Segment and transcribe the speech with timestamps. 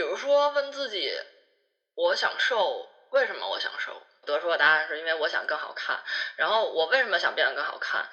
[0.00, 1.12] 比如说问自己，
[1.94, 4.00] 我想瘦，为什么我想瘦？
[4.24, 6.02] 得出的答案是因为我想更好看。
[6.36, 8.08] 然后我为什么想变得更好看？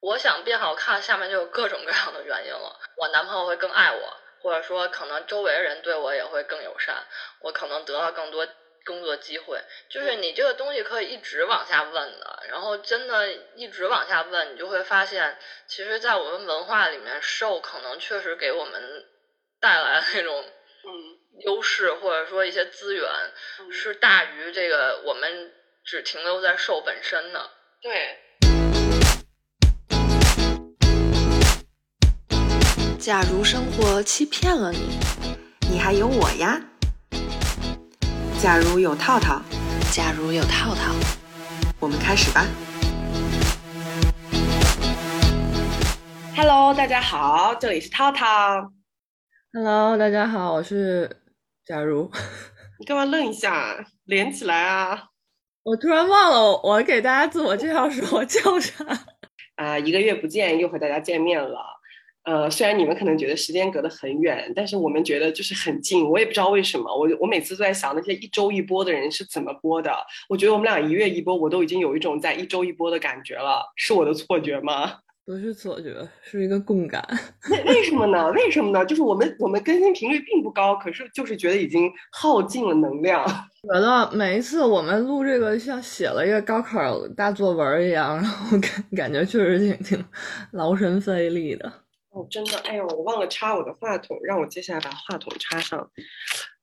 [0.00, 2.78] 我想变好看，下面就有各种各样的原因了。
[2.98, 7.06] 我男朋友会更爱我，或者说可能周围人对我也会更友善，
[7.40, 8.46] 我可能得到更多
[8.84, 9.58] 工作机会。
[9.88, 19.06] 就是你这个东西可以一直往下问的，然后真的一直往下问，你就会发现，其实，在我们文化里面，瘦可能确实给我们
[19.58, 20.44] 带来那种
[21.44, 23.04] 优势，或者说一些资源，
[23.70, 25.52] 是大于这个我们
[25.84, 27.50] 只停留在瘦本身的。
[27.82, 28.18] 对。
[32.98, 34.98] 假如生活欺骗了你，
[35.70, 36.58] 你还有我呀。
[38.40, 39.42] 假如有套套，
[39.92, 40.94] 假如有套套，
[41.78, 42.46] 我们开始吧。
[46.34, 48.72] Hello，大家好，这里是套套。
[49.52, 51.08] Hello，大家好，我是
[51.66, 52.10] 假如。
[52.78, 53.84] 你干嘛愣一下？
[54.04, 55.08] 连起来啊！
[55.64, 58.84] 我突然忘了我给大家自我介绍时我叫啥。
[59.56, 61.58] 啊，一个月不见，又和大家见面了。
[62.24, 66.08] 呃，虽然你们可能觉得时间隔得很远，但是我们觉得就是很近。
[66.08, 69.92] 我也不知道为什么，我我每次都在想那些一周一播的人是怎么播的。
[70.28, 74.98] 我觉得我们俩一月一播，我都已经有一种在一周一播的感觉了，是我的错觉吗？
[75.26, 77.04] 不是错觉，是一个共感。
[77.50, 78.30] 为为什么呢？
[78.30, 78.86] 为什么呢？
[78.86, 83.26] 就是我们我们更新频率并不高，可是就是觉得已经耗尽了能量。
[83.66, 90.04] 觉得每一次我们录这个像写了一个高考大作文一样，然后感感觉确实挺挺
[90.52, 91.70] 劳神费力的。
[92.10, 95.90] 哦，真的，哎呦，我忘了插我的话筒，让我接下来把话筒插上。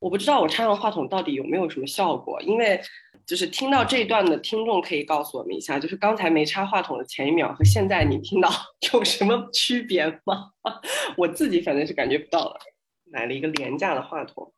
[0.00, 2.80] 我不知道我插上话筒到底有没有什么效果，因为
[3.26, 8.50] 就是听到这一段的听众可以告诉我们一下，就是刚才没插话筒的前一秒和现在你听到
[8.92, 10.50] 有什么区别吗？
[11.16, 12.56] 我自己反正是感觉不到了。
[13.10, 14.52] 买了一个廉价的话筒，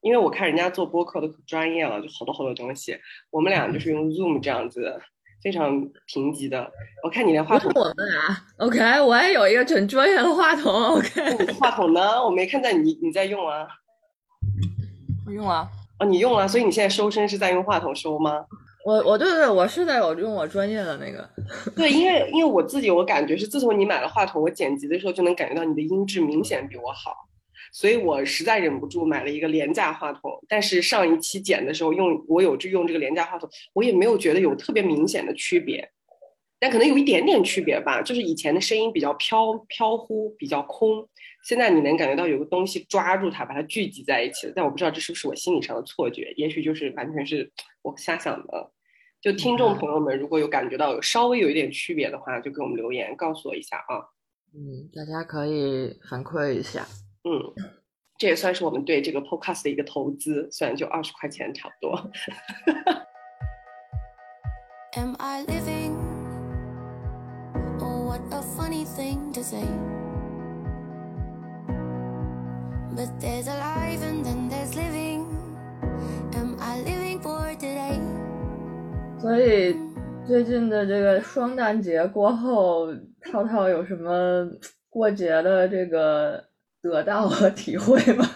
[0.00, 2.98] 因为我看人家做播客都可专业了，就好多好多东西。
[3.30, 5.00] 我们俩就是用 Zoom 这样子。
[5.42, 12.00] 非常贫瘠的，我看你连话筒，我们俩，OK，我也有一个很专业的话筒，OK，你的话筒呢？
[12.24, 13.66] 我没看到你你在用啊，
[15.26, 15.68] 我用了，
[15.98, 18.44] 哦，你用了，所以你现在收声是在用话筒收吗？
[18.84, 21.26] 我我对对，我是在我用我专业的那个，
[21.74, 27.14] 对，因为因为我自己我感觉是，自从你买了话筒，我剪辑的时候就能感觉到你的音质明显比我好。
[27.72, 35.90] 所以我实在忍不住买了一个廉价话筒，但是上一期剪的时候用我有就用这个廉价话筒，我也没有觉得有特别明显的区别，
[36.60, 41.08] 但可能有一点点区别吧，就是以前的声音比较飘飘忽，比较空，
[41.44, 48.70] 现在你能感觉到有个东西抓住它，把它聚集在一起了，但我不知道这是不是我心理上的错觉，也许就是完全是我瞎想的。
[49.20, 54.00] 就听众朋友们如果有感觉到有稍微有一点区别的话，就给我们留言告诉我一下啊。
[54.54, 56.86] 嗯，大家可以反馈一下。
[57.24, 57.52] 嗯，
[58.16, 62.10] 这也算是我们对这个 podcast 的一个投资，虽然就二十块钱差不多。
[64.92, 65.94] Am I living?
[67.80, 69.64] Oh, what a funny thing to say.
[72.96, 75.26] But there's alive and then there's living.
[76.34, 78.00] Am I living for today?
[79.20, 79.76] 所以
[80.26, 82.86] 最近的这个双旦节过后，
[83.20, 84.48] 涛涛有什么
[84.88, 86.44] 过节的这个？
[86.84, 88.28] 得到和体会吗。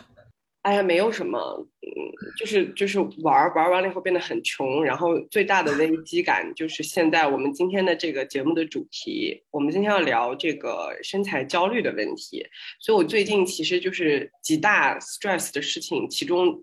[0.68, 1.38] 哎呀，没有什么，
[1.80, 1.88] 嗯，
[2.38, 12.46] 就是就是玩玩完了以后变得很穷，然后最大的危机感就是现在我们今天的这个节目的主题，我们今天要聊这个身材焦虑的问题，
[12.80, 16.62] 所以我最近其实就是几大 stress 的事情，其中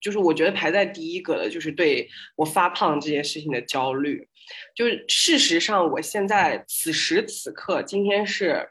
[0.00, 4.26] 就是我觉得排在第一个的就是对我发胖这件事情的焦虑，
[4.74, 8.70] 就是事实上我现在此时此刻，今天是。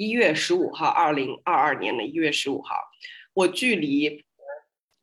[0.00, 2.76] 一月十五号，二零二二年的一月十五号，
[3.38, 4.24] 我距离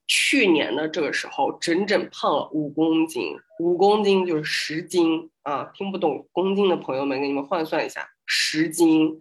[0.08, 5.72] 去年的这个时候整整胖了五公斤，五公斤就是十斤啊！
[5.74, 9.18] 听不懂公斤的朋友们，给你们换算一下，十斤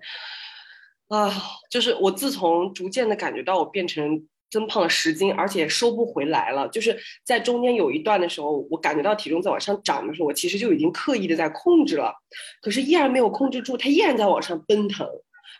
[1.07, 1.33] 啊！
[1.71, 6.67] 就是我自从逐渐的感觉到我变成增胖了十斤，而且收不回来了。
[6.67, 12.13] 就是在中间有一段的时候，我感觉到体重在往上涨的时候，我其实就已经刻意的在控制了，
[12.61, 15.09] 可是依然没有控制住，它依然在往上奔腾。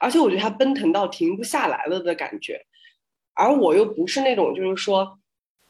[0.01, 2.61] 而且我觉得它奔腾到停不下来了的感觉，
[3.35, 5.19] 而我又不是那种就是说，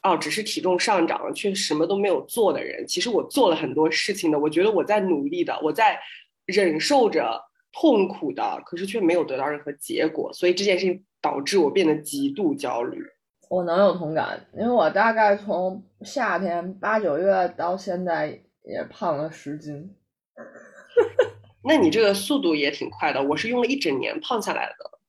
[0.03, 2.85] 哦，只是体重上涨了，却什么都没有做的人。
[2.87, 5.99] 其实我做了很多事情的，我觉得我在努力的，我在
[6.45, 7.41] 忍受着
[7.71, 10.31] 痛苦的，可是却没有得到任何结果。
[10.33, 13.03] 所以这件事情导致我变得极度焦虑。
[13.49, 19.95] 我能有同感，因为我大概从夏天八九月到现在也胖了十斤。
[21.63, 24.99] 那你这个速度也挺快的，我是用了一整年胖下来的。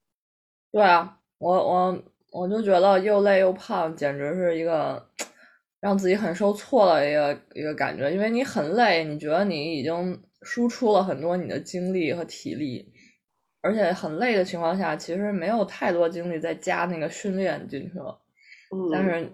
[0.72, 2.02] 对啊，我我
[2.38, 5.02] 我就觉得又累又胖，简直是一个
[5.80, 8.10] 让自己很受挫的一个一个感觉。
[8.10, 12.92] 因为你很累，你觉得你已经输出了很多你的精力和体力，
[13.62, 18.20] 而且很累的情况下，其实没有太多精力再加那个训练进去了。
[18.74, 19.30] 嗯，但是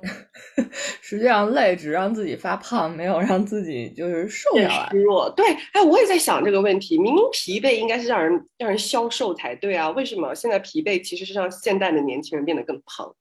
[1.01, 4.89] 实际上累只让自己发胖，没有让自己就是瘦下来。
[4.91, 5.31] 虚弱。
[5.31, 6.99] 对，哎，我也在想这个问题。
[6.99, 13.15] 明明疲惫应该是让人让人消瘦才对啊，为什么现在疲惫其实是让现代的年轻人变得更胖？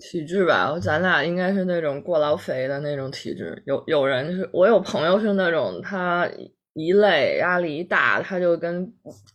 [0.00, 3.62] 体质吧，咱俩应该是那种过劳肥的那种体质。
[3.66, 6.26] 有有人是我有朋友是那种，他
[6.72, 8.90] 一累压力一大，他就跟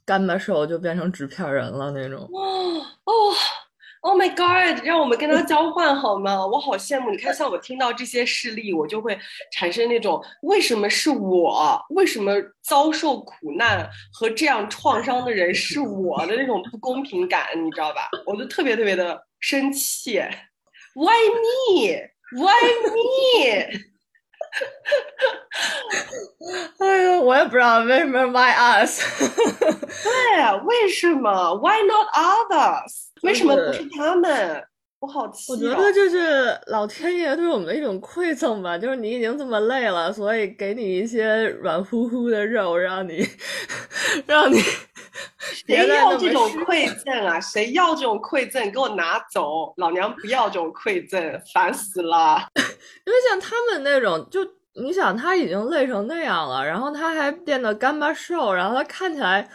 [0.05, 2.21] 干巴瘦就变成纸片人了那种。
[2.21, 3.13] 哦哦
[4.01, 4.83] ，Oh my God！
[4.85, 6.45] 让我们跟他 交换好吗？
[6.45, 7.09] 我好羡慕。
[7.09, 9.17] 你看，像我听到这些事例，我就会
[9.51, 11.79] 产生那种为什么是我？
[11.89, 18.09] 为什么遭受苦难和这样创伤的人是我的那种不公平感，你知道吧？
[18.25, 20.19] 我就特别特别的生气。
[20.95, 22.09] Why me?
[22.35, 22.53] Why
[22.93, 23.85] me?
[26.79, 28.99] 哎呦，我也不知道为什么 why us。
[30.03, 33.08] 对，为什么？Why not others？
[33.23, 34.63] 为什么不是他们？
[35.01, 35.55] 我好气、哦！
[35.55, 43.25] 我觉得这是老天爷对我们的一种馈赠吧，就是你已经这么累了，所以给你一些软乎乎的肉，让你
[44.25, 44.59] 让你
[45.39, 47.39] 谁要这种馈赠啊？
[47.39, 48.69] 谁要这种馈赠？
[48.71, 49.73] 给我拿走！
[49.77, 52.45] 老娘不要这种馈赠，烦死了！
[52.59, 59.49] 因为像他们那种，就你想他已经累成那样了，然后他还变得干巴瘦，然后他看起来。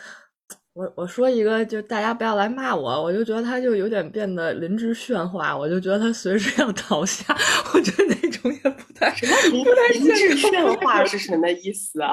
[0.75, 7.35] 我我说一个，就大家不要来骂我，我就觉得他就有点变得林之炫化，我就觉得他随时要倒下，
[7.73, 9.65] 我觉得那种也不太什么林
[10.05, 12.13] 林之炫 化是什么意思啊？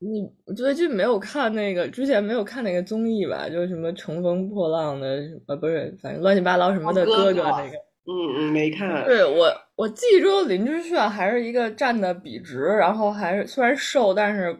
[0.00, 3.48] 你最近没有看那个，之前没有看那个综艺吧？
[3.48, 7.89] 就是什么乘风破浪的，呃，不是，反正乱七八糟什么的哥哥那个。
[8.06, 9.04] 嗯嗯，没看。
[9.04, 14.56] 对我，我记忆中林志炫还是一个站的笔直，然后还是虽然瘦，但是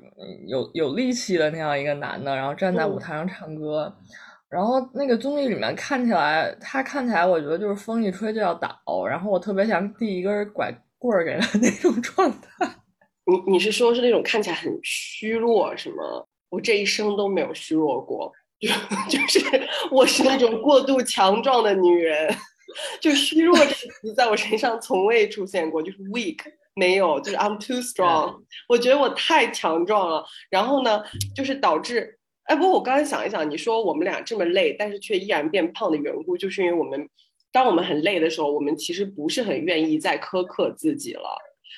[0.47, 3.93] 有有力气的那样一个男的，然后站在舞台上唱歌。
[3.99, 4.07] 嗯、
[4.51, 12.67] 然后那个综艺里面看起来，他看起来我觉得就是风一吹就要倒，然后我特别想递一根拐棍儿给他 那种状态。
[13.25, 16.05] 你你是说是那种看起来很虚弱是吗？
[16.51, 18.69] 我这一生都没有虚弱过， 就
[19.09, 19.41] 就是
[19.91, 22.29] 我是那种过度强壮的女人。
[23.01, 26.39] 就虚弱这个词在我身上从未出现过，就是 weak
[26.75, 28.43] 没有，就是 I'm too strong。
[28.69, 31.03] 我觉得我太强壮了，然后呢，
[31.35, 37.09] 就是导致，哎，不过我刚才想一想，你说我们俩这么累，但是却依然变胖的缘故，就是因为我们
[37.53, 41.23] 当我们很累的时候，我们其实不是很愿意再苛刻自己了。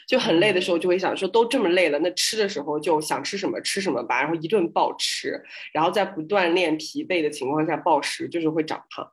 [0.09, 5.41] 就很累的时候，就会想说，都这么累了，那吃的时候就想吃什么吃什么吧，然后一顿暴吃，
[5.73, 9.13] 然后在不锻炼、疲惫的情况下暴食，就是会长胖。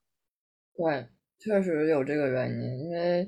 [0.76, 1.08] 对。
[1.40, 3.28] 确实有这个原因，因为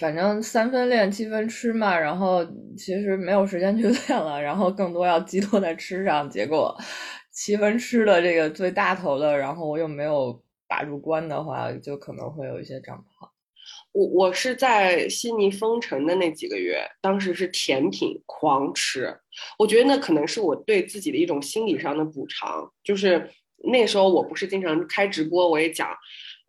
[0.00, 2.44] 反正三分练七分吃嘛，然后
[2.78, 6.76] 其实没有时间去 练了，然后更多要寄托在吃上，结果
[7.32, 13.28] 七分吃的这个最大头的，然后我又没有把住关的话，就可能会有一些长胖。
[13.92, 19.14] 我我是在悉尼封城的那几个月，当时是甜品狂吃，
[19.58, 23.28] 我觉得那可能是我对自己的一种心理上的补偿，就是
[23.70, 25.88] 那时候我不是经常开直播，我也讲。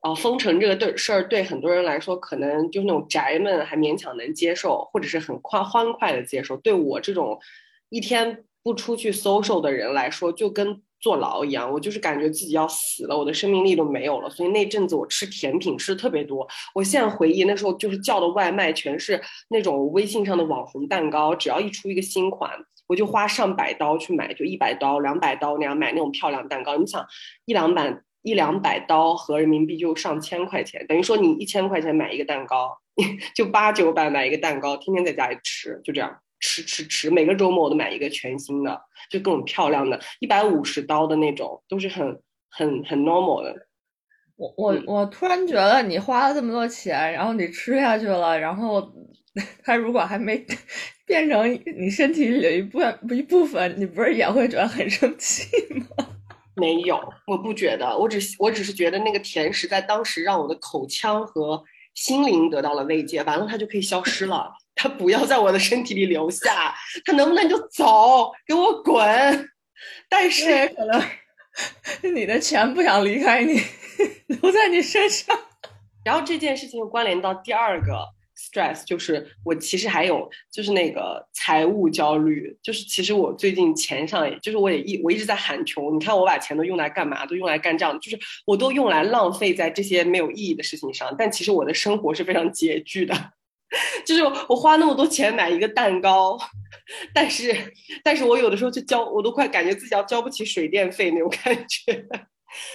[0.03, 6.57] 啊，封城这个对事儿对很多人来说，可能就是那种宅们还勉强能接受，或者是很快欢快的接受。
[6.57, 7.39] 对我这种
[7.87, 14.29] 一天不出去 social 的人来说，就跟坐牢一样，我就是感觉自己要死了，我的生命力都没有了。
[14.29, 16.45] 所以那阵子我吃甜品吃的特别多。
[16.75, 22.51] 我现在回忆那时候，就是叫的外卖全是那种微信上的网红蛋糕，只要一出一个新款，
[22.87, 26.75] 我就花上百刀去买，就一百刀、两百刀那样买那种漂亮蛋糕。
[26.75, 27.07] 你想
[27.45, 28.01] 一两百。
[28.23, 32.75] 一两百刀合人民币就上千块钱，等于说你一千块钱买一个蛋糕，
[33.35, 37.09] 就八九百买一个蛋糕，天天在家里吃，就这样吃吃吃。
[37.09, 43.67] 每个周末我都买一个全新的，就各种漂亮的，一百五十刀的那种，都是很很很 normal 的。
[44.35, 48.91] 我我我突然觉得你花了这么多钱，然后你吃下去了，然后
[49.63, 50.43] 它如果还没
[51.05, 52.79] 变成你身体里的一部
[53.13, 56.12] 一部分，你不是也会觉得很生气吗？
[56.55, 66.73] 没有，我不觉得，我只我只是觉得那个甜食在当时让我的口腔和心灵得到了慰藉，完了它就可以消失了， 它不要在我的身体里留下，
[67.05, 69.49] 它能不能就走，给我滚？
[70.09, 73.61] 但是可能你的钱不想离开你，
[74.27, 75.37] 留在你身上。
[76.05, 78.07] 然后这件事情又关联到第二个
[78.53, 87.25] stress，就是我其实还有就是那个财务焦虑，就是其实我最近钱上，就是我也一我一直在喊穷，你看我把钱都用来干嘛？
[87.25, 93.15] 都用来干这样，就是我都用来浪费在这些没有意义的事情上，但其实我的生活是非常拮据的，
[94.05, 96.37] 就是我花那么多钱买一个蛋糕，
[97.13, 97.55] 但是
[98.03, 102.05] 但是我有的时候就交，我都快感觉自己要交不起水电费那种感觉。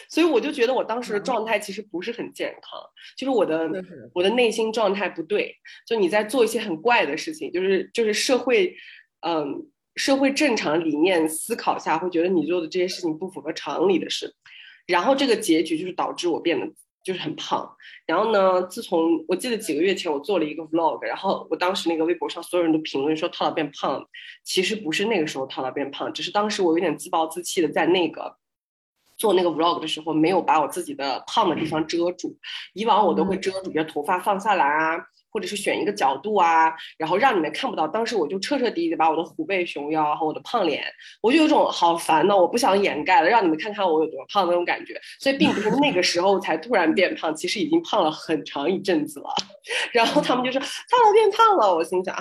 [0.08, 2.80] 所以我就觉得我当时的状态其实不是很健康，
[3.16, 3.70] 就是我的
[4.14, 5.54] 我的内心状态不对。
[5.87, 8.75] 就你在做一些很怪的事情，就是就是社会，
[9.26, 9.66] 嗯，
[9.97, 14.35] 社会正常理念思考下会觉得你做的这些事情不符合常理的事，
[14.87, 16.66] 然后这个结局就是导致我变得
[17.04, 17.76] 就是很胖。
[18.06, 24.04] 然后呢，自从我记得几个月前我做了一个 vlog，然后我当时那个微博上所有人都评论说涛涛变胖，
[24.44, 28.37] 其实不是那个时候套套变胖，只是当时我有点自暴自弃的在那个。
[29.18, 32.34] 做那个 vlog 的时候，没有把我自己的胖的地方遮住。
[32.72, 34.96] 以往我都会遮住，比如头发放下来啊。
[35.30, 37.87] 或者是选一个角度啊，然后让你们看不到。
[37.87, 40.82] 当时我就彻彻底底把我的虎背熊腰和我的胖脸，
[41.20, 44.99] 我就有种好烦呐，我不想掩盖了，让你们看看我有多胖那种感觉。
[45.20, 49.28] 所以并不是那个时候才突然变胖，其实已经胖了很长一阵子了。
[49.92, 52.16] 然后他们就说：“胖了变胖了。”我心想：“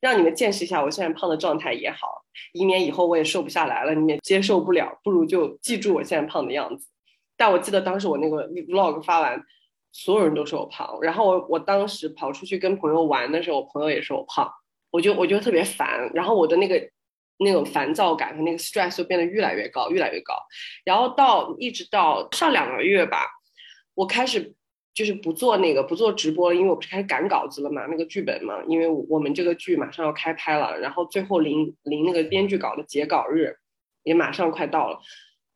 [0.00, 6.86] 让你们见识一下我现在胖的状态也好，以免以后我也瘦不下来了，你们接受不了，不如就记住我现在胖的样子。”
[7.36, 9.42] 但我记得当时我那个 vlog 发完。
[9.92, 14.50] 所有人都说我胖，然后我我当时跑出去跟朋友玩的时候，我朋友也说我胖，
[14.90, 16.82] 我就我就特别烦，然后我的那个
[17.36, 20.34] 那种烦躁感和那个 stress 就变得越来越高，越来越高，
[20.84, 23.26] 然后到一直到上两个月吧，
[23.94, 24.54] 我开始
[24.94, 33.54] 就是不做那个不做直播了，因为我不是开始赶稿子了嘛，那个剧本嘛，因为我们这个剧马上要开拍了，然后最后临临那个编剧稿的截稿日
[34.04, 34.98] 也马上快到了，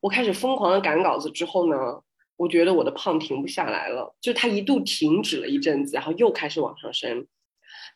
[0.01, 2.03] 我开始疯狂的赶稿子之后呢。
[2.37, 7.27] 我觉得我的胖停不下来了，就它一度停止了一阵子，然后又开始往上升。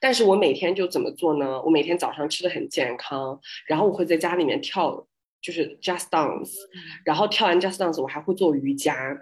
[0.00, 1.60] 但是我每天就怎么做呢？
[1.62, 5.06] 我每天早上吃的很健康，然后我会在家里面跳，
[5.42, 6.52] 就是 just dance，
[7.04, 9.18] 然后跳完 just dance，我还会做瑜伽，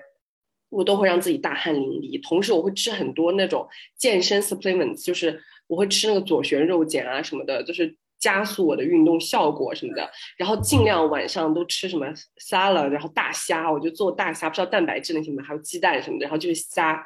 [0.68, 2.22] 我都会让自己大汗淋漓。
[2.22, 7.96] 同时我会吃很多那种健身 supplements，就是我会吃那个左旋肉碱啊什么的，就是。
[8.18, 12.06] 加速我的运动效果什么的，然后尽量晚上都吃什么
[12.36, 17.00] 沙拉，然后大虾，我就做大虾，不知道蛋白质那些嘛，还有鸡蛋什么的，然后就是虾，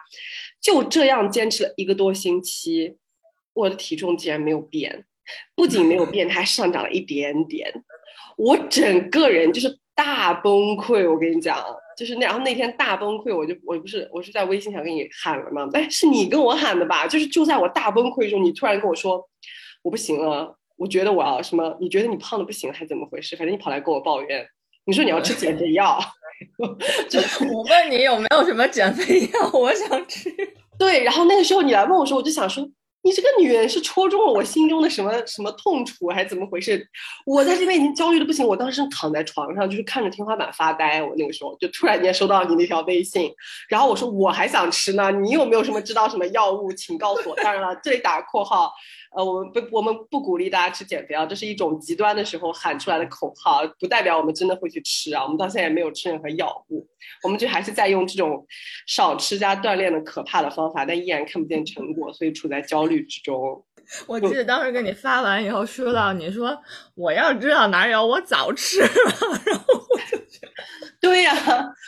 [0.60, 2.96] 就这样坚持了一个多星期，
[3.52, 5.04] 我的体重竟然没有变，
[5.54, 7.70] 不仅没有变，它还上涨了一点点，
[8.38, 11.62] 我整个人就是大崩溃，我跟你讲，
[11.98, 15.68] 就是那然后那天大崩溃，我就我不是我是在微信上给你喊了吗？
[15.74, 17.06] 哎，是你跟我喊的吧？
[17.06, 19.28] 就是就在我大崩溃的时候，你突然跟我说
[19.82, 20.58] 我不行了。
[20.82, 21.76] 我觉得我要什么？
[21.80, 23.36] 你觉得你胖的不行，还是怎么回事？
[23.36, 24.44] 反正你跑来跟我抱怨，
[24.84, 25.96] 你说你要吃减肥药，
[27.08, 27.20] 就
[27.54, 30.28] 我问你有没有什么减肥药， 我想吃。
[30.76, 32.68] 对，然后那个时候你来问我说，我就想说，
[33.02, 36.84] 你这个女人是戳中了我心中的什么什么痛处，还是怎么回事？
[37.24, 41.00] 我在这边已经焦虑的不行，我当时躺在床上，就是看着天花板发呆。
[41.00, 43.32] 我那个时候就突然间收到你那条微信，
[43.68, 47.36] 然后我说我还想吃呢，你有没有什么知道什么药物，请告诉我。
[47.36, 48.72] 当然了，这里打个括号。
[49.14, 55.22] 呃，我们不，我们不鼓励大家吃减肥药，这是一种极端的时候喊出来的口号，不代表我们真的会去吃啊。
[55.22, 56.86] 我们到现在也没有吃任何药物，
[57.22, 58.46] 我们就还是在用这种
[58.86, 63.64] 少吃加锻炼的可怕的方法，但依然看不见成果，所以处在焦虑之中。
[64.06, 66.56] 我记得当时给你发完以后，说到你说
[66.94, 68.86] 我要知道哪有，我早吃了，
[69.46, 70.52] 然后我就觉得。
[71.00, 71.34] 对呀，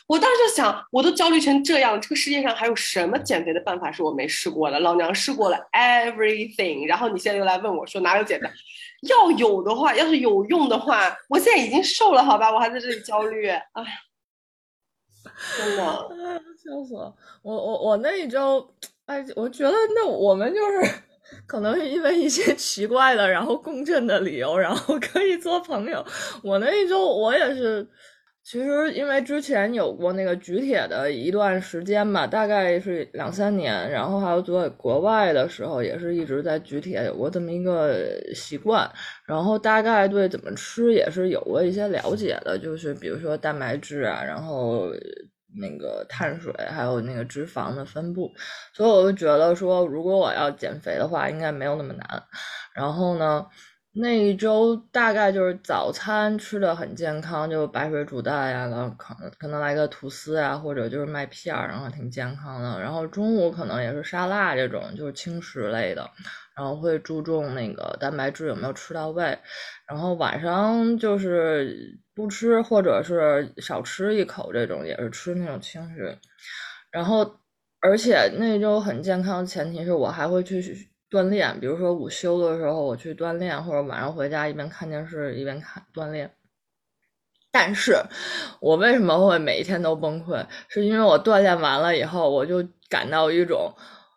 [0.08, 4.80] 我当时就想，我都焦虑成这样，这个世界上还有什么减肥的办法是我没试过的？
[4.80, 8.48] 老娘试过了 everything，然后你现在又来问我说哪有减肥？
[9.08, 12.50] 要有的话，要是有用的话，我现在已经瘦了，好吧？
[12.52, 13.62] 我还在这里焦虑，哎，
[15.58, 15.82] 真的，
[16.58, 17.14] 笑死了！
[17.42, 18.68] 我我我那一周，
[19.06, 20.90] 哎，我觉得那我们就是
[21.46, 26.04] 可能是因为一些奇怪的，然后共振的理由，然后可以做朋友。
[26.42, 27.86] 我那一周，我也是。
[28.46, 38.86] 其实，因为之前有过那个举铁的一段时间吧，大概是两三年，然后还有在国外的时候，也是一直在举铁，有过这么一个习惯，
[39.26, 44.90] 然后大概对怎么吃也是有过一些了解的，就是比如说蛋白质啊，然后
[45.56, 48.32] 那个碳水，还有那个脂肪的分布，
[48.72, 52.22] 所以我就觉得说，如果我要减肥的话，应该没有那么难。
[52.72, 53.46] 然后呢？
[53.96, 62.80] 那一周大概就是早餐吃的很健康，就白水煮蛋呀，然后可能可能来个吐司啊，或者就是麦片儿，然后挺健康的。
[62.80, 66.10] 然后中午可能也是沙拉这种，就是轻食类的，
[66.56, 69.38] 然后会注重那个蛋白质有没有吃到位。
[69.88, 76.18] 然后晚上就是不吃或者是少吃一口这种，也是吃那种轻食。
[76.90, 77.38] 然后
[77.80, 80.60] 而且那周很健康的前提是我还会去。
[81.14, 86.28] 锻炼，比如说午休的时候我去锻炼，或者晚上回家一边看电视一边看锻炼。
[87.52, 87.96] 但是，
[88.60, 90.44] 我为什么会每一天都崩溃？
[90.68, 93.72] 是因为我锻炼完了以后，我就感到一种，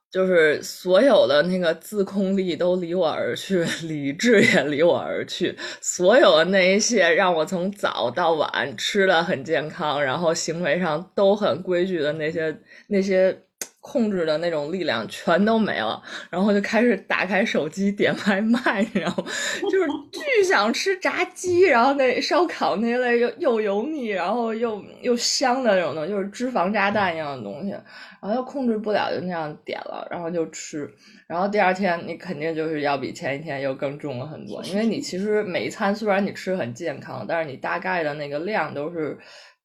[0.10, 13.44] 就是所有的那个自控力都离我而去，理智也离我而去，所有的那一些让我从早到晚吃的很健康，然后行为上都很规矩的那些那些。
[13.79, 19.24] 控制的那种力量全都没了，然后就开始打开手机点外卖， 然后
[19.72, 30.89] 就是巨想吃炸鸡，然后那烧烤那一类又又油腻，然后又又香的那种东西，就是脂肪炸弹一样的东西，然后又控制不了，就那样点了，然后就吃，
[31.25, 39.17] 然后第二天你肯定就是要比前一天又更重了很多，因为你其实每一餐虽然你吃很健康，但是你大概的那个量都是。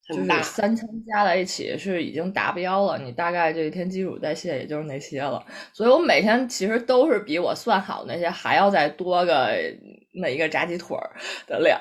[0.09, 9.53] 就是三餐加在一起是已经达标了，你大概这一天基础代谢也就是那些了，所以我每天其实都是比我算好那些还要再多个。
[10.15, 11.11] 那一个炸鸡腿儿
[11.47, 11.81] 的量，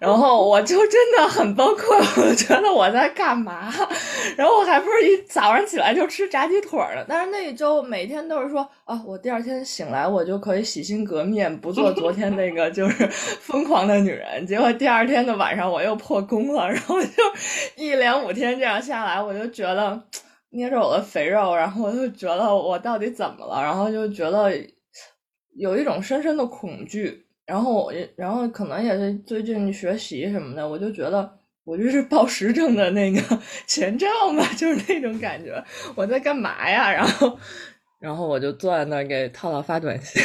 [0.00, 1.94] 然后我就真的很崩溃，
[2.26, 3.70] 我觉得我在干嘛？
[4.34, 13.06] 然后我还不是一早上起来就吃炸鸡腿儿但是那一周每天都是说啊，我第二天醒来我就可以洗心革面，不做昨天那个就是
[13.42, 14.46] 疯狂的女人。
[14.46, 17.08] 结果第二天的晚上我又破功了，然后就
[17.76, 20.02] 一连五天这样下来，我就觉得
[20.50, 23.60] 捏着我的肥肉，然后我就觉得我到底怎么了？
[23.62, 24.50] 然后就觉得
[25.54, 27.25] 有一种深深的恐惧。
[27.46, 33.20] 然后我，然后可能也是最近学习什么的，我就觉得我就是暴食症的那个
[33.66, 35.62] 前兆嘛，就是那种感觉，
[35.94, 36.90] 我在干嘛呀？
[36.92, 37.38] 然后，
[37.98, 40.22] 然后我就坐在那儿给套套发短信。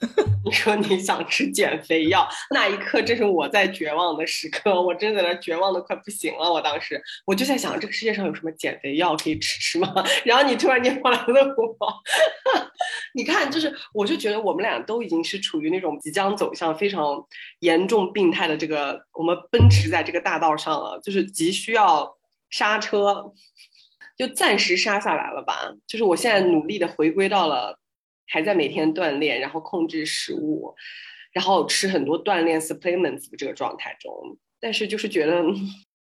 [0.44, 6.50] 你说你想吃减肥药，那一刻正是我在绝望的时刻，我真的在那绝望的快不行了。
[6.50, 9.92] 我当时我就在想，这个世界上有什么减肥药可以吃吃吗？
[10.24, 12.02] 然后你突然间过来问我，
[13.14, 17.22] 你看，就是我就觉得我们俩都已经是处于那种即将走向非常
[17.60, 22.16] 严重病态的这个，我们奔驰在这个大道上了，就是急需要
[22.48, 23.32] 刹车，
[24.18, 25.72] 就暂时杀下来了吧。
[25.86, 27.78] 就是我现在努力的回归到了。
[28.30, 30.74] 还在每天锻炼，然后控制食物，
[31.32, 35.42] 然后吃很多锻炼 supplements 的这个状态中，但是就是觉得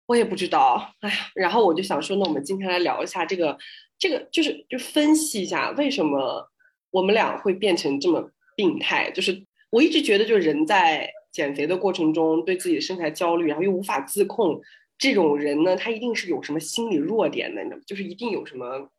[0.06, 3.58] 我也不知道，哎呀，然后我就想说，那我们今天来聊一下这个，
[3.98, 6.48] 这个就是就分析一下为什么
[6.92, 9.10] 我们俩会变成这么病态。
[9.10, 14.62] 就是我一直觉得，就人在减肥的过程中对自己的身材焦虑，然后又无法自控，
[14.98, 18.90] 这种人呢，他一定是有什么心理弱点的，就是一定有什么。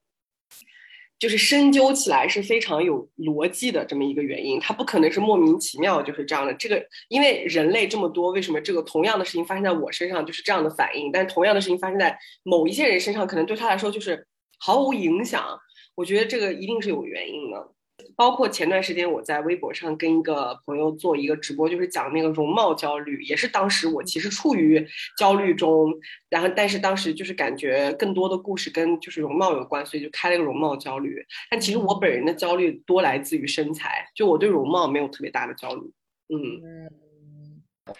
[1.17, 6.53] 就是深究起来是非常有逻辑的这么一个原因，他不可能是莫名其妙就是这样的。
[6.55, 14.27] 这个因为人类这么多，为什么这个同样的事情发生在我身上就是这样的反应，但同样的事情发生在某一些人身上，可能对他来说就是
[14.59, 15.59] 毫无影响？
[15.95, 17.74] 我觉得这个一定是有原因的。
[18.17, 24.85] 包括前段时间我在微博上跟一个朋友做一个直播，就是讲那个容貌焦虑，也是当时我其实处于
[25.19, 25.93] 焦虑中，
[26.29, 31.25] 然后但是当时就是感觉更多的故事跟就是容貌有关，所以就开了一个容貌焦虑。
[31.51, 35.93] 但其实我本人的焦虑多来自于身材，就我对容貌没有特别大的焦虑。
[36.29, 36.91] 嗯，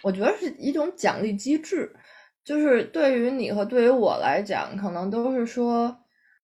[0.01, 1.93] 我觉得是一种奖励机制，
[2.43, 5.97] 就是对于你和对于我来讲，可能都是说。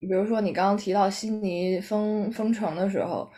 [0.07, 3.29] 比如说，你刚刚提到悉尼封封城的时候，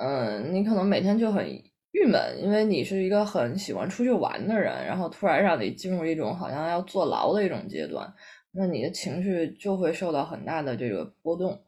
[0.00, 1.46] 嗯，你可能每天就很
[1.92, 8.12] 郁闷，因为你是一个很喜欢出去玩的人，然后突然让你进入一种好像要坐牢的一种阶段，
[8.52, 11.58] 那你的情绪就会受到很大的这个波动，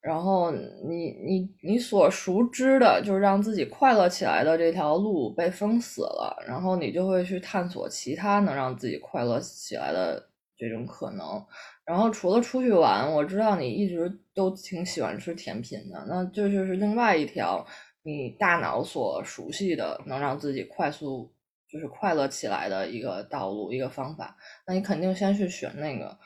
[0.00, 11.42] 然后你你你所熟知的，就是让自己快乐起来的这条路被封死了，然后你就会去探索其他能让自己快乐起来的这种可能。
[11.90, 17.66] 然后除了出去玩，我知道你一直都挺喜欢吃甜品的，那这就是另外一条
[18.04, 21.34] 你大脑所熟悉的能让自己快速
[21.68, 24.36] 就是快乐起来的一个道路一个方法。
[24.68, 26.16] 那你肯定先去选那个，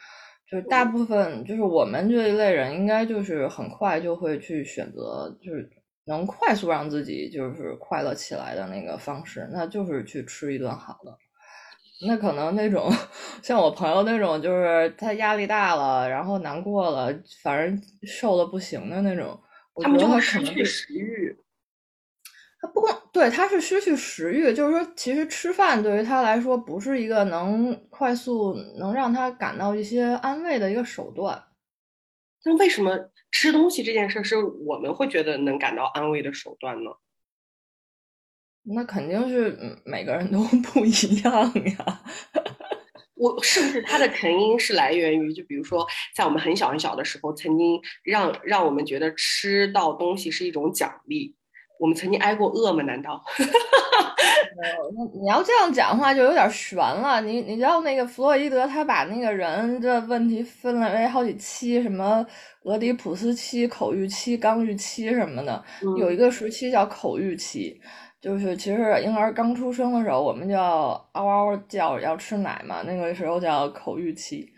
[0.47, 5.67] 就是大部分就是我们这一类人应该就是很快就会去选择，就是
[6.05, 11.17] 能快速让自己就是快乐起来的那个方式，那就是去吃一顿好的。
[12.07, 12.91] 那可能那种
[13.43, 19.41] 像我朋友那种，就是他压力大了，然后难过了，反正瘦的不行的那种，
[19.83, 21.39] 他们就会失去食欲。
[22.61, 31.45] 他不光对，他是失去食欲，就是说，其实吃饭对于他来说不是一个能快速能让他感到一些安慰的一个手段。
[32.45, 32.99] 那为什么
[33.31, 36.91] 吃东西这件事是我们会觉得能感到安慰的手段呢？
[38.65, 42.03] 那肯定是每个人都 不一样呀。
[43.15, 51.35] 我是不是它的成因是来源于，就比如说，在我们很小很小的时候，曾经让让我们觉得吃到东西是一种奖励，
[51.79, 52.83] 我们曾经挨过饿吗？
[52.83, 53.23] 难道？
[54.57, 57.21] 那你要这样讲的话，就有点悬了。
[57.23, 62.25] 你你知道那个弗洛伊德他把那个人的问题分了为好几期，什么
[62.65, 65.65] 俄狄浦斯期、口欲期、刚欲期什么的，
[65.99, 67.81] 有一个时期叫口欲期。
[68.25, 74.49] 就是其实婴儿刚出生的时候，我们就要嗷嗷叫要吃奶嘛，那个时候叫口欲期。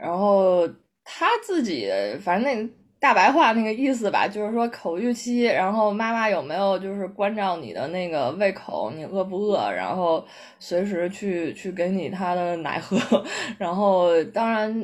[0.00, 0.66] 然后
[1.04, 10.24] 他自己反正那大白话那个意思吧，就是说口欲期，然后妈妈有没有就是关照你的那个胃口，你饿不饿，然后
[10.58, 12.96] 随时去去给你他的奶喝。
[13.58, 14.74] 然后当然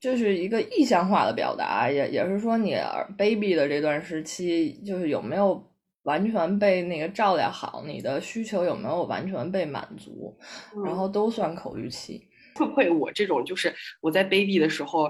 [0.00, 2.74] 就是一个意象化的表达，也也是说你
[3.16, 5.62] baby 的这段时期就是有没有。
[6.04, 10.38] 完全被那个照料好，你的需求有没有完全被满足，
[10.84, 12.28] 然后都算口欲期。
[12.54, 15.08] 会不会我这种就是我在 baby 的时候。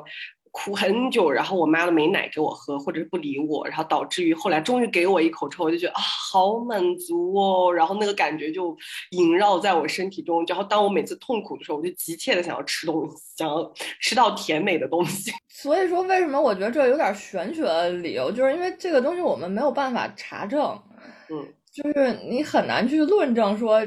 [0.59, 8.77] 哭很久，然后我妈都没奶给我喝，或者是不理我，然后导致于后来终于给我一口之后，我就觉得啊，好满足哦，然后那个感觉就
[9.13, 10.45] 萦绕在我身体中。
[10.47, 15.31] 然后当我每次痛苦的时候，我就急切的想要吃东西，想要吃到甜美的东西。
[15.49, 20.61] 所以说，为什么我觉得这有点玄学的理由，就是因为这个东西我们没有办法查证，
[21.31, 23.81] 嗯，就是你很难去论证说。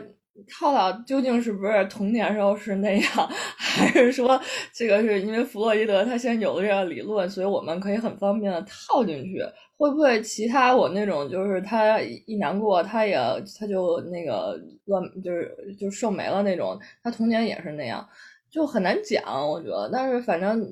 [0.49, 4.39] 套套究竟是不是童年时候是那样， 还是说
[4.73, 9.43] 这个是因为弗洛伊德他先有了这个理论，所以我们可以很方便的套进去？
[9.77, 13.17] 会不会其他我那种就是他一难过他也
[13.59, 18.07] 他就那个乱就是就瘦没了那种，他童年也是那样，
[18.51, 19.89] 就很难讲，我觉得。
[19.91, 20.63] 但是反正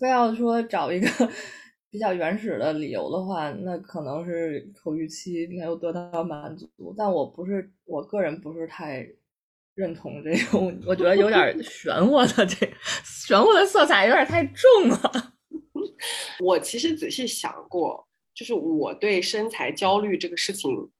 [0.00, 1.08] 非要说找一个
[1.90, 9.06] 比较原始的理由的话，那可能是口欲期没有得到满足，但我不是我个人不是太。
[9.76, 12.66] 认同这种，我觉得有点玄乎的，这
[13.04, 15.34] 玄乎的色彩有点太重了。
[16.40, 20.90] 我其实仔细想过，就是我对身材焦虑这个事情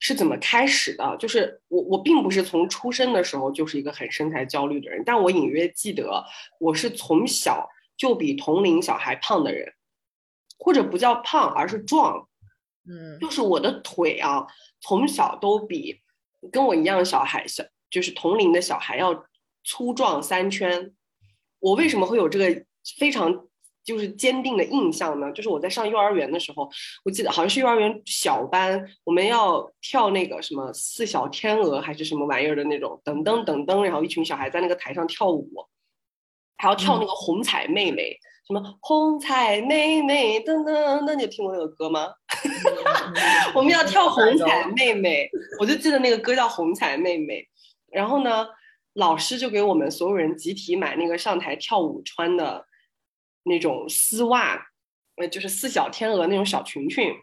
[0.00, 1.16] 是怎么开始的。
[1.20, 6.24] 就是我我并不是从出生的时候就是一个很身材焦虑的人，但我隐约记得
[6.58, 9.72] 我是从小就比同龄小孩胖的人，
[10.60, 12.28] 或者不叫胖，而是壮。
[12.88, 14.46] 嗯，就是我的腿啊，
[14.80, 16.00] 从小都比
[16.52, 17.64] 跟我一样小孩小。
[17.90, 19.24] 就是同龄的小孩要
[19.64, 20.94] 粗壮三圈，
[21.58, 22.64] 我为什么会有这个
[22.98, 23.48] 非常
[23.82, 25.32] 就是坚定的印象呢？
[25.32, 26.70] 就是我在上幼儿园的时候，
[27.04, 35.50] 我记得好像是幼儿园小班，我们要跳那个什么四小天鹅还是什么玩意儿的那种，噔噔噔噔，然后一群小孩在那个台上跳舞，
[36.58, 38.16] 还要跳那个红彩妹妹，
[38.50, 42.08] 什么红彩妹妹噔噔噔，你有听过那个歌吗？
[43.54, 47.46] 我们要跳红彩妹妹，我就记得那个歌叫红彩妹妹。
[47.92, 48.44] 然后呢，
[48.94, 52.66] 老师就给我们所有人集体买那个上台跳舞穿的
[53.44, 54.60] 那种丝袜，
[55.18, 57.14] 呃，就是四小天鹅那种小裙裙，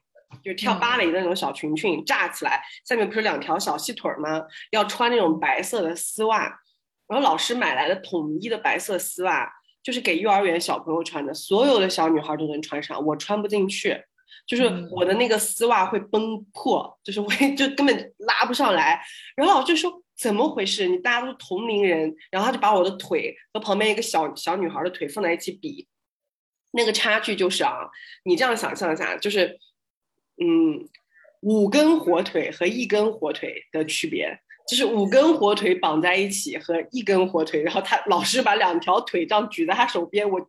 [0.41, 4.41] 就是跳芭蕾的那种小裙裙，炸起来，下面不是两条小细腿吗？
[4.71, 6.57] 要穿那种白色的丝袜。
[7.05, 9.49] 然后老师买来的统一的白色丝袜，
[9.87, 13.97] 就是给幼儿园小朋友穿的，所有的小女孩都能穿上，我穿不进去，
[14.45, 19.01] 就是我的那个丝袜会崩破，就是我 就根本拉不上来。
[19.37, 20.03] 然后老师说。
[20.19, 20.87] 怎么回事？
[20.87, 25.87] 你大家都是同龄人，然后他就把我的腿和旁边一个小小女孩的腿放在一起比，
[26.71, 27.87] 那个差距就是啊，
[28.25, 29.59] 你这样想象一下，就是，
[30.41, 30.89] 嗯，
[31.41, 40.39] 五根火腿和一根火腿的区别，就是五根火腿绑在一起和一根火腿，然后他老师把两条腿这样举在他手边，我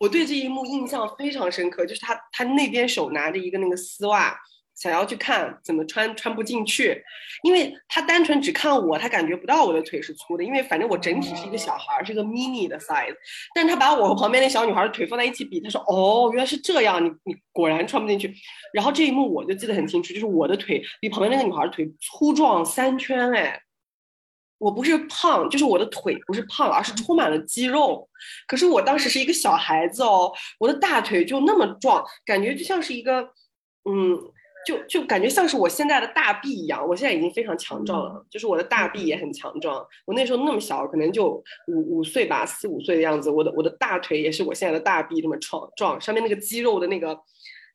[0.00, 4.36] 我对这一幕印象非常深刻，就是他他那边手拿着一个那个丝袜。
[4.78, 7.02] 想要去看怎么穿穿不进去，
[7.42, 13.14] 因为他单纯只看我，他感觉不到我的腿是粗的，因为反正我整体是一个小孩，是个 mini 的 size。
[13.54, 18.34] 但是他把我和旁边那小女孩的腿放在一起比，他说：“哦，原来是这样，你你果然穿不进去。”
[18.74, 23.58] 然后这一幕我就记得很清楚，就是我的腿比旁边那个女孩的腿粗壮三圈，哎，
[24.58, 28.08] 我不是胖，就是我的腿不是胖，而是充满了肌肉。
[28.46, 33.20] 可是我当时是一个小孩子哦，我的大腿就那么壮，感觉就像是一个，
[33.84, 34.32] 嗯。
[34.66, 39.86] 就就感觉像是我现在的大臂一样，我现在已经非常强壮了，就是我的大臂也很强壮。
[40.04, 43.30] 我那时候那么小，可能就五五岁吧，四五岁的样子。
[43.30, 47.16] 我的我的大腿也是我现在的大臂这么壮壮，上面那个肌肉的那个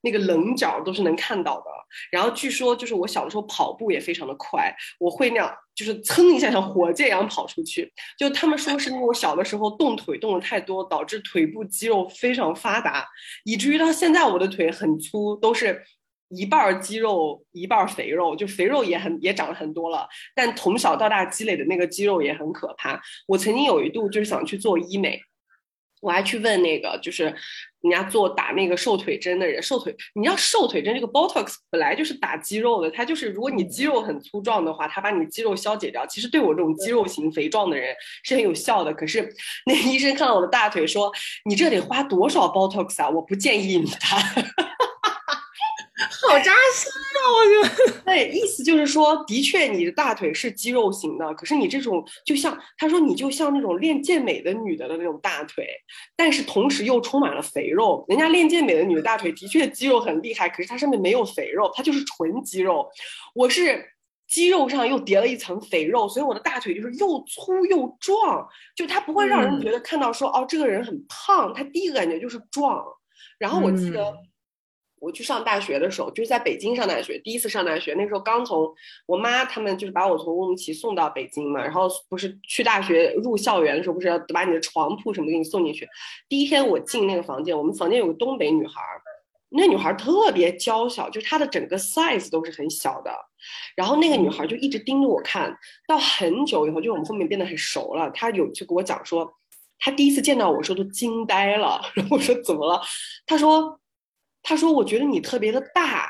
[0.01, 1.65] 那个棱角都是能看到的。
[2.11, 7.91] 然后据说就是我小的时候跑步也非常的快，我会那样就是噌一下像火箭一样跑出去。
[8.17, 13.05] 就他们说是因为我小的时候动腿动的太多，导致腿部肌肉非常发达，
[13.43, 15.83] 以至于到现在我的腿很粗，都是。
[16.33, 22.97] 一半肌肉，一半肥肉，就肥肉也很也长了很多了，但从小到大积累的那个肌肉也很可怕。
[23.27, 25.19] 我曾经有一度就是想去做医美，
[26.01, 38.93] 我还去问那个，就是人家做打那个瘦腿针的人，瘦腿，你知道瘦腿针这个 Botox 本来就是打肌肉的，它就是如果你肌肉很粗壮的话，它把你肌肉消解掉，其实对我这种肌肉型肥壮的人是很有效的。
[38.93, 39.31] 可是
[39.65, 41.11] 那医生看到我的大腿说
[41.45, 43.09] ：“你这得花多少 Botox 啊？
[43.09, 43.99] 我不建议你打。
[46.27, 46.91] ”好扎心！
[47.29, 55.67] 我觉得， 对，意思就是说，的确你的大腿是肌肉型的，可是你这种就像他说，你就像那种练健美的女的的那种大腿，
[56.15, 58.05] 但是同时又充满了肥肉。
[58.07, 62.87] 人家练健美的女的大腿的确肌肉很厉害，可是它上面没有肥肉，它就是纯肌肉。
[63.35, 63.85] 我是
[64.27, 72.83] 肌肉上又叠了一层肥肉，所以我的大腿就是又粗又壮，就它不会让人觉得看到说哦这个人很胖，他第一个感觉就是壮。
[73.37, 74.13] 然后我记得。
[75.01, 78.71] 我去上大学的时候，就是在北京上大学，第一次上大学，那时候刚从
[79.07, 85.87] 我妈他们就是把我从乌鲁木齐送到北京嘛，然后不是去大学入校园的时候，不是要把你的床铺什么给你送进去。
[86.29, 88.79] 第一天我进那个房间，我们房间有个东北女孩，
[89.49, 93.11] 那女孩特别娇小，就她的整个 size 都是很小的。
[93.75, 98.07] 然后那个女孩就一直盯着我看，到很久以后，就我们后面变得很熟了。
[98.11, 99.33] 她有就跟我讲说，
[99.79, 101.81] 她第一次见到我时候都惊呆了。
[101.95, 102.79] 然后我说怎么了？
[103.25, 103.80] 她说。
[104.43, 106.09] 他说：“我觉得你特别的大。”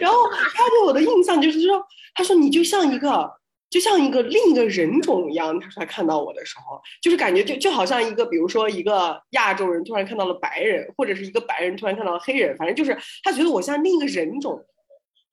[0.00, 1.82] 然后他对我的印象就是说
[2.14, 3.30] ：“他说你就像一个，
[3.68, 14.64] 就像一个另一个人种一样。”他说他看到我的时候，就是感觉就就好像一个，比如说一个亚洲人突然看到了白人，或者是一个白人突然看到了黑人，反正就是他觉得我像另一个人种。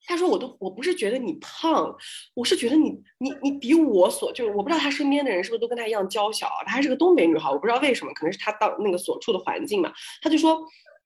[0.06, 1.94] 他说：“我都我不是觉得你胖，
[2.34, 6.48] 我是觉得你你你比我所就是我不知道他身边的人是不是都跟他一样娇小。
[6.66, 9.92] 她还是个东北女孩，我不知道为什么，可能是她当那个所处的环境嘛。
[10.20, 10.60] 他就说，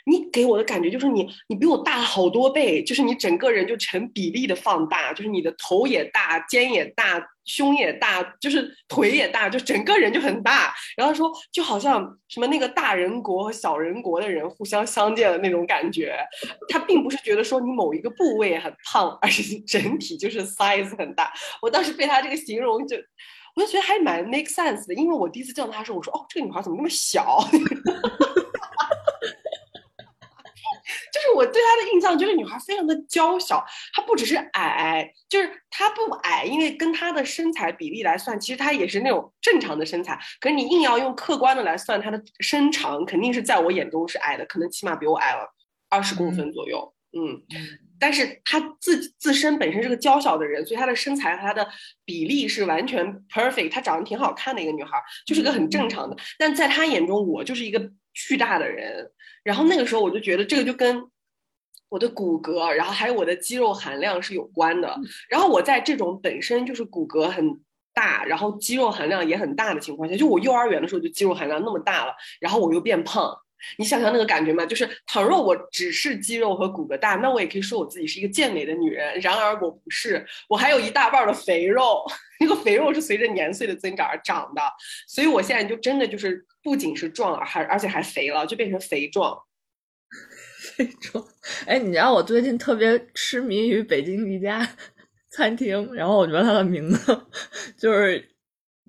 [0.07, 10.75] 你给我的感觉就是你你比我大了好多倍，就是你整个人就成比例的放大，就是你的头也大，肩也大。”胸也大，就是腿也大，就整个人就很大。
[10.97, 16.19] 然后说，就好像什么那个大人国和小人国的人互相相见的那种感觉。
[16.69, 21.33] 他并不是觉得说你某一个部位很胖，而是整体就是 size 很大。
[21.63, 22.97] 我当时被他这个形容就，
[23.55, 24.95] 我就觉得还蛮 make sense 的。
[24.95, 27.39] 因为我第一次见到他的时候，我说哦，这个女孩怎么那么小？
[31.17, 40.19] 就是我对她的印象，就是女孩非常的娇小，她不只是矮，就是她不矮，因为跟她的身材比例来算，其实她也是那种正常的身材。
[40.41, 45.51] 可是你硬要用客观的来算她的身长，肯定是在我眼中是矮的，可能起码比我矮了
[45.89, 46.93] 二十公分左右。
[47.13, 47.41] 嗯，
[47.99, 51.67] 但是她自自身本身是个娇小的人，所以她的身材和她的
[52.05, 53.71] 比例是完全 perfect。
[53.71, 56.15] 她长得挺好看的一个女孩，就是个很正常的。
[56.39, 59.13] 但在她眼中，我就是一个巨大的人。
[59.45, 61.05] 然后那个时候我就觉得这个就跟
[61.91, 64.99] 我的骨骼，然后还有我的肌肉含量是有关的。
[65.29, 67.61] 然后我在这种本身就是骨骼很
[67.95, 73.33] 大，然后肌肉含量也很大的情况下，就我幼儿园的时候就肌肉含量那么大了，然后我又变胖，
[73.79, 74.65] 你想想那个感觉嘛？
[74.67, 79.19] 就是倘若我只是肌肉和骨骼大，那我也可以说我自己是一个健美的女人。
[79.21, 82.05] 然而我不是，我还有一大半的肥肉，
[82.41, 84.63] 那个肥肉是随着年岁的增长而长的，
[85.07, 86.45] 所以我现在就真的就是。
[86.67, 89.41] 不仅是壮了，还而且还肥了，就变成肥壮。
[90.75, 91.25] 肥壮，
[91.65, 94.69] 哎，你知道我最近特别痴迷于北京一家
[95.31, 97.27] 餐厅，然后我觉得它的名字
[97.79, 98.29] 就是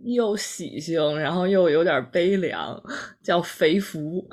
[0.04, 2.82] 又喜庆，然后又有点悲凉，
[3.24, 4.28] 叫肥福。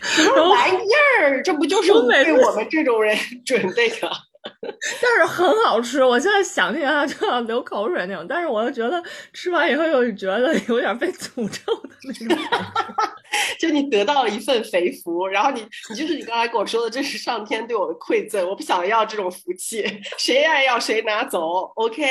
[0.00, 0.88] 什么玩意
[1.20, 1.42] 儿？
[1.42, 4.10] 这不就是为我们这种人准备的？
[4.62, 8.26] 但是很好吃，我现在想起来就要流口水那种。
[8.28, 9.02] 但是我又觉得
[9.32, 12.38] 吃完以后又觉得有点被诅咒的那种。
[13.58, 19.84] 就你得到了一份肥福，然后你你就是你刚才跟我说的，这是上天对我的馈赠，我不想要这种福气，
[20.18, 21.70] 谁爱要谁拿走。
[21.76, 22.04] OK，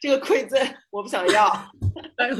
[0.00, 1.46] 这个馈赠我不想要。
[2.16, 2.36] 哎呦，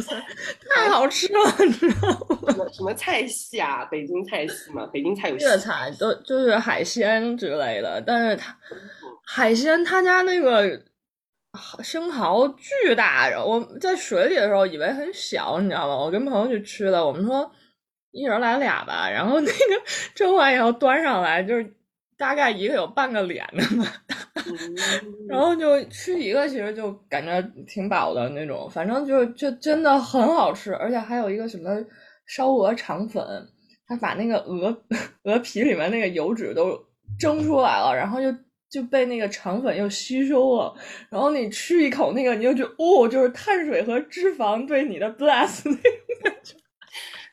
[0.74, 2.08] 太好吃了，你知道
[2.42, 2.66] 吗？
[2.72, 3.84] 什么菜系啊？
[3.84, 8.56] 北京菜系嘛，北京菜有粤菜，都就是海鲜之类的，但是它。
[9.32, 10.82] 海鲜他家那个
[11.84, 15.96] 生蚝巨大，我在水里的时候以为很小，你知道吗？
[15.96, 17.48] 我跟朋友去吃的，我们说
[18.10, 19.82] 一人来俩吧，然后那个
[20.16, 21.72] 蒸完以后端上来，就是
[22.18, 24.42] 大概一个有半个脸那么大，
[25.30, 31.70] 然后就吃一个，其实就感觉挺饱的那种，反正就就真的很好吃，而且还有一个什么
[32.26, 33.24] 烧鹅肠粉，
[33.86, 34.76] 他把那个鹅
[35.22, 36.76] 鹅皮里面那个油脂都
[37.16, 38.34] 蒸出来了，然后就。
[38.70, 40.72] 就被那个肠粉又吸收了，
[41.10, 45.82] 然后你吃一口那个，你就觉得哦，就是碳水和脂肪对你的 bless 那种
[46.22, 46.54] 感觉。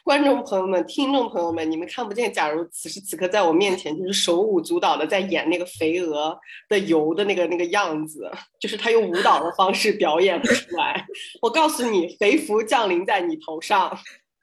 [0.04, 11.06] 观众朋友们、听众朋友们，你们看不见，假如此时此刻在我面前就是手舞足蹈的在演那个肥鹅的游的那个那个样子，就是他用舞蹈的方式表演出来。
[11.42, 13.96] 我告诉你，肥福降临在你头上，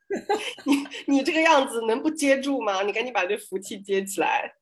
[0.66, 2.82] 你你这个样子能不接住吗？
[2.82, 4.52] 你赶紧把这福气接起来。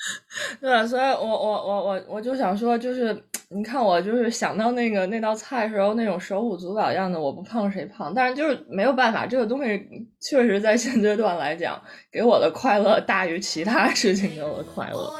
[0.60, 3.14] 对，所以我我我我我就想说，就是
[3.50, 8.12] 你看我就是想到那个那道菜时候那种手舞足蹈样的，我不胖谁胖？
[8.14, 15.12] 但是就是没有办法，这个东西确实在现阶段来讲，给我的快乐大于其他事情给我的快乐。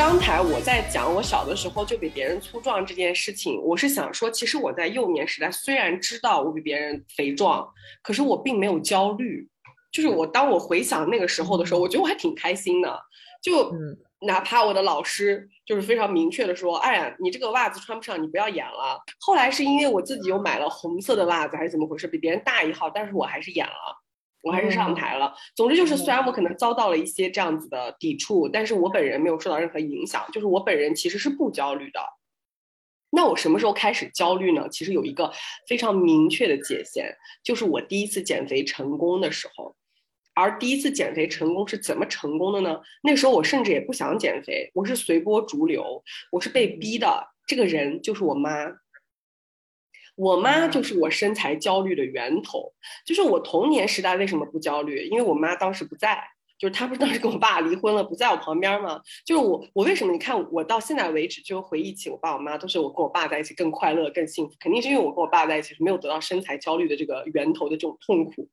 [0.00, 7.68] 刚才我在讲我小的时候就比别人粗壮这件事情，我是想说，其实我在幼年时代虽然知道我比别人肥壮，
[8.02, 9.46] 可是我并没有焦虑。
[9.92, 12.98] 就是我当我回想那个时候的时候，我觉得我还挺开心的。
[13.42, 24.00] 就嗯哪怕我的老师就是非常明确的说：“哎呀，你这个袜子穿不上，你不要演了。”后来是因为我自己又买了红色的袜子，还是怎么回事，比别人大一号，但是我还是演了。
[24.42, 25.34] 我还是上台了。
[25.54, 32.00] 总之就是，虽然我可能遭到了一些这样子的抵触，但是我本人没有受到任何影响，就是我本人其实是不焦虑的。
[33.12, 34.68] 那我什么时候开始焦虑呢？
[34.70, 35.32] 其实有一个
[35.66, 39.74] 非常明确的界限，就是我第一次减肥成功的时候。
[40.32, 42.80] 而第一次减肥成功是怎么成功的呢？
[43.02, 47.26] 那时候我甚至也不想减肥，我是随波逐流，我是被逼的。
[47.48, 48.64] 这个人就是我妈，
[50.20, 52.70] 我妈就是我身材焦虑的源头。
[53.06, 55.06] 就是我童年时代为什么不焦虑？
[55.06, 56.22] 因为我妈当时不在，
[56.58, 59.00] 就是她不是当时跟我爸离婚了，不在我旁边吗？
[59.24, 60.12] 就是我，我为什么？
[60.12, 68.48] 你看我到现在为止，就回忆起我爸我妈，都是我跟我爸在一起更快乐、更幸福，肯定是因为我跟我爸在一起是没有得到身材焦虑的这个源头的这种痛苦，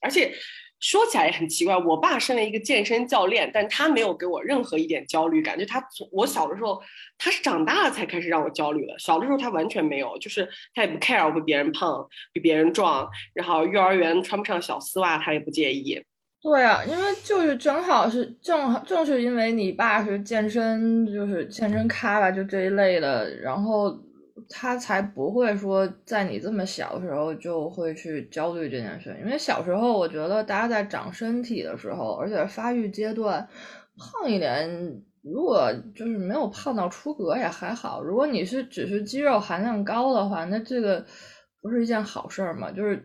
[0.00, 0.34] 而且。
[0.82, 5.56] 说起来也很奇怪，我爸身为一个健身教练，但他没有给我任何一点焦虑感。
[5.56, 6.82] 就他从我小的时候，
[7.16, 8.92] 他是长大了才开始让我焦虑的。
[8.98, 16.02] 小的时候他完全没有，就是他也不 care 我比别人胖，比别人壮，然后幼儿园穿不上小丝袜他也不介意。
[16.42, 23.96] 对啊，因为就是正好是正好正是因为你爸是健身，就是健身咖吧，就这一类的，然后。
[24.48, 33.46] 他才不会说在你这么小的时候就会去焦虑这件事，因为小时候我觉得大家在长身体的时候，而且发育阶段
[33.96, 38.02] 胖一点，如果就是没有胖到出格也还好。
[38.02, 41.04] 如果你是只是肌肉含量高的话，那这个
[41.60, 42.70] 不是一件好事儿嘛？
[42.70, 43.02] 就是。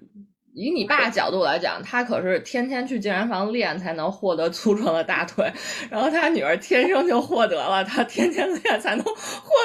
[0.57, 5.53] 以你爸角度来讲，他可是天天去健身房练才能获得粗壮的大腿，
[5.87, 9.13] 然后他女儿天生就获得了，他天天练才能获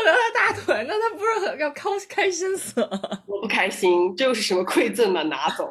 [0.04, 3.22] 得了大腿，那他不是很要开开心死了？
[3.24, 5.22] 我不开心，这又是什么馈赠嘛？
[5.22, 5.66] 拿走。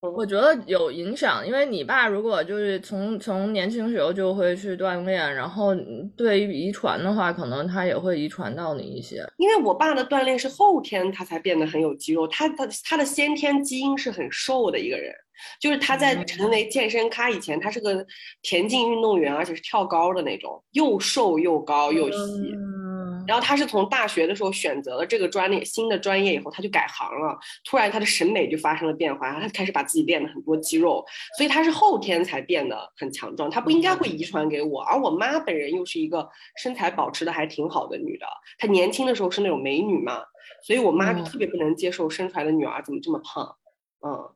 [0.00, 5.74] 我觉得有影响，因为你爸如果就是从从年轻时候就会去锻炼，然后
[6.16, 9.26] 对于遗传的话，可能他也会遗传到你一些。
[9.38, 15.12] 因为我爸的锻炼是后天他才变得很有肌肉，他他他的先天基因是很瘦的一个人，
[15.60, 18.04] 就是他在成为健身咖以前，他是个
[18.42, 22.52] 田径运动员，而且是跳高的那种，又瘦又高又细。
[22.54, 22.88] 嗯
[23.28, 27.38] 然后他是从大学的时候选择了这个专业新的专业以后，他就改行了。
[27.62, 31.04] 突然他的审美就发生了变化，他开始把自己练了很多肌肉，
[31.36, 33.50] 所以他是后天才变得很强壮。
[33.50, 40.22] 他不应该会遗传给我，而我妈本人又是一个身材保持的还挺好的女的，她年轻的时候是那种美女嘛，
[40.66, 43.56] 所以我妈就特别不能接受生出来的女儿怎么这么胖。
[44.00, 44.30] 嗯，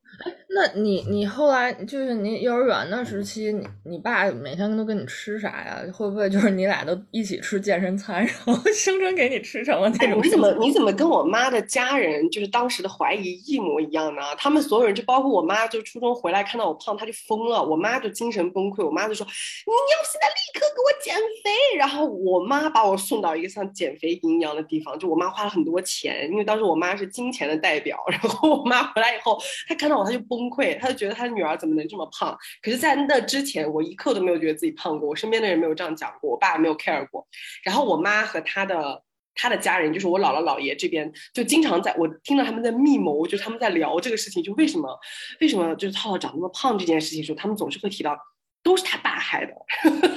[0.55, 5.81] 那你你后来就是你幼儿园的时期，你你爸每天都跟你吃啥呀？
[5.93, 10.23] 会不会就是你俩都一起吃健身餐， 然后生生给你吃成了那种？
[10.23, 14.21] 你怎么你怎么跟我妈的家人就是当时的怀疑一模一样呢？
[14.37, 29.41] 他们所有人就包括我妈，就初中回来看到我胖，她就疯了，我妈就精神崩溃，我妈就说你要现在立刻给我减肥，然后我妈把我送到一个像减肥营一样的地方，就我妈花了很多钱，因为当时我妈是金钱的代表，然后我妈回来以后。
[29.67, 32.37] 她看到我，他就崩溃，他就觉得他女儿怎么能这么胖？
[32.63, 37.27] 可是，在那之前，我一刻都没有觉得自己胖过，我身边的人没有这样讲过，我爸也没有 care 过。
[37.63, 39.03] 然后我妈和他的
[39.35, 44.99] 他的家人，就是我姥姥姥爷这边，就经常在我听到他们在密谋，就是他们在聊这个事情，就为什么
[45.41, 48.17] 为什么就是浩浩长那么胖这件事情的时候，他们总是会提到
[48.63, 49.55] 都是他爸害的，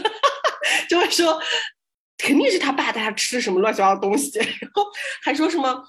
[0.90, 1.40] 就会说
[2.18, 4.84] 肯定是他爸带他吃什么乱七八糟东西， 然后
[5.24, 5.84] 还说什么。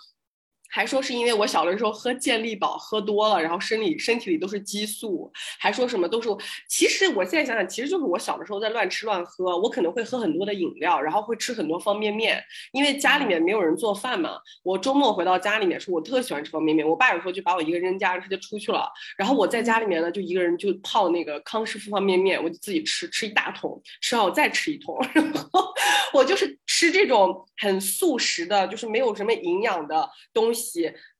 [0.70, 6.28] 还说是因为我小的时候喝健力宝喝多了，然后身里身体里都是激素，还说什么都是。
[6.68, 12.42] 其实我现在想想，其实就是我小的时候在乱吃乱喝，我可能会喝很多的饮料，然后会吃很多方便面，
[12.72, 14.38] 因为家里面没有人做饭嘛。
[14.62, 16.86] 我周末回到家里面说，我特喜欢吃方便面。
[16.86, 25.72] 我爸有时候就把我一个人扔家，他就出去了，然后我在家里面呢，就一个人就泡那个康师傅方便面，我就自己吃，吃一大桶，吃完我再吃一桶， 然后
[26.12, 30.65] 我就是吃这种很速食的，就是没有什么营养的东西，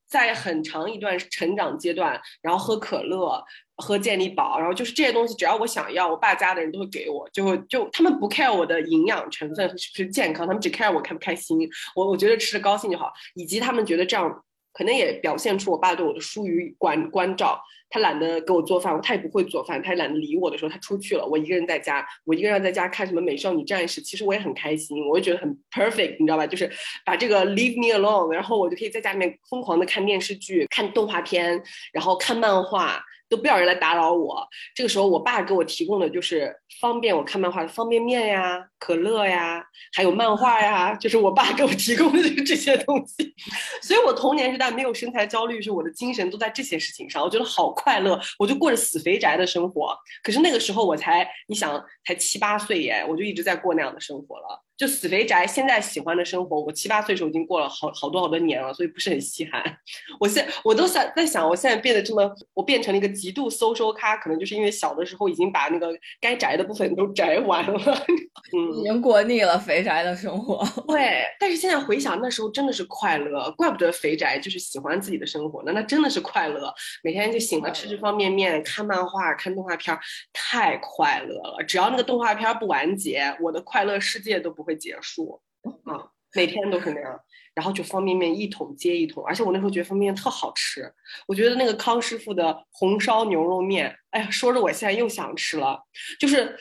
[0.06, 3.44] 在很长一段成长阶段，然后喝可乐。
[3.78, 11.58] 喝健力宝，然后就是这些东西，只要我想要，我爸家的人都会给我，就就他们不 care 我的营养成分是不是健康，他们只 care 我开不开心，
[11.94, 14.42] 我我觉得吃的高兴就好，以及他们觉得这样
[14.76, 17.58] 可能也表现出我爸对我的疏于关关照，
[17.88, 26.46] 他懒得给我做饭，他也不会做饭，他也懒得理我的时候，他出去了，我一个人在家，我一个人在家看什么美少女战士，其实我也很开心，我就觉得很 perfect，你知道吧？
[26.46, 26.70] 就是
[27.06, 31.62] 把这个 leave me alone，然后我就可以在家里面疯狂的看电视剧、看动画片，
[31.92, 33.02] 然后看漫画。
[33.28, 34.46] 都不要人来打扰我。
[34.74, 39.64] 这个时候，我爸给我提供的就是方便我看漫画的方便面呀、可乐呀，
[39.94, 43.34] 还有漫画呀，就是我爸给我提供的这些东西。
[43.82, 49.96] 所以我童年时代没有身材焦虑，是我的精神都在这些事情上，我觉得好快乐，我就过着死肥宅的生活。
[50.22, 54.65] 可是那个时候我才，你想才七八岁耶，我就一直在过那样的生活了。
[54.76, 59.62] 就死肥宅现在喜欢的生活，我七八岁时候已经过了好好多好多年了，所以不是很稀罕。
[60.20, 65.88] 我现我都想在想，我现在变得这么，我变成了一个极度 social 咖，可能就是因为小的时候已经把那个
[66.20, 68.04] 该宅的部分都宅完了。
[68.52, 70.62] 嗯，已经过腻了肥宅的生活。
[70.86, 76.72] 对，但是现在回想那时候真的是快乐，怪不得肥宅就是喜欢自己的生活，那那真的是快乐，
[77.02, 79.98] 每天就醒了吃吃方便面，看漫画，看动画片，
[80.32, 81.64] 太快乐了。
[81.66, 85.40] 只要那个动画片不完结，我的快乐世界都不会结束
[85.84, 87.18] 啊，每天都是那样。
[87.54, 90.92] 然后就方便面一桶接一桶，而且我那时候觉得方便面特好吃，
[91.26, 95.82] 我觉得那个康师傅的红烧牛肉面，哎呀，说着我现在又想吃了，
[96.20, 96.54] 就是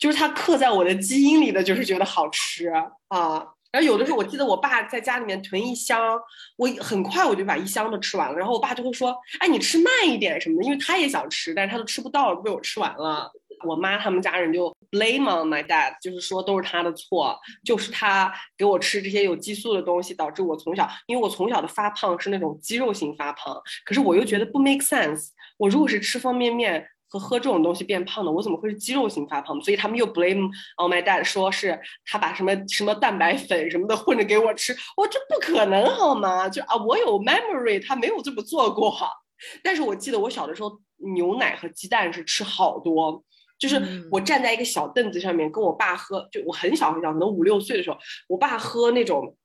[0.00, 3.46] 就是它刻在我的基因里的，就是觉得好吃啊。
[3.70, 6.18] 然后有的时候我记得我爸在家里面囤一箱，
[6.56, 13.30] 我很快我就把一箱都吃完了，然后我爸就会说，哎，你吃慢一点什么的，因为他也想吃，但是他都吃不到了，被我吃完了。
[13.64, 23.54] 我妈他们家人就 blame on my dad，就是说都是他的错，就是他给我吃这些有激素的东西，导致我从小，因为我从小的发胖是那种肌肉型发胖，
[23.84, 29.60] 可是我又觉得不 make sense，我如果是吃方便面和喝这种东西变胖的，我怎么会是肌肉型发胖？
[29.60, 30.46] 所以他们又 blame
[30.78, 36.48] on my dad，说是他把什么什么蛋白粉什么的混着给我吃，我这不可能好吗？
[36.48, 38.96] 就啊，我有 memory，他没有这么做过。
[39.64, 40.78] 但是我记得我小的时候，
[41.14, 43.24] 牛奶和鸡蛋是吃好多。
[43.60, 49.36] 就是我站在一个小凳子上面，跟我爸喝，就我很小很小，可能五六岁的时候，我爸喝那种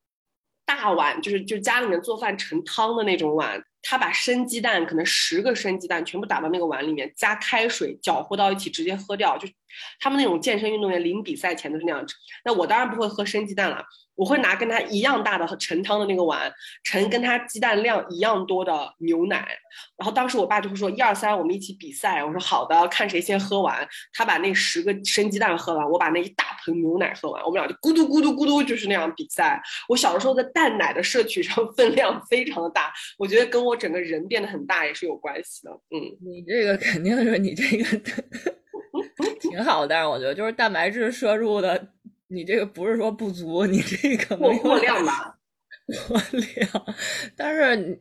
[0.66, 9.38] 大碗，就是就家里面做饭盛汤的那种碗，他把生鸡蛋，可能十个生鸡蛋全部打到那个碗里面，加开水搅和到一起，直接喝掉。
[9.38, 9.47] 就
[9.99, 12.16] 他们那种健身运动员临比赛前都是那样吃。
[12.45, 13.84] 那我当然不会喝生鸡蛋了，
[14.16, 16.51] 我会拿跟他一样大的盛汤的那个碗，
[16.84, 19.47] 盛跟他鸡蛋量一样多的牛奶。
[19.97, 22.24] 然后当时我爸就会说一二三，我们一起比赛。
[22.24, 23.88] 我说好的，看谁先喝完。
[24.13, 29.61] 他把那十个生鸡蛋喝完，我把那一大盆牛奶喝完，我们俩就咕嘟咕嘟咕嘟就是那样比赛。
[29.89, 35.72] 我小时候在蛋奶的摄取上分量非常的大，我觉得跟我整个人变得很大也是有关系的。
[35.91, 38.01] 嗯，你这个肯定是你这个
[39.41, 41.88] 挺好，但是我觉得就是蛋白质摄入的，
[42.28, 45.36] 你这个不是说不足，你这个过过量吧。
[46.08, 46.86] 过量，
[47.38, 47.96] 但是你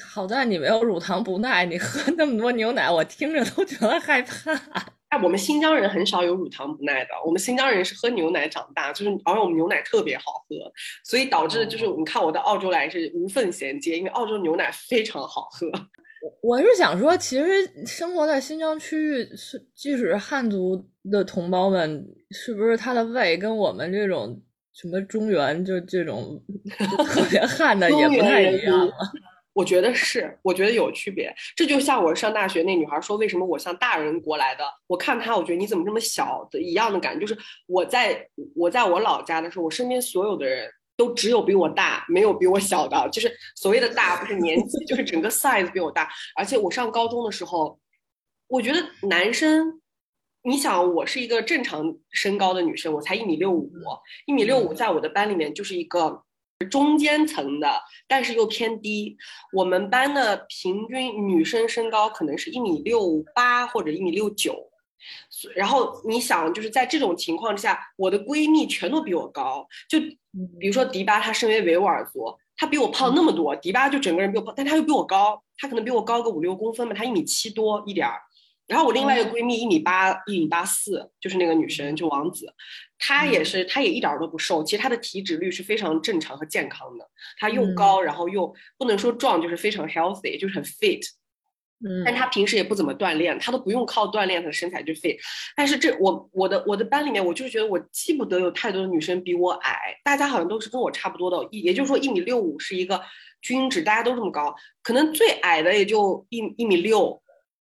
[0.00, 4.52] 好在你没有乳糖不耐，你喝那么多牛奶，我听着都觉得害怕。
[5.08, 15.66] 哎，我们新疆人很少有乳糖不耐的，我们新疆人是喝牛奶长大，就是而且我们牛奶特别好喝，所以导致就是你看我到澳洲来是无缝衔接，因为澳洲牛奶非常好喝。
[16.40, 17.46] 我是想说，其实
[17.86, 24.40] 生活在新疆区域，是即使是汉族的同胞们，是不是他的胃跟我们这种
[24.72, 26.42] 什么中原就这种
[26.78, 29.10] 就 特别汉的也不太一样啊？
[29.54, 31.34] 我觉得是，我觉得有区别。
[31.56, 34.62] 这就像我上大学那女孩说，为什么我像大人国来的？
[34.86, 37.26] 我看她，我觉得你怎么这么小的一样的感觉。
[37.26, 43.08] 就是我在我在我老家的时候，我身边所有的人都只有比我大，没有比我小的。
[43.10, 46.10] 就是所谓的大，不是年纪， 就是整个 size 比我大。
[46.36, 47.80] 而且我上高中的时候，
[48.48, 49.80] 我觉得男生，
[50.42, 53.72] 你想，我是一个正常身高的女生，我才一米六五，
[54.26, 56.24] 一米六五在我的班里面就是一个。
[56.72, 57.70] 中间层的，
[58.08, 59.16] 但是又偏低。
[59.52, 64.67] 我们班的平均女生身高可能是一米六八或者一米六九，
[65.54, 69.66] 然后你想，就是在这种情况之下，我的闺蜜全都比我高。
[69.88, 69.98] 就
[70.58, 78.20] 比如说迪巴，她身为维吾尔族，她比我胖那么多，迪巴就整个人比我胖，但她又比我高，她可能比我高个五六公分吧，她一米七多一点儿。
[78.66, 82.52] 然后我另外一个闺蜜一米八，一米八四，就是那个女生，就王子，
[82.98, 91.00] 她也是，她也一点儿都不瘦，其实她的体脂率是非常正常和健康的，她又高，然后又不能说壮，就是非常 healthy，就是很 fit。
[92.04, 95.16] 但他平时也不怎么锻炼，他都不用靠锻炼，她的身材就 fit。
[95.54, 103.00] 但是这我我的我的班里面，我就觉得我记不得有太多的女生比我矮，大家好像都是跟我差不多的，也就是说一米六五是一个
[103.40, 107.22] 均值，大家都这么高，可能最矮的也就一一米六，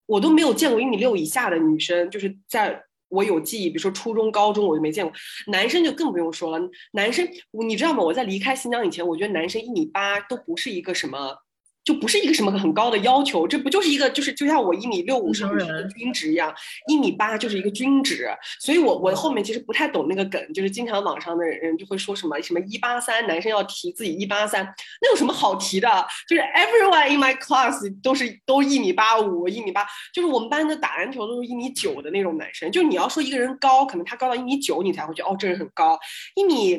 [0.06, 2.84] 我都没有见过一米六以下的女生，就是在。
[3.14, 5.14] 我有记忆，比如说初中、高中，我就没见过。
[5.48, 8.02] 男生就更不用说了，男生你知道吗？
[8.02, 11.36] 我在离开新疆以前，我觉得男生一米八都不是一个什么
[11.84, 16.54] 就不是一个什么很高的要求，这不就是一个就是就像我一米六五是一个均值一样，
[16.86, 18.28] 一米八就是一个均值，
[18.60, 24.64] 所以我我后面其实不太懂那个梗，就是经常网上的人就会说什么什么一八三，男生要提自己一八三，
[25.00, 25.88] 那有什么好提的？
[26.28, 35.98] 就是 everyone in my class 都是都一米八五，一米八，就是我们班的打篮球都是一米九的那种男生，就你要说一个人高，可能他高到一米九，你才会觉得哦这人很高，
[36.36, 36.78] 一米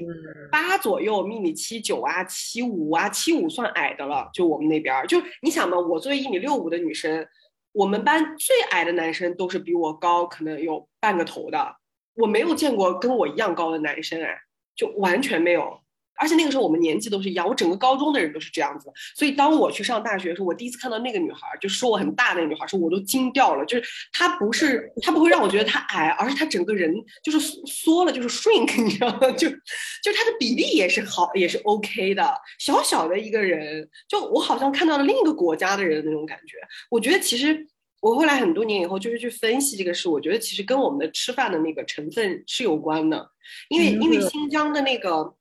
[0.50, 7.28] 八左右，一米七九啊，七五啊，七五算矮的了，就我们那边就你想嘛，我作为一米六五的女生，
[7.72, 11.78] 我们班最矮的男生都是比我高，可能有半个头的，
[12.16, 14.38] 我没有见过跟我一样高的男生，哎，
[14.76, 15.83] 就完全没有。
[16.16, 23.66] 而且那个时候我们年纪都是一样，我整个高中的人都是这样子，所以当我去上大学的时候，我第一次看到那个女孩儿，就说我很大那个女孩儿，时候我都惊掉了。
[23.66, 26.94] 就是她不是她不会让我觉得她矮，而是她整个人
[27.24, 29.20] 就是缩缩了，就是 shrink， 你知道吗？
[29.32, 36.58] 就就她的比例也是好，也是 OK 的，小小的一个人，就我好像看到了另一个国家的人的那种感觉。
[36.90, 37.68] 我觉得其实
[38.02, 43.30] 我后来很多年以后就是去分析这个事，我觉得其实跟我们的吃饭的那个成分是有关的，
[43.70, 45.34] 因为因为新疆的那个。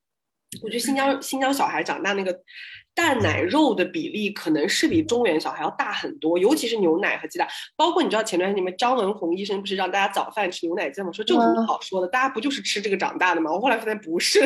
[0.60, 2.36] 我觉得新疆新疆小孩长大那个
[2.94, 7.48] 蛋奶肉的比例可能是比中原小孩要大很多，尤其是牛奶和鸡蛋。
[7.74, 11.10] 包括你知道前段时间你们张文宏医生不是让大家早饭吃牛奶酱吗？
[11.10, 12.08] 说这有什么好说的？
[12.08, 13.50] 大家不就是吃这个长大的吗？
[13.50, 14.40] 我后来发现不是，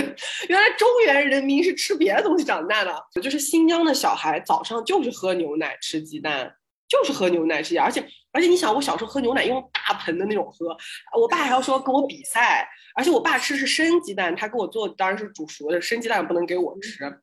[0.49, 2.95] 原来中原人民是吃别的东西长大的。
[3.21, 6.55] 就是新疆的小孩早上就是喝牛奶吃鸡蛋。
[6.89, 10.77] 就是喝牛奶这样，而且而且你想，我小时候喝牛奶用大盆的那种喝，
[11.19, 17.21] 我爸还要说跟我比赛，而且我爸吃的是生鸡蛋，他给我做当然是煮熟的，生鸡蛋不能给我吃。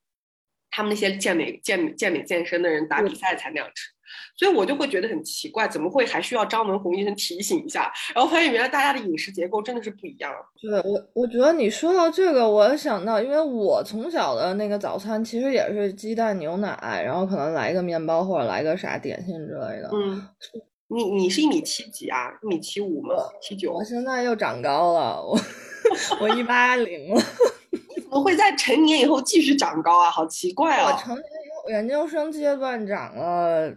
[0.69, 3.92] 他们那些健美健健美健身的人打比赛才那样吃，
[4.35, 7.91] 所以我就会觉得很奇怪，怎么会还需要张文宏医生提醒一下？
[8.13, 10.31] 然后发现原来大家的饮食结构真的是不一样。
[10.61, 19.89] 对我，我觉得你说到这个，我想到，因为我从小的那个早餐其实也是鸡蛋牛奶，然后可能来一个面包或者来个啥点心之类的。
[19.93, 20.27] 嗯，
[20.87, 22.31] 你你是一米七几啊？
[22.41, 23.15] 一米七五吗？
[23.41, 23.73] 七九？
[23.73, 25.37] 我现在又长高了，我
[26.21, 27.21] 我一八零了。
[27.95, 30.09] 怎么会在成年以后继续长高啊？
[30.09, 30.91] 好奇怪啊！
[30.91, 33.73] 我成年以后研究生阶段长了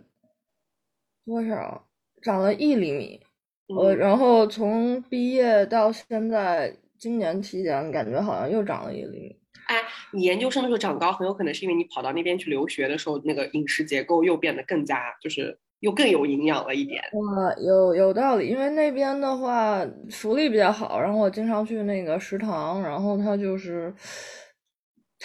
[1.26, 1.84] 多少？
[2.22, 3.20] 长了一厘米。
[3.68, 9.36] 我嗯然后从毕业到现在，今年体检感觉好像又长了一厘米。
[9.66, 17.02] 哎，你研究生的时候长高，很有可能是因为你跑到那边去留学的时候，那个饮食结构又变得更加就是又更有营养了一点。
[17.12, 23.92] 哇，有有道理，因为那边的话福利比较好，然后我经常去那个食堂，然后它就是，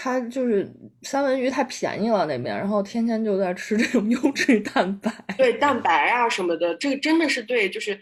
[0.03, 0.67] 它就是
[1.03, 5.11] 三文鱼太便宜了那边，然后天天就在吃这种 优质蛋白。
[5.37, 7.95] 对蛋白啊什么的，这个真的是对，就是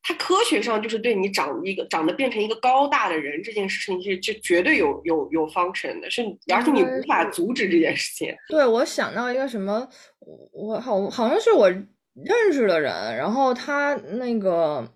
[0.00, 6.22] 它科学上就是对你长一个长得变成一一个高大的人这件事情是就绝对有有有 function 的，是
[6.54, 8.32] 而且你无法阻止这件事情。
[8.48, 9.88] 对，我想到一个什么，
[10.20, 14.88] 我我好好像是我认识的人，然后他那个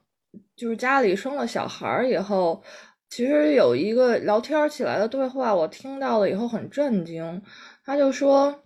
[0.55, 2.63] 就是家里生了小孩儿以后，
[3.09, 7.43] 其实有一个聊天起来的对话，我听到了以后很震惊。
[7.85, 8.63] 他就说，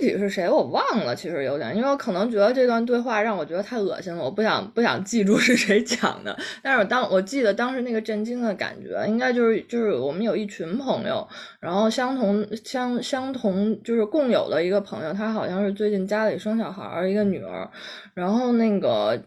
[0.00, 6.34] 具体是谁我忘了，其实有点，因为我可能觉得这段对话让我觉得太恶心了，我不想不想记住是谁讲的。
[6.62, 11.28] 但是我当我记得当时那个震惊的感觉，应该就是就是我们有一群朋友，
[11.60, 17.68] 然后相同相相同就是共有的一个朋友，他好像是最近家里生小孩儿，一个女儿，
[18.14, 19.20] 然后那个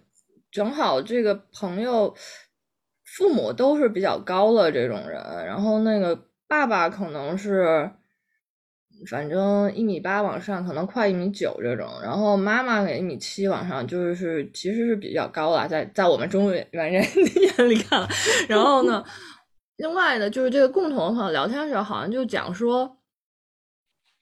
[0.49, 2.15] 正好这个朋友
[3.17, 7.91] 父母都是比较高的这种人，然后那个爸爸可能是。
[9.09, 18.07] 反正一米八往上，可能快一米九这种，然后妈妈给一米七往上，就是其实是比较高了，在在我们中原人眼里看。
[18.47, 19.03] 然后呢，
[19.75, 22.97] 另外呢，就是这个共同的朋友聊天的时候，好像就讲说，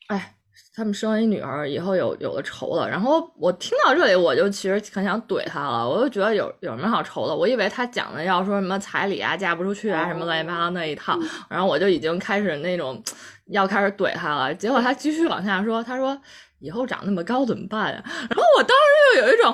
[0.08, 0.38] 哎，
[0.76, 2.90] 他们生了一女儿以后有有了仇了。
[2.90, 7.36] 然后我听到这里，我就其实很想怼他了，我就觉得有有什么好愁的？
[7.36, 11.18] 我以为他讲的要说什么彩礼啊、嫁不出去啊什么乱七八糟那一套，
[11.50, 13.02] 然后我就已经开始那种
[13.48, 14.54] 要开始怼他了。
[14.54, 16.20] 结果他继续往下说，他说。
[16.60, 18.02] 以后长那么高怎么办呀？
[18.06, 19.54] 然后我当时就有一种，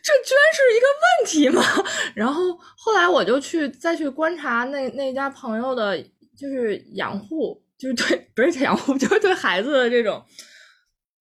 [0.00, 1.84] 这居然是一个问题吗？
[2.14, 6.00] 然后后来我就去再去观察那那家朋友的，
[6.38, 10.22] 就是养护，就是对不是养护，就是对孩子的这种，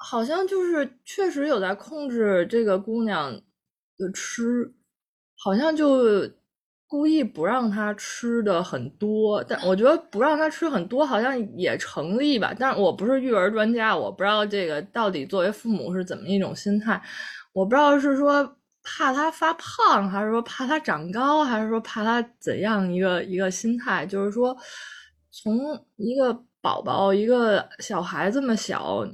[0.04, 3.32] 好像就是确实有在控制这个姑娘
[3.98, 4.74] 的吃，
[5.38, 6.30] 好像就
[6.88, 9.42] 故意不让她吃的很多。
[9.46, 12.54] 但我觉得不让她吃很多好像也成立吧。
[12.60, 17.02] 但是我不是育儿专家，我不知道这个到底作为父母是怎么一种心态。
[17.54, 24.06] 我不知道是说怕她发胖，还是说怕她长高，还是说怕她怎样一个一个心态？
[24.06, 24.56] 就是说，
[25.32, 25.58] 从
[25.96, 29.08] 一个宝宝，一个小孩这么小，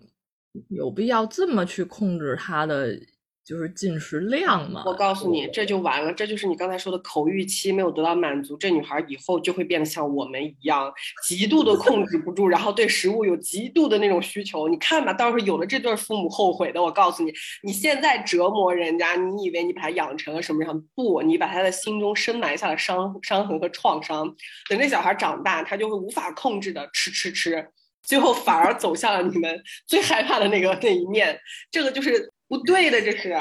[0.70, 3.00] 有必要这么去控制他的
[3.46, 4.84] 就是进食量吗？
[4.86, 10.94] 我告诉你，这就完了，这就是你刚才说的口欲期没有得到满足，这女孩以后就会变得像我们一样，
[11.26, 14.68] 极度的控制不住，然后对食物有极度的那种需求。
[14.68, 16.80] 你看吧，到时候有了这对父母后悔的。
[16.80, 17.34] 我告诉你，
[17.64, 20.84] 你现在折磨人家，你以为你把他养成了什么样？
[20.94, 24.28] 不，你把他的心中深埋下了伤伤痕和创伤。
[24.70, 27.68] 等这小孩长大，他就会无法控制的吃吃吃，
[28.04, 31.38] 最后反而走向了你们最害怕的那个那一面。
[31.72, 33.36] 这个就是不对的，这是。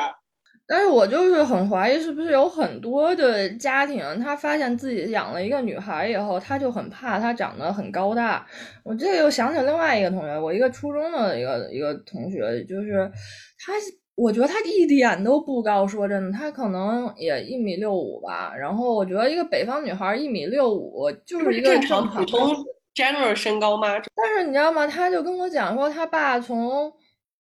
[0.71, 8.47] 但是我就是很怀疑，是不是有很多的家庭，他发现自己养了一个女孩以后，他就很怕她长得很高大。
[8.85, 13.11] 我这个又想起另外一个同学，我一个初中的一个一个同学，就是
[13.59, 13.73] 他，
[14.15, 18.55] 我觉得他一点都不高，说真的，他可能也一米六五吧。
[18.55, 22.55] 然后我觉得一个北方女孩一米六五就是一个正常普通
[22.99, 24.01] general 身高吗？
[24.15, 24.87] 但是你知道吗？
[24.87, 26.93] 他就跟我讲说，他爸从。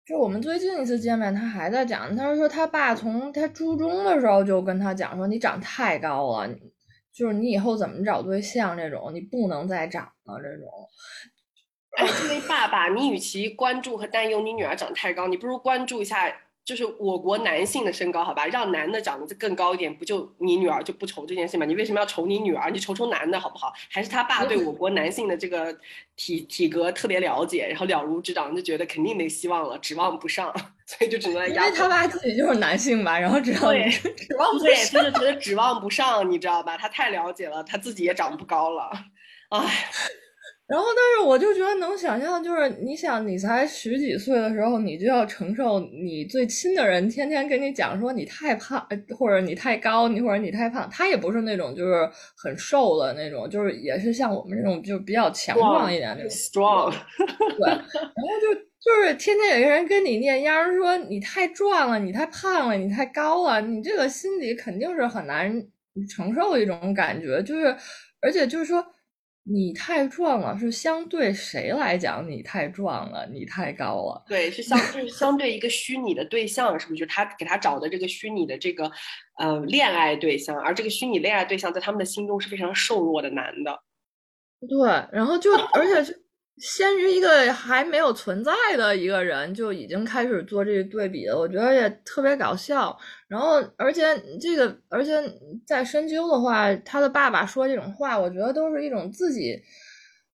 [0.04, 6.50] 就我们最近一次见面，他还在讲，他说他爸从他初中的时候就跟他讲说，你长太高了，
[7.14, 10.68] 就是你以后怎么找对象这种，你不能再长了这种。
[11.98, 16.28] 哎，作为爸爸，你与其关注和担忧你女儿长太高，你不如关注一下，
[16.64, 18.46] 就是我国男性的身高，好吧？
[18.46, 21.66] 让男的长得更高一点，不就你女儿就不愁这件事吗？
[21.66, 22.70] 你为什么要愁你女儿？
[22.70, 23.74] 你愁愁男的好不好？
[23.90, 25.76] 还是他爸对我国男性的这个
[26.16, 30.54] 体体格特别了解，然后了如指掌，就觉得肯定没希望了，指望不上，
[30.86, 31.66] 所以就只能来压。
[31.66, 36.78] 因为他爸自己就是男性吧，然后指望对指望不对，上就是觉得指望不上，你知道吧？
[36.78, 38.92] 他太了解了，他自己也长不高了，
[39.50, 39.90] 唉。
[40.72, 50.88] 然后，但是我就觉得能想象，就是你想，你才十几岁的时候，你就要承受你最亲的人天天跟你讲说你太胖，呃或者你太高，你或者你太胖。
[50.90, 56.30] 他也不是那种就是很瘦的那种，就是也是像我们这种就比较强壮一点那种。
[56.32, 65.54] strong，对，然后就就是天天有一个人跟你念秧儿说你太壮了，你太胖了，你太高了，你这个心里肯定是很难
[66.10, 67.76] 承受一种感觉，就是
[68.22, 68.82] 而且就是说
[69.44, 74.24] 你太壮了，是相对谁来讲你太壮了，你太高了。
[74.28, 77.00] 对，是相就是 相对一个虚拟的对象，是不是？
[77.00, 78.92] 就是他给他找的这个虚拟的这个
[79.40, 83.80] 呃恋爱对象，而这个虚拟恋爱对象在他们的心中是非常瘦弱的男的。
[84.70, 84.78] 对，
[85.12, 86.24] 然后就而且是
[86.58, 92.96] 先于一个还没有存在的一个人就已经开始做这个对比了，我觉得也特别搞笑。
[93.28, 94.04] 然后，而且
[94.40, 95.12] 这个，而且
[95.66, 99.60] 在深究的话，他的爸爸说这种话，我觉得都是一种自己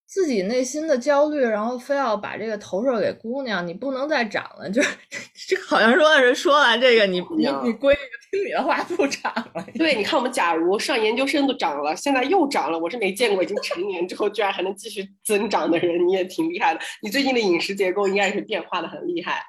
[0.07, 4.97] 自己内心的焦虑，然后非要把这个投射给姑娘，你不能再长了，就是
[5.49, 7.97] 这好像说的是说完这个，你你你闺女
[8.31, 9.67] 听你的话不长了。
[9.75, 16.79] 对，你看我们假如上研究生都长了，现在又长了，我是没见过已经成年之后居然还能继续增长的人，你也挺厉害的。
[17.01, 19.43] 你最近的饮食结构应该是变化的很厉害。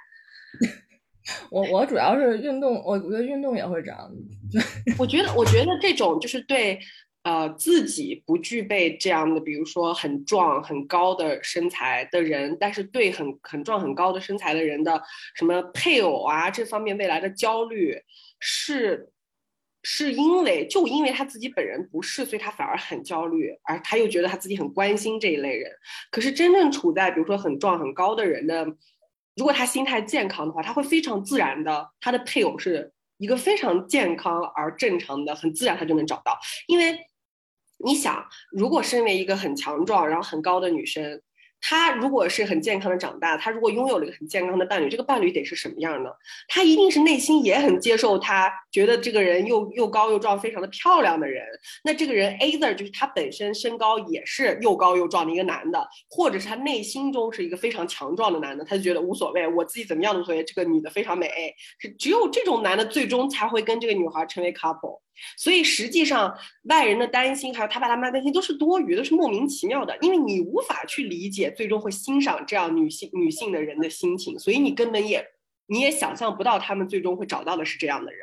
[1.50, 4.10] 我我主要是运动，我觉得运动也会长。
[4.98, 6.80] 我觉得，我觉得这种就是对，
[7.28, 15.02] 呃，自己不具备这样的，比如说很壮很高的身材的人，但是对很很壮很高的身材的人的
[15.34, 18.00] 什么配偶啊这方面未来的焦虑，
[18.40, 19.10] 是
[19.82, 25.70] 是因为就因为他自己本人不是，所以他反而很焦虑，而他又觉得他自己很关心这一类人。
[26.10, 28.64] 可是真正处在比如说很壮很高的人的，
[29.36, 36.38] 如果他心态健康的话，他会非常自然的，他的配偶是一个非常健康而正常的，很自然他就能找到。
[36.68, 36.98] 因为
[37.78, 41.22] 你想，如果身为一个很强壮然后很高的女生，
[41.60, 46.10] 她如果是很健康的长大，她如果拥有了一个很健康的伴侣，这个伴侣得是什么样呢？
[46.48, 51.44] 他一定是内心也很接受他，觉得这个人又又高又壮，非常的漂亮的人。
[51.82, 65.00] 那这个人 either 就是他本身身高也是又高又壮的一个男的，或者是他内心中是一个非常强壮的男的，他就觉得无所谓，我自己怎么样都无所谓，这个女的非常美，是只有这种男的最终才会跟这个女孩成为 couple。
[65.36, 75.24] 所以实际上，外人的担心，还有他爸他妈担心，都是多余的，是莫名其妙的，因为你无法去理解，最终会欣赏这样女性女性的人的心情，所以你根本也
[75.66, 78.20] 你也想象不到他们最终会找到的是这样的人。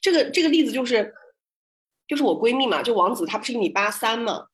[0.00, 1.14] 这个这个例子就是，
[2.06, 4.46] 就是我闺蜜嘛，就王子，她不是一米八三嘛，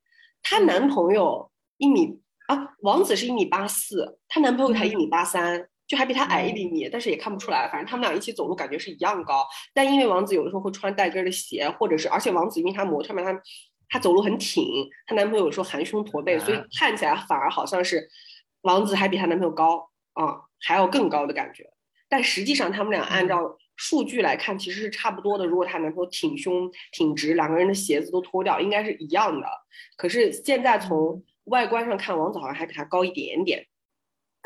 [0.43, 5.69] 她男朋友一米啊，王子是一米八四，她男朋友才一米八三。
[5.89, 9.45] 就还比他矮一厘米，但是也看不出来，反正他们俩一起走路感觉是一样高。
[9.73, 13.41] 但因为王子有的时候会穿带跟的鞋，或者是而且王子因为他模特嘛，他
[13.89, 14.63] 他走路很挺，
[15.07, 18.07] 她男朋友有时候含胸驼背，所以看起来反而好像是
[18.61, 21.65] 王子还比她男朋友高啊，还要更高的感觉。
[22.07, 25.47] 但实际上他们俩按照数据来看，其实是差不多的。
[25.47, 29.47] 如果她男朋友挺胸挺直，两个人的鞋子都脱掉，应该是一样的。
[29.97, 33.67] 可是现在从外观上看，王子好像还比她高一点点。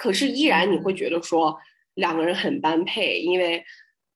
[0.03, 1.57] 可是依然你会觉得说
[1.95, 3.65] 两个人很般配，因为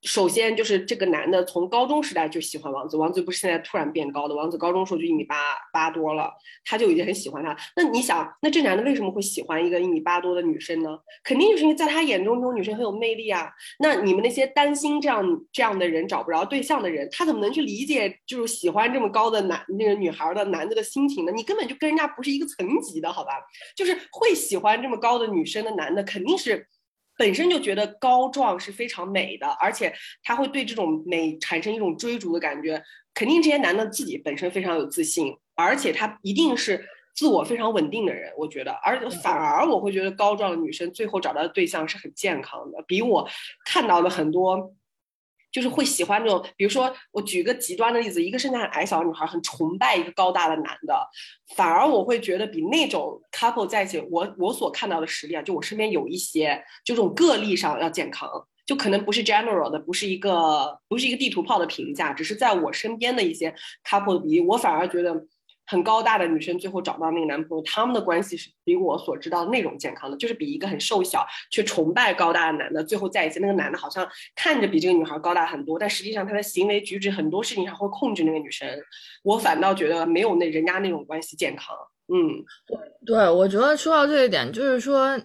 [0.02, 5.36] 首先就是这个男的从高中时代就喜欢王子，王子不是现在突然变高的，王子高中时候就一米八
[5.72, 6.32] 八多了，
[6.64, 7.56] 他就已经很喜欢他。
[7.74, 10.96] 那你想，那这男的为什么会喜欢一个一米八多的女生呢？
[11.24, 13.50] 肯定就是因为在他眼中这种女生很有魅力啊。
[13.80, 21.32] 那你们那些担心这样这样的人找不着对象的人，他怎么能去理解就是喜欢这么高的男那个女孩的男的的心情呢？
[21.32, 23.32] 你根本就跟人家不是一个层级的，好吧？
[23.74, 26.68] 就是会喜欢这么高的女生的男的，肯定是
[27.16, 29.92] 本身就觉得高壮是非常美的，而且
[30.22, 32.82] 他会对这种美产生一种追逐的感觉。
[33.14, 38.72] 肯定这些男的自己本身非常有自信，而且他一定是自我非常稳定的人，我觉得。
[38.82, 43.26] 而反而我会觉得高壮的女生最后找到的对象是很健康的，比我
[43.64, 44.74] 看到的很多。
[45.56, 50.94] 就是会喜欢那种，比如说我举个极端的例子，一个身材很矮小的女孩很崇拜一个高大的男的，
[51.56, 58.28] 反而我会觉得比那种 couple 在一起，我我所看到的实例啊，就我身边有一些就这种个例上要健康，
[58.66, 65.26] 就可能不是 general 的，不是一个不是一个地图炮的评价，只是在我身边的一些 couple 的比例，我反而觉得。
[65.66, 78.68] 很高大的女生最后找到那个男朋友，他们的关系是比我所知道的那种健康的，就是比一个很瘦小却崇拜高大的男的最后在一起，那个男的好像看着比这个女孩高大很多，但实际上他的行为举止很多事情上会控制那个女生。
[79.22, 81.76] 我反倒觉得没有那人家那种关系健康。
[82.08, 82.16] 嗯，
[83.04, 85.18] 对，我觉得说到这一点，就是说，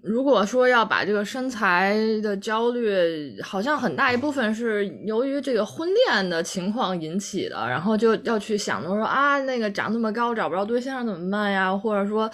[0.00, 11.76] 如果说要把这个身材的焦虑，好像很大一部分是由于这个婚恋的情况引起的，然后就要去想着说啊，那个长这么高找不着对象怎么办呀？
[11.76, 12.30] 或者说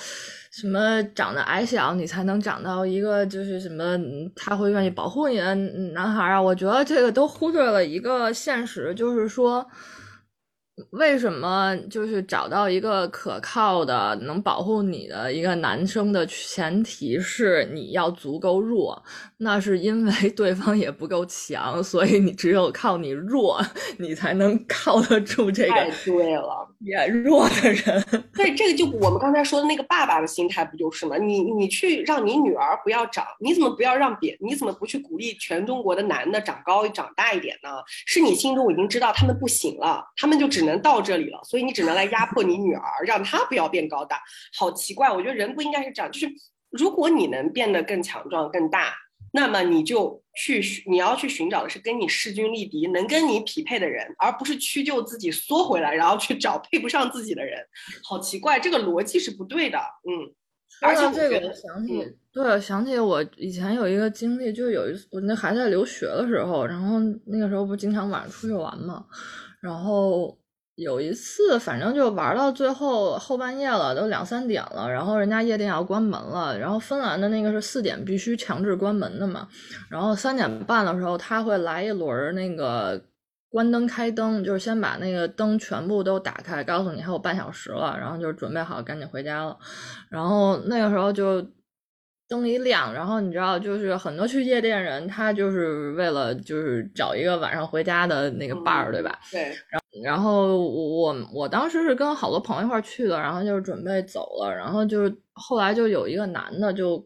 [0.51, 3.99] 什么长得矮小你才能找到一个就是什么
[4.35, 5.55] 他会愿意保护你的
[5.95, 6.43] 男孩啊？
[6.43, 9.67] 我觉得这个都忽略了一个现实，就是说。
[10.91, 19.03] 为什么就是找到一个可靠的能保护你的一个男生的前提是你要足够弱？
[19.39, 23.59] 那是因为 对方也不够强，所以你只有靠你弱，
[23.99, 26.69] 你才能 靠得住这太个对了。
[26.81, 28.05] 也弱的人。
[28.35, 31.17] 对，这个就我们刚才说的那个爸爸的心态不就是吗？
[31.17, 34.37] 你你去让你女儿不要长，你怎么不要让别？
[34.41, 37.71] 你怎么不去鼓励全中国的男的长高长大一点呢？
[38.07, 44.21] 是你心中已经知道他们不行了，他们就只能到这里了，所以你只能来压迫你女儿，让她不要变高大。
[44.57, 46.31] 好奇怪，我觉得人不应该是这样，就是
[46.71, 48.95] 如果你能变得更强壮、更大，
[49.37, 57.59] 那么你就去寻你要去寻找的是跟你势均力敌、能跟你匹配的人，而不是屈就自己缩回来，然后去找配不上自己的人。
[58.03, 59.79] 好奇怪，这个逻辑是不对的。
[60.09, 60.33] 嗯，
[60.81, 69.05] 而且这个，想起，嗯对，想起我以前有一个经历，就是有一次我那还在留学的时候，然后那个时候不是经常晚上出去玩嘛，
[69.61, 70.39] 然后
[70.77, 79.49] 有一次反正就玩到最后后半夜了，都两三点了，然后人家夜店要关门了，然后芬兰的那个是四点必须强制关门的嘛，
[79.91, 83.03] 然后三点半的时候他会来一轮那个。
[83.49, 89.57] 关灯开灯，就是先把那个灯全部都打开，告诉你还有半小时了，然后就准备好赶紧回家了。
[90.11, 91.41] 然后那个时候就
[92.29, 99.19] 灯一亮，然后你知道，就是很多去夜店人，他就是为了就是找一个晚上回家的那个伴儿，对吧？
[99.31, 107.05] 对，然后我我当时是跟好多朋友一块儿去的，然后就是准备走了，然后就是后来就有一个男的就，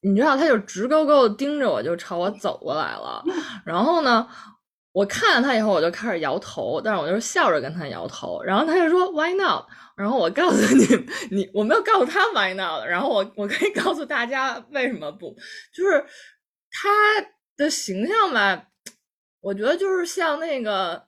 [0.00, 3.22] 你知道他就直勾勾的盯着我，就朝我走过来了，
[3.64, 4.26] 然后呢。
[4.94, 8.40] 我看了他以后，我就开始摇头，但是我就是笑着跟他摇头。
[8.44, 9.64] 然后他就说 “Why not？”
[9.96, 10.86] 然后我告诉你，
[11.36, 15.34] 你我没有告诉他 “Why not”，然后我我可以告诉大家为什么不，
[15.74, 16.06] 就是
[16.70, 17.26] 他
[17.56, 18.68] 的形象吧，
[19.40, 21.02] 我觉得就是像那个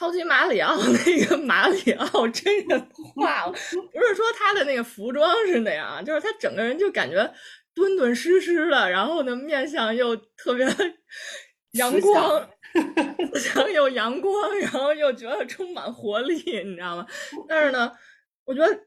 [0.00, 0.74] 超级马里奥
[1.04, 7.30] 那个马里奥真人化了，不是说他的那个服装是那样啊，就是他整个人就感觉
[7.74, 10.66] 敦敦实实的，然后呢面相又特别
[11.72, 16.34] 阳光，然后又阳光，然后又觉得充满活力，
[16.64, 17.06] 你知道吗？
[17.46, 17.92] 但是呢，
[18.46, 18.80] 我觉得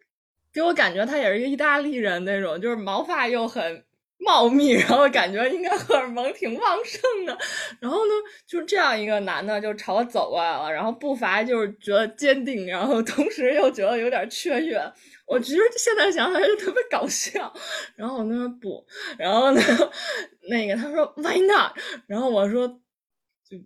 [0.52, 3.86] 给我感觉他也是一个意大利人那种，就是毛发又很
[4.24, 7.38] 茂密，然后感觉应该荷尔蒙挺旺盛的。
[7.80, 8.14] 然后呢，
[8.48, 14.82] 就这样一个男的就朝我走过来了，然后步伐就是觉得坚定，然后同时又觉得有点雀跃。
[15.26, 17.54] 我其实现在想想就特别搞笑，
[17.96, 18.86] 然后我跟他不，
[19.18, 19.62] 然后呢，
[20.50, 21.72] 那个他说 Why not？
[22.08, 23.58] 然后我说就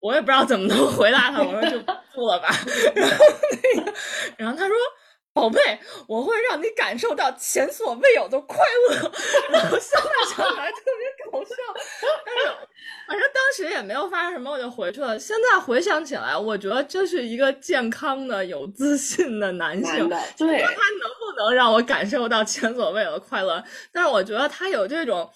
[0.00, 1.78] 我也不知道怎么能回答他，我说就
[2.14, 2.48] 不了吧。
[2.94, 3.24] 然后
[3.76, 3.92] 那个，
[4.38, 4.76] 然后他说。
[5.34, 5.60] 宝贝，
[6.06, 8.56] 我会让你感受到前所未有的快
[8.88, 9.12] 乐。
[9.50, 11.54] 然后现在想来特别搞笑，
[12.24, 12.52] 但是
[13.08, 15.18] 反正当时也没有发生什么，我就回去了。
[15.18, 20.08] 现在回想起来，我觉得这是一个健康的、有自信的男性。
[20.08, 23.62] 男的对他能不能让我感受到前所未有的快乐？
[23.92, 25.28] 但是我觉得他有这种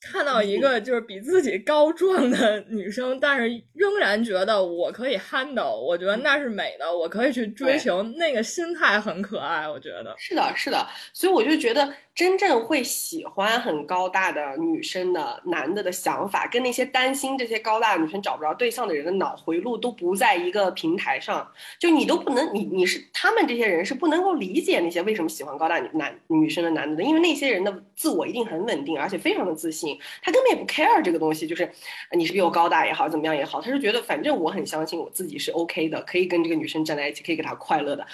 [0.00, 10.14] 看到一个就是比自己高壮的女生，但是仍然觉得我可以 handle，我觉得那是美的，我可以去追求，那个心态很可爱，我觉得。
[10.16, 21.48] 是的，是的，所以我就觉得真正会喜欢很高大的女生的男的的想法，跟那些担心这些高大的女生找不着对象的人的脑回路都不在一个平台上，
[21.78, 31.70] 就你都不能，你你是他们这些人是不能够理解那些为什么喜欢高大女男女生的男的的，因为那些人的自我一定很稳定，而且非常的自信，他根本也不 care 这个东西，就是
[32.10, 38.04] 你是比我高大也好，怎么样也好，他是觉得反正我很相信我自己是 OK 的，可以跟这个女生站在一起，可以给她快乐的，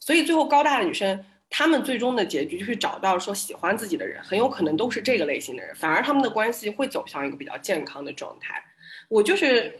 [0.00, 1.24] 所以最后高大的女生。
[1.54, 8.64] 他们最终的结局就是找到说喜欢自己的人，很有可能都是这个类型的人，反而他们的关系会走向一个比较健康的状态。
[9.10, 9.78] 我就是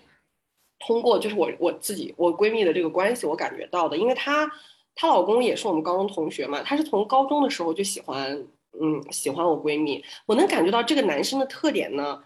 [0.81, 4.47] 通过就是我我自己我闺蜜的这个关系，我感觉到的，因为她
[4.95, 8.47] 她老公也是我们高中同学嘛，她是从高中的时候就喜欢
[8.79, 12.23] 嗯喜欢我闺蜜，我能感觉到这个男生的特点呢，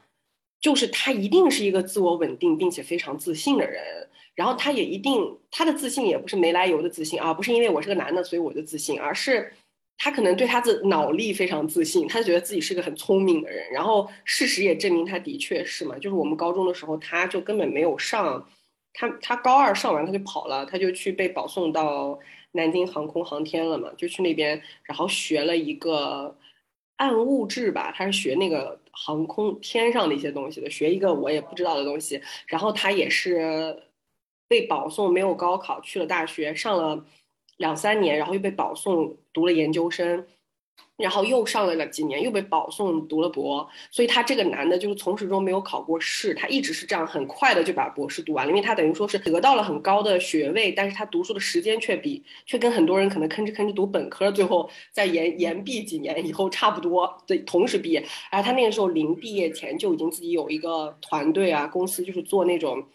[0.61, 4.09] 就是他一定是一个自我稳定并且非常自信的人。
[4.37, 9.53] 然后他也一定，他的自信也不是没来由的自信啊，不是因为我是个男的所以我就自信，而是
[9.99, 13.68] 他可能对他的脑力非常自信，他觉得自己是个很聪明的人。
[13.72, 18.47] 然后事实也证明他的确是嘛，就是我们高中的时候他就根本没有上，
[18.93, 22.18] 他他高二上完他就跑了，他就去被保送到
[22.53, 26.37] 南京航空航天了嘛，就去那边，然后学了一个
[26.97, 32.20] 暗物质吧，他是学那个航空天上的一些东西的，学一个我也不知道的东西。
[32.47, 33.82] 然后他也是
[34.49, 37.05] 被保送，没有高考，去了大学，上了
[37.57, 40.26] 两三年，然后又被保送读了研究生，
[40.97, 43.68] 然后又上了几年，又被保送读了博。
[43.90, 58.01] 所以他这个男的，就是从始终没有考过试，他一直是这样很快的就把博士读完了，因为他等于说是得到了很高的学位，但是他读书的时间却比却跟很多人可能吭哧吭哧读本科，最后在延延毕几年以后差不多对同时毕业。
[58.30, 62.86] 然后他那个时候临毕业前就已经自己有一个团队啊，公司就是做那种。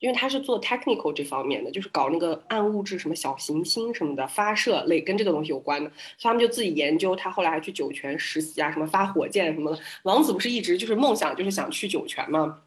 [0.00, 7.16] 因为他是做 technical 这方面的，就是搞那个暗物质什么小行星什么的发射类跟这个东西有关的，所以他们就自己研究。
[7.16, 9.78] 他后来还去酒泉实习啊，什么发火箭什么的。
[10.04, 12.60] 王子不是一直就是梦想就是想去酒泉吗？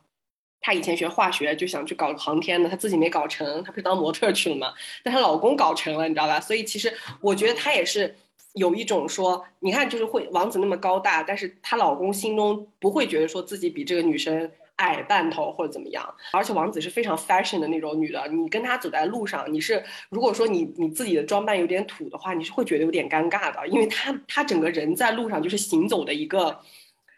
[0.59, 4.73] 她以前学化学就想去搞航天的，她自己没搞成，她不是当模特去了吗？
[5.01, 6.39] 但她老公搞成了，你知道吧？
[6.39, 8.13] 所以其实我觉得她也是
[8.55, 14.51] 有一种说，你看就是会王子那么高大，但是她老公心中不会觉得说自己比这个女生。
[14.81, 16.03] 矮半头或者怎么样，
[16.33, 26.59] 而且王子是非常 fashion 的那种女的，你跟她走在路上，你是如果说你你自己的装扮有点土的话，你是会觉得有点尴尬的，因为她她整个人在路上就是行走的一个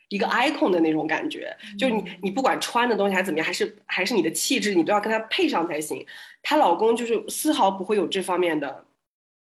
[0.10, 6.06] 一个 icon 的那种感觉，就是你你不管穿的东西还是怎么样，还是还是你的气质，你都要跟她配上才行。
[6.42, 8.86] 她老公就是丝毫不会有这方面的。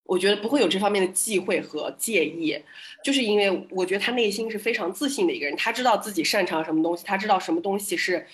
[0.05, 2.55] 我觉得不会有这方面的忌讳和介意，
[3.03, 8.25] 就是因为我觉得他内心是非常自信的一个人，他知道自己擅长什么东西，他知道什么东西是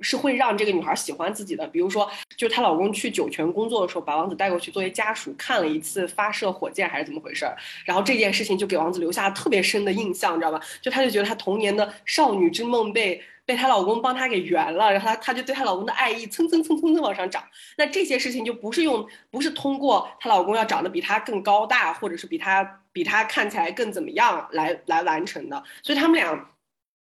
[0.00, 1.66] 是会让这个女孩喜欢自己的。
[1.66, 7.54] 比如说，就是她老公去酒泉工作的时候，把王子带过去作为家属看了一次发射火箭还是怎么回事儿，
[7.84, 10.60] 然后这件事情就给王子留下了特别深的印象，你知道吧？
[10.80, 13.22] 就他就觉得他童年的少女之梦被。
[13.48, 17.42] 被她老公帮她给圆了，然后她她就对她老公的爱意蹭蹭蹭蹭蹭往上涨。
[17.78, 25.64] 那这些事情就不是用，不是通过她老公要长得比她更高大，或者是比她比她看起来更怎么样来来完成的。
[25.82, 26.50] 所以他们俩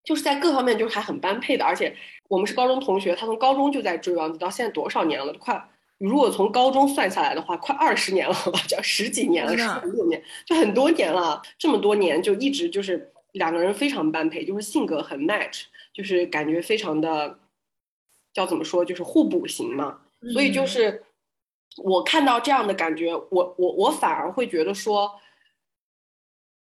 [0.04, 1.96] 就是在各方面就是还很般配的，而且
[2.28, 5.32] 我们是高中同学，她从高中就在追王子，到现在多少年了？
[5.32, 5.58] 都快，
[5.96, 11.40] 如果从高中算下来的话，快二十年了吧，叫十几年了，十五六年，就很多年了。
[11.58, 15.62] 这么多年就一直就是两个人非常般配，就是性格很 match，
[15.96, 17.38] 就是感觉非常的
[18.32, 20.02] 叫怎么说，就是互补型嘛。
[20.32, 21.04] 所以就是
[21.82, 25.10] 我看到这样的感觉，我我我反而会觉得说。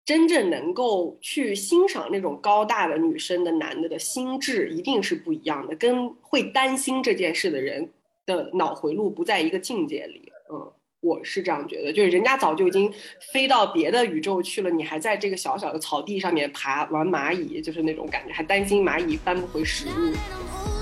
[0.05, 7.89] 真正能够去欣赏那种高大的女生的男的的心智一定是不一样的，跟会担心这件事的人
[8.25, 10.29] 的脑回路不在一个境界里。
[10.51, 10.73] 嗯，
[11.03, 20.72] 我是这样觉得，就是人家早就已经飞到别的宇宙去了，你还在这个小小的草地上面爬玩蚂蚁，就是那种感觉，还担心蚂蚁搬不回食物。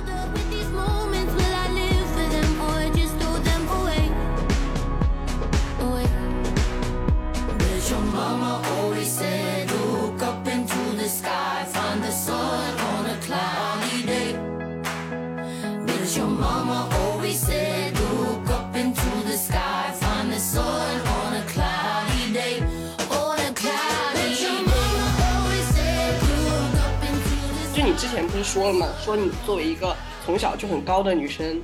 [28.44, 28.88] 说了嘛？
[29.00, 31.62] 说你作为一个从小就很高的女生，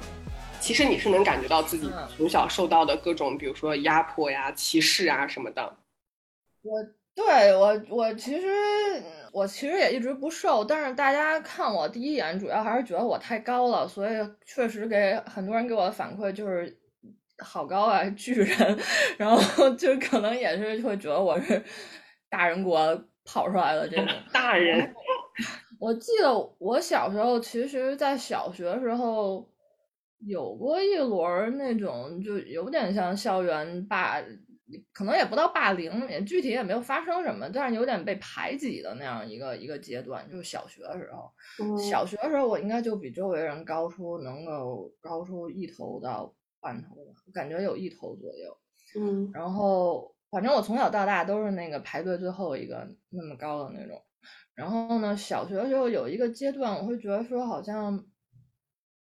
[0.60, 5.78] 其实你是能感觉到自己嗯从小受到的各种，比如说压迫呀、歧视啊什么的。
[6.62, 6.84] 我
[7.16, 8.48] 对我我其实
[9.32, 14.14] 我其实也一直不瘦，但是大家看我第一眼主要还是觉得我太高了，所以
[14.46, 16.78] 确实给很多人给我的反馈就是
[17.40, 18.80] 好高啊，巨人，
[19.18, 21.64] 然后就可能也是会觉得我是
[22.30, 24.08] 大人国跑出来的这种。
[24.32, 24.94] 大人，
[25.80, 29.48] 我记得我小时候，其实，在小学时候
[30.20, 34.22] 有过一轮儿那种，就有点像校园霸，
[34.92, 41.32] 可能也不到霸凌，也具体也没有发生什么，但是有点被排挤的那样一个一个阶段，就是小学的时候。
[41.64, 48.58] 嗯小学的时候，我应该就比周围人高出能够高出一头到半头吧，我感觉有一头左右。
[49.00, 54.02] 嗯然后反正我从小到大都是那个排队最后一个那么高的那种。
[54.58, 58.04] 然后呢，小学的时候有一个阶段，我会觉得说好像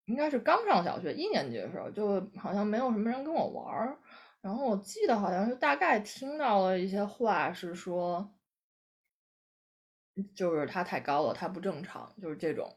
[0.04, 3.98] 应该是刚上小学一年级的时候，就好像没有什么人跟我玩儿。
[4.42, 8.30] 然后我记得好像是大概听到了一些话，是说，
[10.36, 12.70] 就是他太高了，他不正常，就是这种。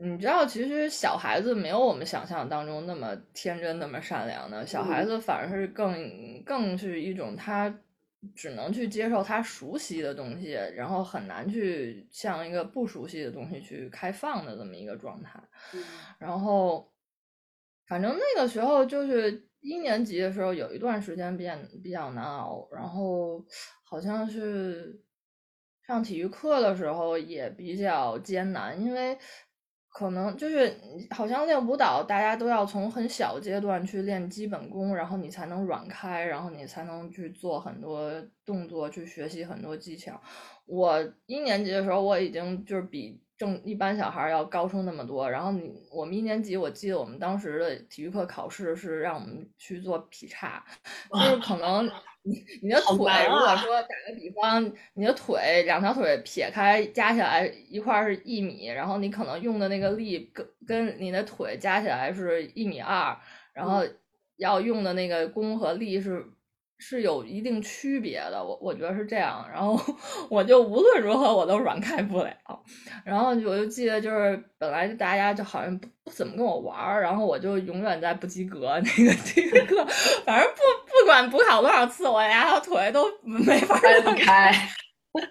[0.00, 7.68] 你知道，其实小孩子没有我们想象当中那么天真、那么善良的，小孩嗯子反而是更更是一种他
[8.34, 15.42] 只能去接受他熟悉的东西，然后很难去向一个不熟悉的东西去开放的这么一个状态。
[16.18, 16.92] 然后，
[17.86, 23.44] 反正那个时候就是一年级的时候，有一段时间比较比较难熬，然后
[23.84, 25.02] 好像是
[25.86, 29.18] 上体育课的时候也比较艰难，因为
[29.90, 30.72] 可能就是
[31.10, 38.12] 好像练舞蹈，大家都要从很小阶段去练基本功，然后你才能软开，然后你才能去做很多
[38.44, 40.20] 动作，去学习很多技巧。
[40.66, 45.28] 我一年级的时候，我已经就是比正一般小孩要高出那么多。
[45.28, 50.64] 然后你我们一年级，我记得我们当时的体育课考试是让我们去做劈叉，
[51.10, 51.90] 就是可能
[52.28, 63.16] 你你的腿，啊如果说打个比方，你的腿两条腿撇开加起来一块儿是一米，然后你可能用的那个力跟跟你的腿加起来是一米二，
[63.52, 63.82] 然后
[64.36, 66.24] 要用的那个功和力是
[66.78, 69.44] 是有一定区别的，我我觉得是这样。
[69.52, 69.78] 然后
[70.30, 72.32] 我就无论如何我都软开不了。
[73.04, 79.84] 然后我就记得就是本来大家就好像不不怎么跟我玩儿，然后我就永远在不及格那个体育 课，
[80.24, 83.78] 反正不不管补考多少次，我俩条腿都没法
[84.16, 84.52] 开。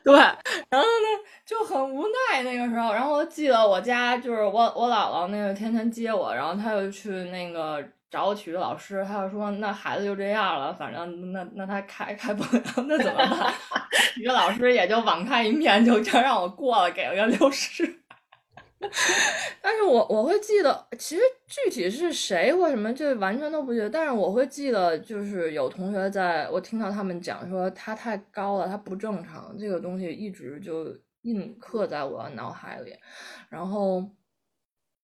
[0.04, 1.08] 对，然后呢
[1.46, 13.54] 就很无奈那个时候，然后我记得我家就是我我姥姥那个天天接我，然后她就去那个找我体育老师，他就说那孩子就这样了，反正那那他开开不了，那怎么办？
[14.14, 18.02] 体育老师也就网开一面，就这让我过了，给了个六十。
[19.60, 23.90] 但是我我会记得，其实具体是谁或什么，这完全都不记得。
[23.90, 32.94] 但是我会记得，就是有同学在我听到他们讲说他太高了，他不正常，这个东西一直就印刻在我的脑海里。
[33.50, 34.08] 然后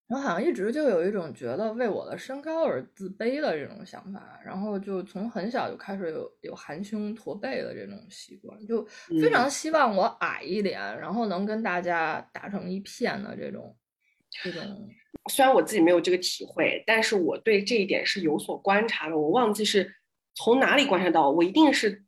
[0.07, 8.85] 我好像一直就有一种觉得为我的身高而自卑的这种想法，然后就从很小就开始有有含胸驼背的这种习惯，就
[9.21, 13.75] 非常希望我矮一点，然后能跟大家打成一片的这种
[14.43, 14.61] 这种。
[15.31, 19.17] 虽然我自己没有这个体会，但是我对这一点是有所观察的。
[19.17, 19.89] 我忘记是
[20.35, 22.03] 从哪里观察到，我一定是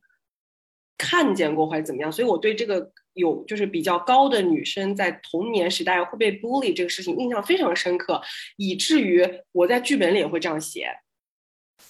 [0.98, 8.22] 看见过或者怎么样，所以我对这个有就是比较高的女生在童年时代会被 bully 这个事情印象非常深刻，
[8.58, 10.88] 以至于我在剧本里也会这样写。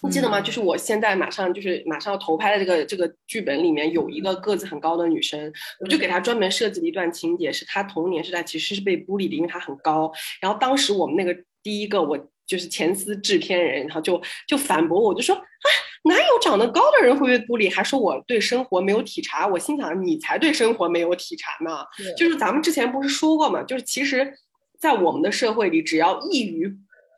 [0.01, 0.41] 你记得吗？
[0.41, 10.11] 就是我现在马上就是马上要投拍的这个这个剧本里面有一个个子很高的女生，我就给她专门设计了一段情节，是她童年时代其实是被 bully 的，因为她很高。
[10.41, 15.67] 然后当时我们那个第一个我就是前司制片人，然后就就反驳我，就说啊
[16.03, 19.47] 哪有长得高的人会被 bully，还说我对生活没有体察。
[19.47, 21.83] 我心想你才对生活没有体察呢。
[22.15, 24.33] 就是咱们之前不是说过嘛，就是其实，
[24.79, 26.71] 在我们的社会里，只要异于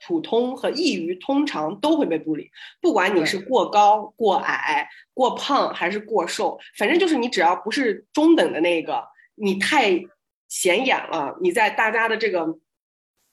[0.05, 2.49] 普通和异于通常，都会被孤立。
[2.79, 9.03] 不管你是过高、过矮、过胖还是过瘦，反正就是你只要不是中等的那个，
[9.35, 10.01] 你太
[10.47, 12.47] 显眼了，你在大家的这个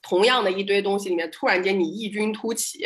[0.07, 2.85] 同样的一堆东西里面，突然间你异军突起，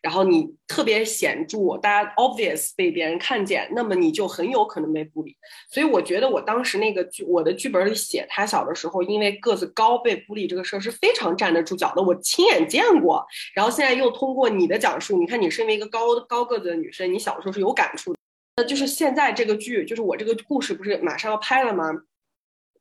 [0.00, 5.36] 然后你特别显著，大家 obvious 被别人看见，那么你就很有可能被孤立。
[5.70, 13.26] 所以我觉得我当时那个剧，我的剧本里写他小的时候，因为个子高被孤立这个事儿是非常站得住脚的，我亲眼见过。
[13.54, 18.14] 然后现在又通过你的讲述，你看你身为一个高高个子的女生，你小时候是有感触。
[18.56, 21.90] 那就是现在这个剧，就是我这个故事不是马上要拍了吗？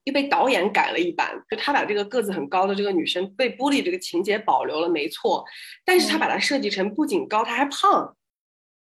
[0.06, 5.44] 又被导演改了一版，就他把这个个子很高的这个女生被孤立这个情节保留了，没错，
[5.86, 8.16] 但是他把它设计成不仅高，他还胖。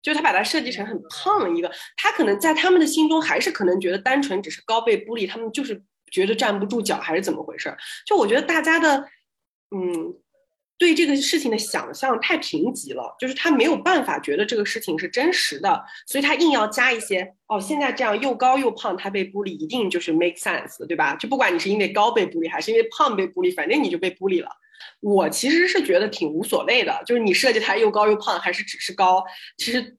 [0.02, 7.76] 就是他把它设计成很胖的一个，他可能在他们的心中还是可能觉得单纯只是高被孤立，他们就是觉得站不住脚还是怎么回事？
[8.06, 9.10] 就我觉得大家的，
[9.76, 10.14] 嗯，
[10.78, 21.16] 对这个事情的想象太贫瘠了，就是他没有办法觉得这个事情是真实的，所以他硬要加一些哦，现在这样又高又胖，他被孤立一定就是 make sense，对吧？
[21.16, 24.50] 就不管你是因为高被孤立还是因为胖被孤立，反正你就被孤立了。
[25.00, 29.24] 我其实是觉得挺无所谓的，就是你设计他又高又胖，还是只是高，
[29.58, 29.98] 其实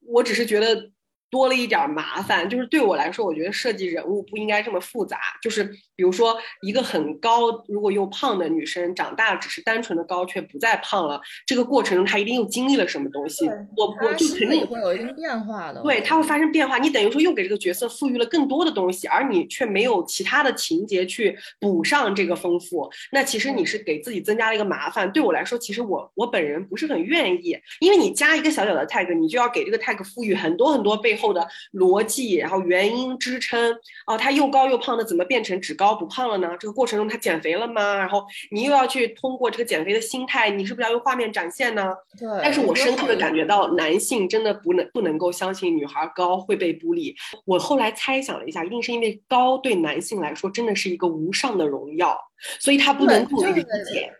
[0.00, 0.90] 我只是觉得
[1.30, 2.48] 多了一点麻烦。
[2.48, 5.18] 就是对我来说，我觉得设计人物不应该这么复杂。
[5.42, 5.64] 就是
[5.96, 13.46] 比如说一个很高如果又胖的女生，长大只是单纯的高却不再胖了，这个过程中她一定又经历了什么东西。
[13.76, 15.82] 我我就肯定会有一定变化的。
[15.82, 16.78] 对，它会发生变化。
[16.78, 22.90] 你等于说又给这个角色赋予了更多的东西，而你却没有其他的情节去补上这个丰富。
[23.12, 25.10] 那其实你是给自己增加了一个麻烦。
[25.12, 33.76] 对我来说，其实我我本人不是很愿意，因为你加一个小小的 tag，你就要给这个 tag 赋予很多很多背后的逻辑，然后原因支撑。
[34.06, 36.56] 哦，他又高又胖的，怎么变成只高不胖了呢？
[36.58, 37.96] 这个过程中他减肥了吗？
[37.96, 41.92] 然后你又要去通过这个减肥的心态，你是不是要用画面展现呢？
[42.18, 42.28] 对。
[42.42, 47.14] 但是我深刻的感觉到，男性真的不能不能够相信女孩高会被孤立。
[47.44, 52.18] 我后来猜想了一下，一定是因为高对男性来说真的是一个无上的荣耀，
[52.60, 53.62] 所以他不能够理
[53.92, 54.12] 解，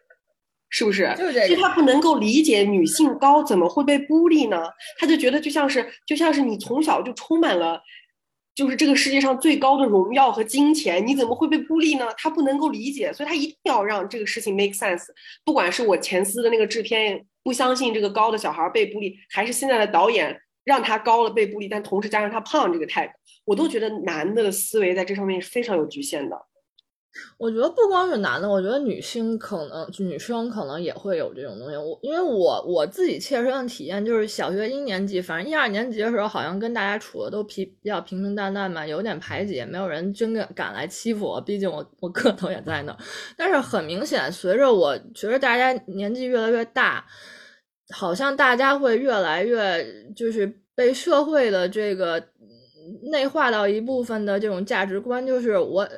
[0.71, 1.15] 是不是？
[1.17, 4.65] 就是这个所以他不能够理解女性高怎么会被孤立呢？
[4.99, 7.81] 他就觉得就像是就像是你从小就充满了。
[8.55, 12.09] 就是这个世界上最高的荣耀和金钱，你怎么会被孤立呢？
[12.17, 15.05] 他不能够理解，所以他一定要让这个事情 make sense。
[15.45, 23.09] 不管是我前司的那个制片不相信这个高的小孩被孤立，还是现在的导演让他高了被孤立，但同时加上他胖这个 tag，
[23.45, 26.37] 我都觉得男的的思维在这上面是非常有局限的。
[27.37, 31.77] 我觉得不光是男的，我觉得女性可能女生可能也会有这种东西。
[31.77, 41.41] 我因为我我自己切身的体验就是小学一年级，反正一二年级的时候，好像跟大家处的都比比较平平淡淡嘛，有点排挤，没有人真敢敢来欺负我。
[41.41, 42.97] 毕竟我我个头也在那。
[43.37, 47.05] 但是很明显，随着我觉得大家年纪越来越大，
[47.95, 52.21] 好像大家会越来越就是被社会的这个
[53.13, 55.89] 内化到一部分的这种价值观，就是我。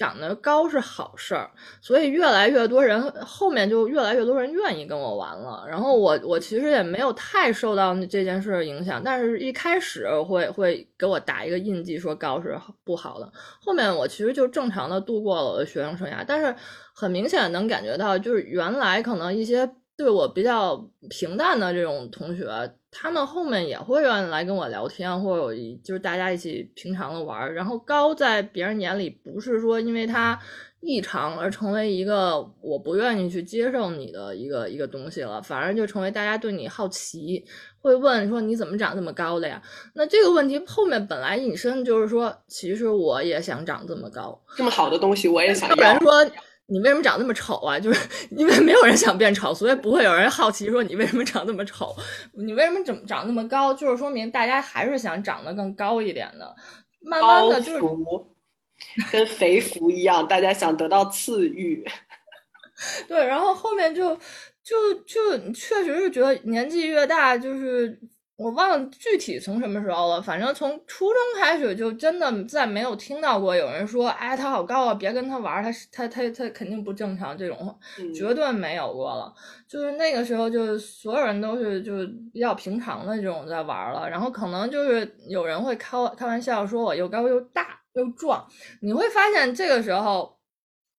[0.00, 1.50] 长得高是好事儿，
[1.82, 5.62] 所以越来越多人后面就越来越多人愿意跟我玩了。
[5.68, 13.30] 然后我我其实也没有太受到这件事影响，但是一开始会会给我打一个印记，说高是不好的。
[13.60, 16.56] 后面我其实就正常的度过了我的学生生涯，但是
[16.94, 22.48] 很明显能感觉到，就是原来可能一些对我比较平淡的这种同学。
[22.92, 27.54] 他们后面也会愿意来跟我聊天，或者就是大家一起平常的玩。
[27.54, 30.38] 然后高在别人眼里不是说因为他
[30.80, 37.44] 异常而成为一个我不愿意去接受你的一个一个东西了，反而就成为大家对你好奇，
[37.80, 39.62] 会问说你怎么长这么高的呀？
[39.94, 45.76] 那这个问题后面本来引申就是说，其实我也想长这么高，这么好的东西我也想要。
[45.76, 46.30] 不然说。
[46.70, 47.78] 你为什么长那么丑啊？
[47.78, 51.94] 就是 因为没有人想变丑，所以不会有人好奇说你为什么长那么丑。
[52.34, 53.74] 你为什么怎么长那么高？
[53.74, 56.54] 就是说明大家还是想长得更高一点的。
[57.02, 57.80] 慢慢的，就是
[59.10, 61.84] 跟肥福一样，大家想得到赐予。
[63.08, 64.16] 对，然后后面就
[64.62, 67.98] 就就确实是觉得年纪越大，就是
[68.40, 77.78] 我忘了具体从什么时候了，反正从初中开始就真的再没有听到过有人说，哎，他好高啊，别跟他玩儿，他他他他肯定不正常这种
[78.14, 79.30] 绝对没有过了。
[79.68, 88.42] 就是那个时候，就是所有人都是就是比较平常的这种在玩儿了，然后可能就是有人会开开玩笑说我又高又大又壮，
[88.80, 90.39] 你会发现这个时候。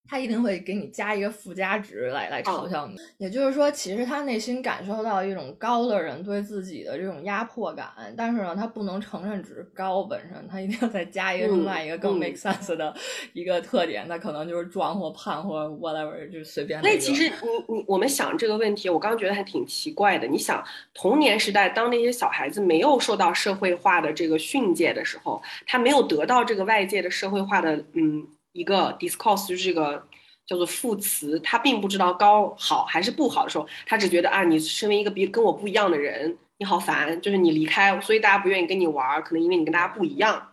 [0.08, 7.88] 他一定会给你加一个附加值来来嘲笑你，也就是说，其实他内心感受到一种高的人对自己的这种压迫感，
[8.18, 12.94] 但是呢，他不能承认只是高本身，他一定要再加一个另外一个更嗯 make sense 的
[13.32, 17.02] 一个特点，他可能就是壮或胖或 whatever，就随便的一个。
[17.02, 17.32] 所以其实
[17.68, 20.28] 你你我们想这个问题，我刚刚觉得还挺奇怪的。
[20.28, 20.62] 你想
[20.94, 30.08] 童年时代，当那些小孩子没有受到社会化的这个训诫的时候，他没有得到这个外界的社会化的嗯一个 discourse，就是这个
[30.46, 40.48] 叫做副词，他并不知道高好还是不好的时候，他只觉得啊，你身为一个比跟我不一样的人，你好烦，就是你离开，所以大家不愿意跟你玩，可能因为你跟大家不一样。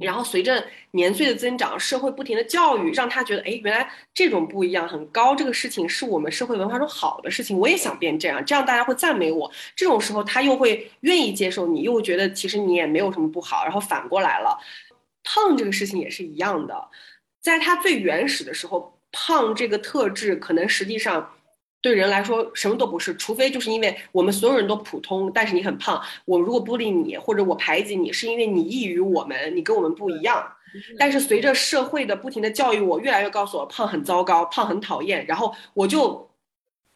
[0.00, 9.50] 然后随着年岁的增长，社会不停的教育，让他觉得，哎，原来这种不一样很高，这个事情是我们社会文化中好的事情，我也想变这样，这样大家会赞美我。
[9.74, 13.64] 这种时候，他又会愿意接受你，又觉得其实你也没有什么不好。
[13.64, 14.56] 然后反过来了，
[15.24, 16.88] 胖这个事情也是一样的，
[17.40, 21.30] 在他最原始的时候，胖这个特质可能实际上。
[21.80, 26.02] 对人来说什么都不是，除非就是因为我们所有人都普通，但是你很胖。
[26.24, 30.44] 我如果孤立你或者我排挤你，是因为你异于我们，你跟我们不一样。
[30.98, 36.27] 但是随着社会的不停的教育我，越来越告诉我胖很糟糕，胖很讨厌，然后我就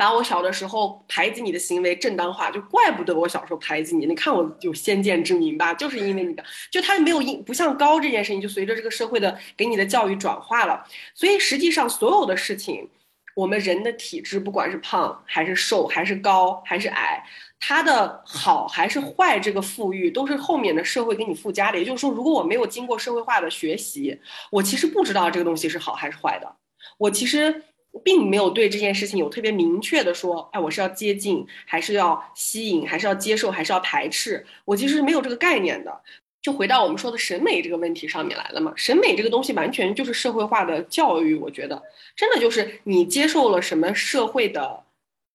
[0.03, 4.05] 把我小的时候排挤你的行为正当化，就怪不得我小时候排挤你。
[4.05, 10.85] 你看我有先见之明吧，就是因为你的，就他没有因不像高这件事情，就随着这个社会的给你的教育转化了。
[11.15, 12.89] 所以实际上所有的事情。
[13.35, 17.25] 我们人的体质，不管是胖还是瘦，还是高还是矮，
[17.59, 21.79] 它的好还是坏，这个富裕都是后面的社会给你附加的。
[21.79, 24.21] 也就是说，如果我没有经过社会化的学习，
[24.51, 26.57] 我其实不知道这个东西是好还是坏的。
[26.99, 27.65] 我其实
[28.05, 34.45] 并没有对这件事情有特别明确的说，哎，我是要接近，还是要吸引，还是要接受，还是要排斥？
[34.65, 36.01] 我其实是没有这个概念的。
[36.41, 38.73] 就回到我们说的审美这个问题上面来了嘛。
[38.75, 41.81] 审美这个东西完全就是社会化的教育，我觉得
[42.17, 44.83] 真的就是你接受了什么社会的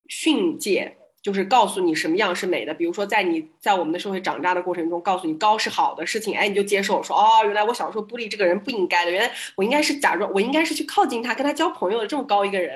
[0.10, 2.74] 训诫，就是告诉你什么样是美的。
[2.74, 12.76] 比如说，在你在我们的社会长大的过程中，告诉你高是好的事情，哎，你就接受说，哦，原来我小时候孤立这个人不应该的，原来我应该是假装，我应该是去靠近他，跟他交朋友的这么高一个人，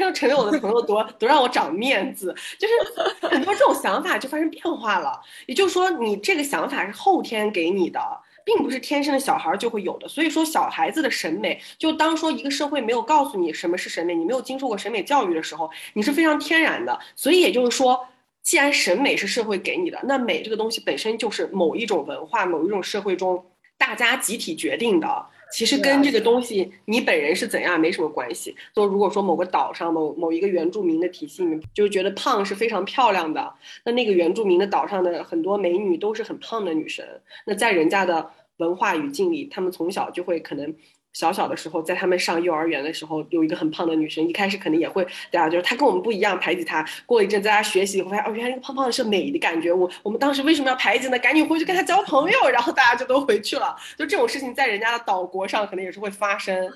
[0.00, 5.20] 要成为我的朋友多多让我长面子，就是很多这种想法就发生变化了。
[5.46, 8.00] 也就是说，你这个想法是后天给你的。
[8.44, 16.98] 并不是天生的小孩就会有的，所以说小孩子的审美，就当说一个社会没有告诉你什么是审美，你没有经受过审美教育的时候，你是非常天然的。
[17.16, 18.06] 所以也就是说，
[18.42, 23.44] 既然审美是社会给你的，那美这个东西本身就是某一种文化、某一种社会中
[23.78, 25.26] 大家集体决定的。
[25.54, 28.54] 其实跟这个东西你本人是怎样没什么关系。
[28.74, 33.54] 就如果说某个岛上某某一个原住民的体系里面，就是觉得胖是非常漂亮的，
[33.84, 37.06] 那那个原住民的岛上的很多美女都是很胖的女生。
[37.46, 40.74] 那在人家的文化语境里，他们从小就会可能。
[41.14, 46.84] 小小的时候，在他们上幼儿园的时候，有一个很胖的女生，一开始肯定也会，对啊，就是她跟我们不一样，排挤她。
[47.06, 49.72] 过一阵，在她学习以后，发现哦，原来那个胖胖的是美的感觉。
[49.72, 51.18] 我我们当时为什么要排挤呢？
[51.20, 53.76] 赶紧回去跟她交朋友，然后大家就都回去了。
[53.96, 56.68] 就这种事情，在人家的岛国上，可能也是会发生。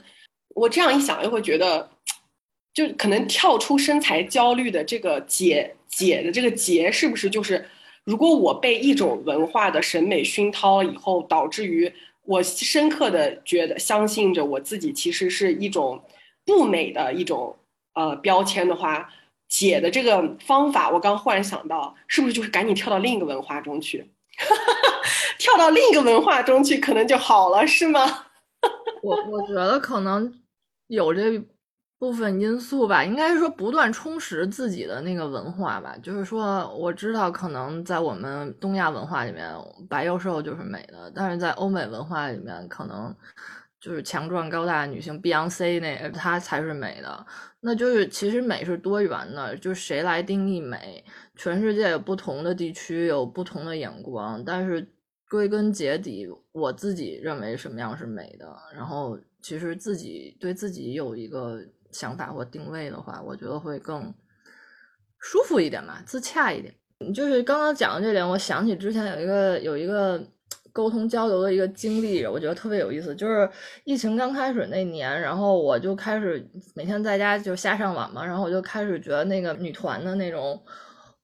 [0.54, 1.90] 我这样一想，又会觉得，
[2.72, 7.68] 就可能跳出身材焦虑的这个解解的这个结，是不是就是，
[8.04, 11.92] 如果我被一种文化的审美熏陶以后，导致于。
[12.28, 16.04] 我深刻的觉得，相信着我自己其实是一种
[16.44, 17.56] 不美的一种
[17.94, 19.10] 呃标签的话，
[19.48, 24.10] 解的这个方法，我刚忽然想到，是不是就是赶紧跳到另一个文化中去，
[25.38, 28.26] 跳到另一个文化中去，可能就好了，是吗？
[29.02, 30.42] 我我觉得可能
[30.88, 31.42] 有这
[31.98, 35.96] 部分因素吧，应该是说不断充实自己的那个文化吧。
[36.00, 39.52] 就是说，我知道可能在我们东亚文化里面，
[39.88, 43.12] 白幼瘦就是美的，但是在欧美文化里面，可能
[43.80, 47.26] 就是强壮高大的女性，Beyonce 那她才是美的。
[47.60, 51.04] 那就是其实美是多元的，就是谁来定义美？
[51.34, 54.88] 全世界有不同的地区有不同的眼光，但是
[55.28, 61.60] 归根结底，我自己认为什么样是美的，然后其实自己对自己有一个。
[61.90, 64.12] 想法或定位的话，我觉得会更
[65.18, 66.74] 舒服一点吧，自洽一点。
[67.14, 70.20] 就是刚刚讲的这点，我想起之前有一个有一个
[70.72, 73.14] 沟通交流的一个经历，我觉得特别有意思。
[73.14, 73.48] 就是
[73.84, 76.44] 疫情刚开始那年，然后我就开始
[76.74, 80.60] 每天在家就瞎上网嘛，然后我就开始觉得那个女团的那种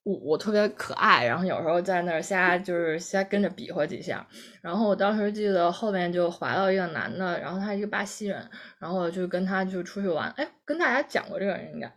[0.04, 4.26] 我我特别可爱，然后有时候在那儿瞎就是瞎跟着比划几下。
[4.60, 8.48] 然后我当时记得后面就滑到一个男的，然后他一个巴西人，
[8.78, 10.30] 然后就跟他就出去玩。
[10.36, 11.90] 哎，跟大家讲过这个人应该，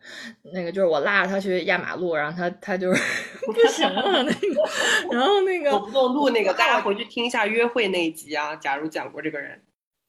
[0.54, 3.02] 那个就是我拉着他去压马路，然后他他就是
[3.46, 4.70] 不行了那个，
[5.12, 8.56] 然后那个走不动路那个，大家回去听一下约会那一集啊。
[8.56, 9.62] 假如讲过这个人，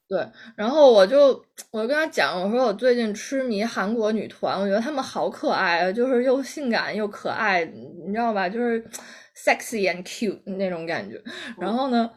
[0.09, 0.27] 对，
[0.57, 8.49] 然后我就我就跟他讲，我说我最近痴迷韩国女团，我觉得她们好可爱啊，就是又性感又可爱，你知道吧？
[8.49, 8.83] 就是
[9.37, 11.23] sexy and cute 那种感觉。
[11.59, 12.11] 然后呢，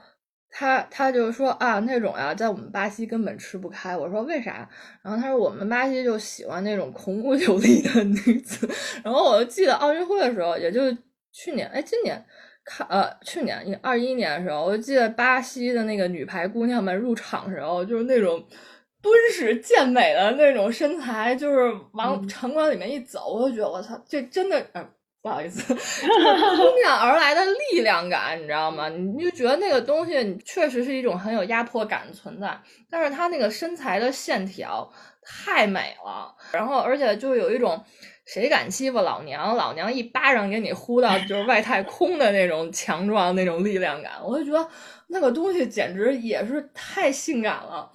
[0.50, 3.98] 他他就说啊，那种呀，在我们巴西根本吃不开。
[3.98, 4.70] 我说为啥？
[5.04, 8.70] 然后他说我们巴西就喜欢那种孔武有力的女子。
[9.04, 10.80] 然后我就记得奥运会的时候，也就
[11.34, 12.26] 去年，哎，今年。
[12.64, 18.44] 看，呃，去年二一年的时候，我就记得巴西的那个女排姑娘们入场的时候，就是那种
[19.02, 24.88] 敦实健美的那种身材，就是往场馆里面一走，我就觉得我操，这真的，嗯，
[25.22, 25.80] 不好意思，扑
[26.76, 28.90] 面而来的力量感，你知道吗？
[28.90, 32.60] 你就觉得那个东西确实是一种很有压迫感的存在，
[32.90, 34.88] 但是她那个身材的线条
[35.24, 37.84] 太美了，然后而且就有一种。
[38.26, 44.70] 谁敢欺负老娘，老娘一巴掌给你呼到就是外太空的那种强壮那种力量感，我就觉得
[45.08, 47.92] 那个东西简直也是太性感了。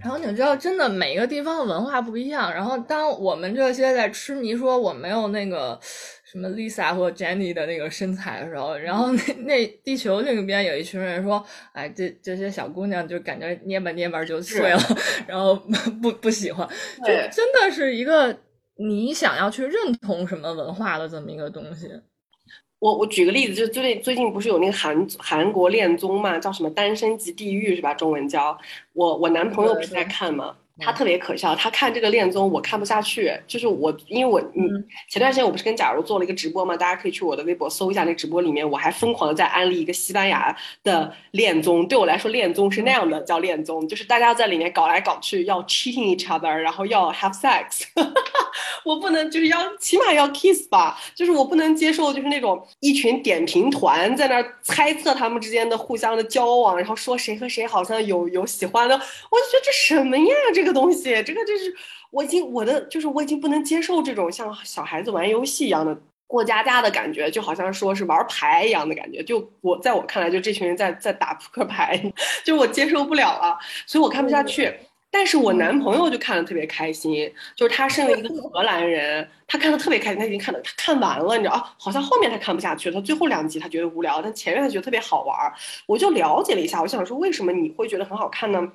[0.00, 2.52] 然后你知道，真的每个地方的文化不一样。
[2.52, 5.78] 然后当我们这些在痴迷说我没有那个
[6.24, 14.80] 什么 Lisa 或 Jenny 的那个身材的时候，然后那那地球另一边有一群人说，哎，这这些小姑娘就感觉捏吧捏吧就碎了，
[15.28, 15.54] 然后
[16.00, 16.66] 不不喜欢，
[17.00, 18.34] 就真的是一个。
[18.78, 21.90] 你想要去认同什么文化的这么一个东西？
[22.78, 27.92] 我我举个例子，就最近最近不是有那个韩韩国恋综嘛，叫什么《单身即地狱》是吧？
[27.92, 28.56] 中文叫。
[28.92, 30.56] 我我男朋友不是在看吗？
[30.80, 33.32] 他特别可笑，他看这个恋综，我看不下去。
[33.46, 41.86] 就是我，因为我，嗯，前段时间我不是跟假如做了一个直播嘛，大家可以去我的微博搜一下那直播里面，我还疯狂的在安利一个西班牙的恋综。
[41.88, 47.82] 对我来说，恋综是那样的，叫恋综，就是大家在里面搞来搞去，要 cheating each other，然后要 have sex。
[48.84, 60.67] 我不能，就是要起码要 kiss 吧，就是我不能接受，就是那种一群点评团在那猜测他们之间的互相的交往，然后说谁和谁好像有有喜欢的，我就觉得这什么呀，这个。
[60.68, 61.74] 这个东西，这个就是
[62.10, 69.22] 我已经我的就是我已经不能接受这种像小孩子玩游戏一样的过家家的感觉，就好像说是玩牌一样的感觉。
[69.22, 71.98] 就我在我看来，就这群人在在打扑克牌，
[72.44, 74.74] 就我接受不了了，所以我看不下去。
[75.10, 81.74] 但是我男朋友就看的特别开心，就是他身为一个 荷兰人，他看的特别开心，他已经看的他看完了，你知道啊？
[81.78, 85.34] 好像后面他看不下去了，他最后两集他觉得无聊，但前面他觉得特别好玩。
[85.86, 88.70] 我就了解了一下，我想说为什么你会觉得很好看呢？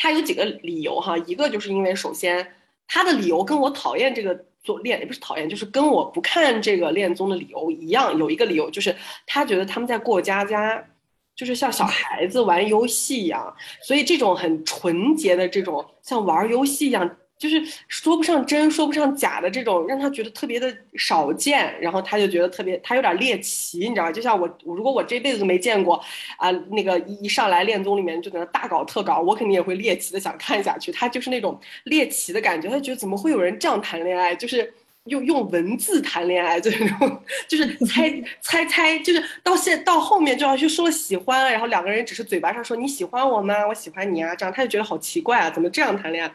[0.00, 2.54] 他有几个理由哈，一个就是因为首先
[2.88, 8.16] 他的理由跟我讨厌这个做恋也不是讨厌，就是跟我不看这个恋综的理由一样。
[8.16, 8.96] 有一个理由就是
[9.26, 10.82] 他觉得他们在过家家，
[11.36, 17.18] 就是像小孩子玩游戏一样，所以这种很纯洁的这种像玩游戏一样。
[17.40, 24.12] 就是说不上真，说不上假的这种，让他觉得特别的少见，然后他就觉得特别，他有点猎奇，你知道吧？
[24.12, 25.98] 就像我，如果我这辈子都没见过，
[26.36, 30.92] 啊，那个一上来恋综里面就在那大搞特搞，我肯定也会猎奇的想看下去。
[30.92, 34.34] 他就是那种猎奇的感觉，他觉得怎么会有人这样谈恋爱？
[34.36, 34.70] 就是
[35.04, 43.66] 用用文字谈恋爱， 就是那种，就是猜 猜猜，就是到现到后面就要去说喜欢，然后两个人只是嘴巴上说你喜欢我吗？
[43.66, 46.30] 我喜欢你啊，这样他就觉得好奇怪啊，怎么这样谈恋爱？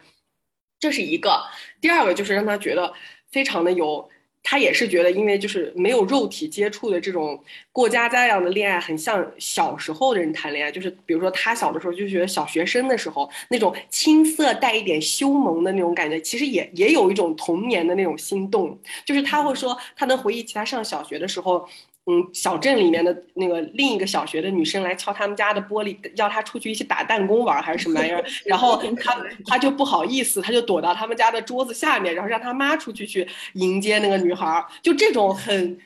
[0.80, 1.42] 这是一个，
[1.82, 2.94] 第二个就是让他觉得
[3.32, 4.08] 非常的有，
[4.44, 21.68] 他也是觉得，因为就是没有肉体接触的这种过家家一样的恋爱，很像小时候的人谈恋爱，就是比如说他小的时候就觉得小学生的时候那种青涩带一点羞萌的那种感觉，其实也也有一种童年的那种心动，就是他会说他能回忆起他上小学的时候。
[22.08, 28.24] 嗯，小镇里面的那个另一个小学的女生来敲他们家的玻璃，要他出去一起打弹弓玩还是什么玩意儿？
[28.46, 29.18] 然后他
[29.48, 34.64] 他 就不好意思，他就躲到他们家的桌子下面，然后让他妈出去去迎接那个女孩儿。
[34.84, 35.80] 就这种很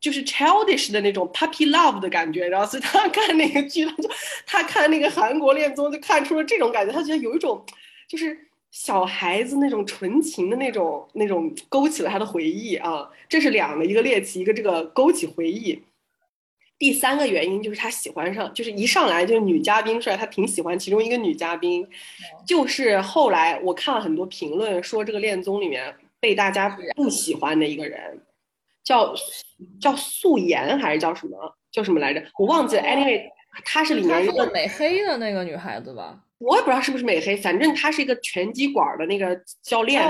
[0.00, 2.48] 就是 childish 的那种 puppy love 的感觉。
[2.48, 4.10] 然后所以他看那个剧，他就
[4.46, 7.64] 他看那个韩国恋综就看出了这种感觉，他觉得有一种
[8.08, 8.49] 就是。
[8.70, 15.82] 小孩子那种纯情的那种那种勾起了他的回忆啊，这是两个，一个猎奇，一个这个勾起回忆。
[16.78, 21.86] 第三个原因就是他喜欢上，就是一上来就是女嘉宾出来，他挺喜欢其中一个女嘉宾，
[22.46, 28.22] 就是后来我看了很多评论说这个恋综里面被大家不喜欢的一个人，
[28.82, 29.14] 叫
[29.80, 32.22] 叫素颜还是叫什么叫什么来着？
[32.38, 32.82] 我忘记了。
[32.82, 33.28] Anyway。
[33.64, 36.16] 她是里面一个美黑的那个女孩子吧？
[36.40, 40.02] 我也不知道是不是美黑，反正他是一个拳击馆儿的那个教练，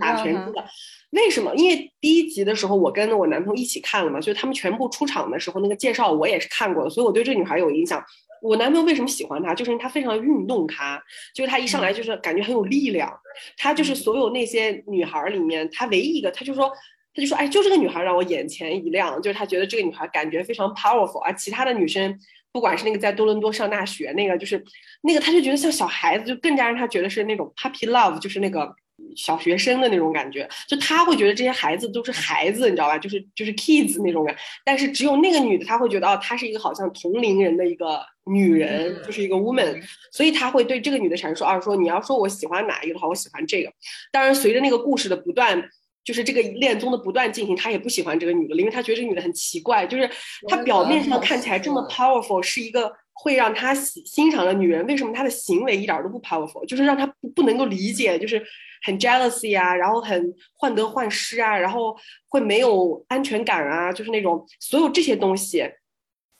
[0.00, 0.64] 打拳击的。
[1.10, 1.54] 为什么？
[1.54, 8.02] 因为第一集的时候，我跟我男朋友一起看了嘛，所以他们全部出场的时候，那个介绍我也是看过的，所以我对这个女孩有印象。
[8.40, 9.54] 我男朋友为什么喜欢她？
[9.54, 10.98] 就是因为她非常运动咖，
[11.34, 13.12] 就是她一上来就是感觉很有力量。
[13.58, 16.72] 她就是所有那些女孩儿里面，她唯一一个，她就说。
[17.14, 21.32] 她就说：“哎，就这个女孩让我眼前一亮，就是她觉得这个女孩感觉非常 powerful 啊。
[21.32, 22.14] 其他的女生，
[22.56, 24.64] 不管是那个在多伦多上大学那个，就是
[25.02, 28.74] 那个，他就觉得像小孩子，就更加让他觉得是那种 puppy love，就是那个
[29.14, 30.48] 小学生的那种感觉。
[30.66, 32.96] 就他会觉得这些孩子都是孩子，你知道吧？
[32.96, 34.34] 就是就是 kids 那种感。
[34.64, 43.70] 但是只有那个女的，她会觉得哦，她是一个好像同龄人的一个女人，就是一个 woman，所以她会对这个女的产生说啊，说你要说我喜欢哪一个的话，我喜欢这个。
[44.10, 45.68] 当然，随着那个故事的不断。
[46.06, 50.08] 就是这个恋综的不断进行，他也不喜欢这个女的，因为他觉得这个女的很奇怪，就是
[50.46, 56.64] 她表面上看起来这么 powerful，是一个会让他欣欣赏的女人，为什么她的行为一点都不 powerful？
[56.64, 58.40] 就是让他不不能够理解，就是
[58.84, 61.96] 很 jealousy 啊，然后很患得患失啊，然后
[62.28, 65.68] 会没有安全感啊，就是那种所有这些东西。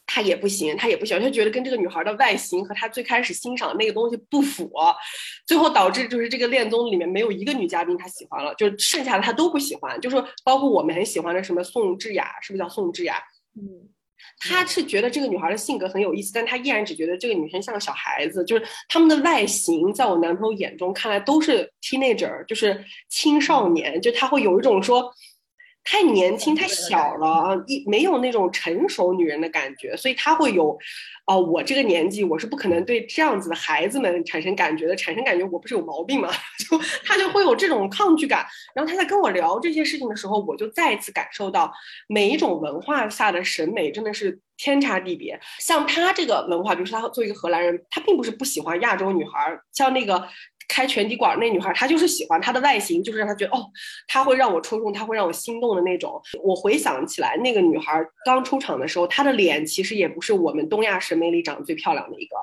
[0.06, 4.70] 他也不行，他也不行，他觉得跟这个女孩的外形和他最开始欣赏的那个东西不符，
[5.46, 13.20] 最后导致就是这个恋综里面没有一个女嘉宾他喜欢了，就剩下的他都不喜欢，就是包括我们很喜欢的什么宋智雅，是不是叫宋智雅？
[13.56, 13.88] 嗯，
[14.38, 25.12] 他是觉得这个女孩的性格很有意思，但他依然只觉得这个女生像个小孩子，就是他们的外形在我男朋友眼中看来都是 teenager，就是青少年，就他会有一种说。
[25.86, 30.76] 太年轻、太小了，一没有那种成熟女人的感觉，所以她会有，
[31.26, 36.28] 哦，我这个年纪我是不可能对这样子的孩子们产生感觉的，产生感觉我不是有毛病吗？
[36.68, 38.44] 就他就会有这种抗拒感。
[38.74, 41.72] 然后他在跟我聊这些事情的时候，我就再一次感受到
[42.08, 45.38] 每一种文化下的审美真的是天差地别。
[45.60, 50.26] 像他这个文化，比如说他作为一个荷兰人，他并不是不喜欢亚洲女孩，像那个。
[50.68, 53.70] 开拳击馆那女孩，她就是喜欢她的外形，就是让她觉得哦，
[54.08, 56.20] 她会让我戳中，她会让我心动的那种。
[56.42, 62.36] 我回想起来，那个女孩刚出场的时候，她的脸其实也不是我们东亚审美里长得最漂亮的一个，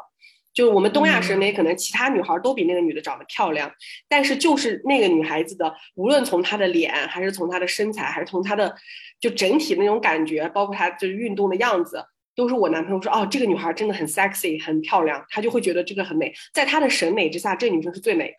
[0.53, 3.71] 就是我们东亚审美可能其他女孩都比那个女的长得漂亮，
[4.07, 8.75] 但是就是那个女孩子的，无论从她的脸，还是从她的身材，还是从她的
[9.19, 12.05] 就整体那种感觉，包括她就是运动的样子。
[12.35, 16.34] 都是我男朋友说哦，这个女孩真的很 sexy，很漂亮，他就会觉得这个很美。
[16.53, 18.38] 在他的审美之下，这女生是最美的。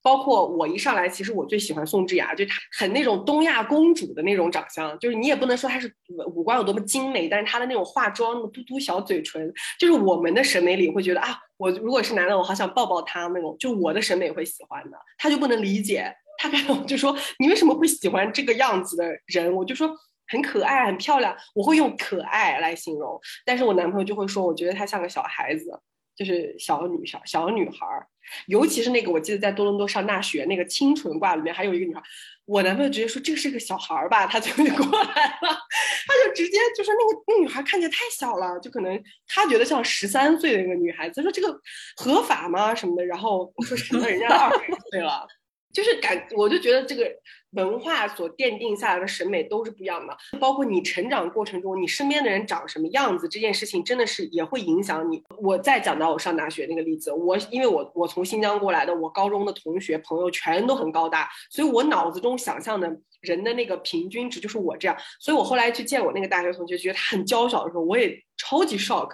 [0.00, 5.92] 包括我一上来，其实我最喜欢宋智雅，就她很那种东亚公主的那种长相，就是你也不能说她是
[6.34, 19.52] 五官有多么精美，但是她的那种化妆，嘟嘟小嘴唇，就是我们的审美里会觉得啊，我如果是男的，我好想抱抱她那种，就我的审美会喜欢的，他就不能理解，他看到我就说你为什么会喜欢这个样子的人？
[19.52, 19.94] 我就说。
[20.28, 25.80] 很可爱，很漂亮，我会用可爱来形容，但是我男朋友就会说，我觉得她像个小孩子，
[26.14, 28.06] 就是小女小小女孩儿，
[28.46, 32.02] 尤其是那个我记得在多伦多上大学那个清纯挂里面还有一个女孩，
[32.44, 35.48] 我男朋友直接说这是个小孩儿吧，他就过来了，
[36.06, 41.58] 他就直接就说那个那女孩看起来太小了，就可能他觉得像十三岁的一个女孩子，说这个
[41.96, 42.74] 合法吗？
[42.74, 45.26] 什么的，然后我说什么人家二十岁了。
[45.70, 47.04] 就是感，我就觉得这个
[47.52, 55.22] 文化所奠定下来的审美都是不一样的，包括你成长过程中，你身边的人长什么样子，这件事情真的是也会影响你。
[55.40, 69.10] 我再讲到我上大学那个例子，我因为我我从新疆过来的，我高中的同学朋友全都很高大，所以我脑子中想象的人的那个平均值就是我这样，所以我后来去见我那个大学同学，觉得他很娇小的时候，我也超级 shock，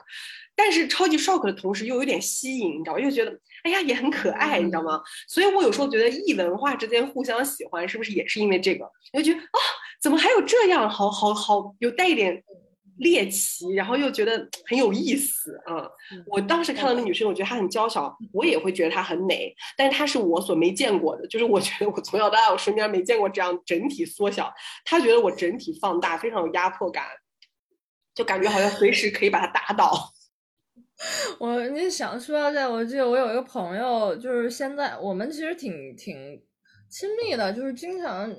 [0.56, 3.38] 但是超级 shock 的同时又有点吸引，你知道，又觉得。
[3.64, 5.02] 哎呀，也很可爱，你知道吗？
[5.26, 8.84] 所以我有时候觉得异文化之间互相喜欢，是不是也是因为这个？
[9.14, 9.58] 我就觉得啊，
[10.02, 12.44] 怎么还有这样，好好好，有带一点
[12.98, 15.88] 猎奇，然后又觉得很有意思啊！
[16.26, 24.52] 我当时看到那女生，我觉得她很娇小，我也会觉得她很美，但是她是我所没见过的，就是我觉得我从小到大我身边没见过这样整体缩小，
[24.84, 27.06] 她觉得我整体放大，非常有压迫感，
[28.14, 30.12] 就感觉好像随时可以把她打倒。
[31.40, 36.42] 我你想说到这，我记得我有一个朋友，就是现在我们其实挺挺
[36.88, 38.32] 亲密的，就是经常，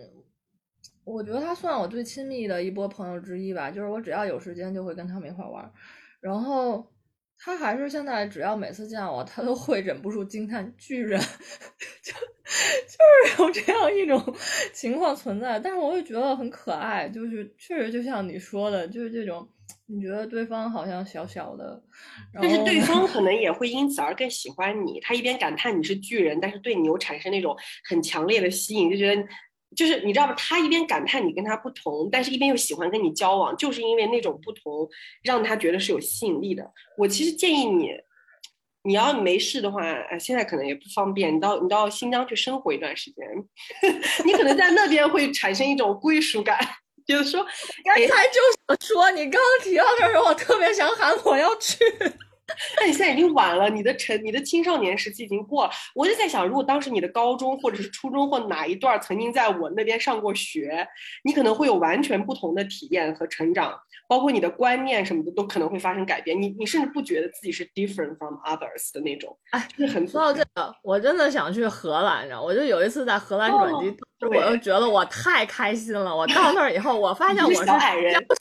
[1.03, 3.69] 我觉得他算我最亲密的一波朋友之一吧。
[3.69, 5.71] 就是我只要有时间就会跟他们一块玩，
[6.19, 6.91] 然后
[7.37, 11.19] 他还是现在只要每次见我，他都会忍不住惊叹巨人，
[12.01, 14.35] 就就是有这样一种
[14.73, 15.59] 情况存在。
[15.59, 19.47] 但是我也觉得很可爱，就是确实就像你说的，就是这种。
[19.87, 21.83] 你觉得对方好像小小的，
[22.33, 24.99] 但是对方可能 也会因此而更喜欢你。
[24.99, 27.55] 他一边感叹你是巨人，但是对你又产生那种
[27.87, 29.23] 很强烈的吸引，就觉得
[29.75, 30.33] 就是你知道吗？
[30.35, 34.89] 他一边感叹你跟他不同，但是一边又喜欢跟你交往，就是因为那种不同
[35.21, 36.71] 让他觉得是有吸引力的。
[36.97, 37.91] 我其实建议你，
[38.83, 43.27] 你要没事的话，呃，现在可能也不方便，你到你到新疆去生活一段时间，
[44.25, 46.57] 你可能在那边会产生一种归属感，
[47.05, 47.43] 觉得说，
[47.83, 51.83] 刚才就想说，你刚刚提到这儿时候，我特别想喊我要去。
[52.79, 55.71] 那你现在已经晚了，你的成你的青少年时期已经过了。
[55.95, 60.87] 我就在想，如果当时你的高中或者是初中或哪一段曾经在我那边上过学，
[61.23, 63.75] 你可能会有完全不同的体验和成长，
[64.07, 66.39] 包括你的观念什么的都可能会发生改变。
[66.39, 72.43] 你你甚至不觉得自己是 different from others 的那种，哎，就是很说到这个，我真的想去荷兰你知道。
[72.43, 73.95] 我就有一次在荷兰转机，哦
[74.29, 76.15] 我就觉得我太开心了。
[76.15, 77.95] 我到那儿以后，我发现我是矮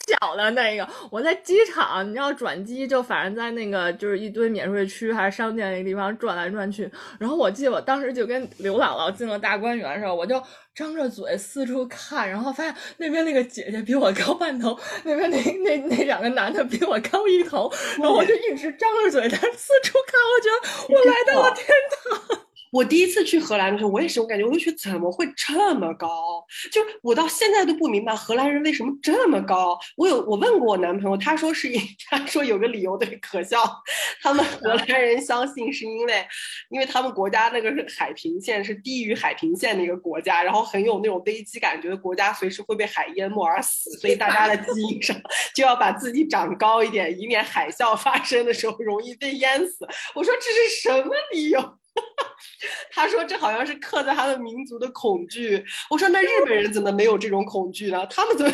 [0.07, 0.87] 小的那个。
[1.11, 6.89] 我在机场，你知道转机就反正在那个就是一堆免税区还是商店那个地方转来转去。
[7.19, 10.41] 然后我记得我当时就跟刘姥姥进了大观园的时候，我就
[10.73, 22.44] 张着嘴四处看，然后发现那边那个姐姐比我高半头，那边那那那两个男的比我高一头，然后我就一直张着嘴在四处看，我觉得我来到了天堂。
[22.75, 26.43] 我第一次去荷兰的时候，我也是我感觉，我就觉得怎么会这么高？
[26.69, 29.79] 就是我到现在都不明白荷兰人为什么这么高。
[29.95, 31.81] 我有我问过我男朋友，他说是因
[32.11, 33.63] 他说有个理由特别可笑，
[34.21, 36.27] 他们荷兰人相信是因为，
[36.69, 45.15] 因为他们国家那个是海平线是低于海平线的一个国家，然后很有那种危机感，觉得国家随时会被海淹没而死，所以大家的基因上
[45.55, 49.87] 就要把自己长高一点，以免海啸发生的时候容易被淹死。
[50.13, 51.77] 我说这是什么理由？
[52.91, 55.63] 他说这好像是刻在他们民族的恐惧。
[55.89, 58.05] 我说那日本人怎么没有这种恐惧呢？
[58.07, 58.51] 他们怎么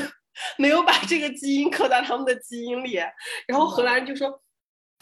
[0.58, 2.96] 没有把这个基因刻在他们的基因里？
[3.48, 4.42] 然后荷兰人就说。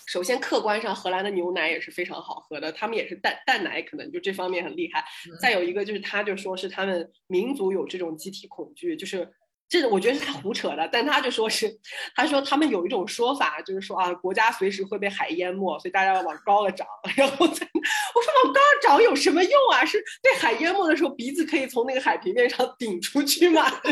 [0.08, 5.04] 首先，客观上荷兰的牛奶也是非常好喝的，他们也是蛋蛋奶，可能就这方面很厉害。
[5.42, 9.30] 再有一个就是，他就说是他们民族有这种集体恐惧，就是
[9.70, 11.72] 这我觉得是他胡扯的，但他就说是，
[12.16, 16.88] 他说他们有一种说法，就是说啊，国家随时会被海淹没，所以大家要往高了长。
[17.16, 19.86] 然后在我说往高了长有什么用啊？
[19.86, 23.64] 是被海淹没的时候，鼻子可以从那个海平面上顶出去吗？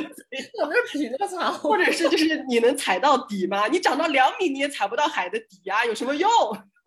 [0.60, 3.68] 我不是匹诺曹，或者是就是你能踩到底吗？
[3.68, 6.30] 你长到两米你也踩不到海的底啊、有什么用？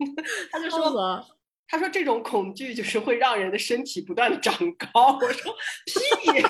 [0.51, 0.91] 他就说。
[0.91, 1.25] 说
[1.67, 5.17] 他说这种恐惧就是会让人的身体不断的长高。
[5.21, 5.55] 我说
[5.85, 6.45] 屁！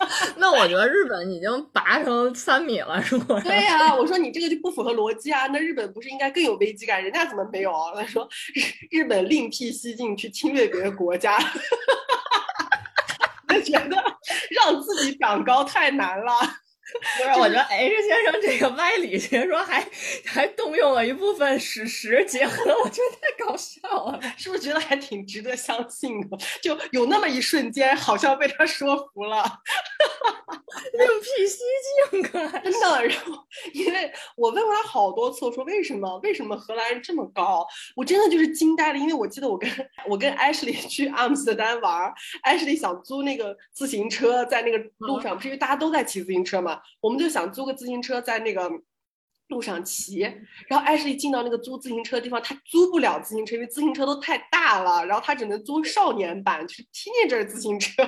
[0.36, 3.38] 那我觉得日本已经拔成三米了，是不？
[3.40, 5.46] 对呀、我说你这个就不符合逻辑啊。
[5.48, 7.02] 那日本不是应该更有危机感？
[7.02, 7.92] 人家怎么没有啊？
[7.94, 11.38] 他说日日本另辟蹊径去侵略别的国家，
[13.48, 13.96] 就觉得
[14.50, 16.32] 让自己长高太难了。
[17.18, 19.86] 不是，我觉得 H 先生这个歪理学说还
[20.24, 24.20] 还动用了一部分史实结合，我觉得太搞笑了。
[24.36, 26.38] 是不是觉得还挺值得相信的？
[26.62, 29.44] 就有那么一瞬间，好像被他说服了。
[30.92, 31.58] 另辟蹊
[32.10, 32.22] 径，
[32.62, 37.66] 真的，然后因为我问过他好多次，我说为什么为什么荷兰人这么高？
[37.94, 39.70] 我真的就是惊呆了，因为我记得我跟
[40.08, 42.12] 我跟 Ashley 去阿姆斯特丹玩
[42.44, 48.70] ，Ashley 想租那个自行车，在那个路上，不是因为大家都在骑自行车嘛，我们就想租个自行车在那个。
[49.48, 50.18] 路上骑，
[50.68, 58.02] 然后艾诗丽进到那个租自行车的地方，她租不了自行车，因为自行车都太大了，然后她只能租少年版，就是 teenage 自行车。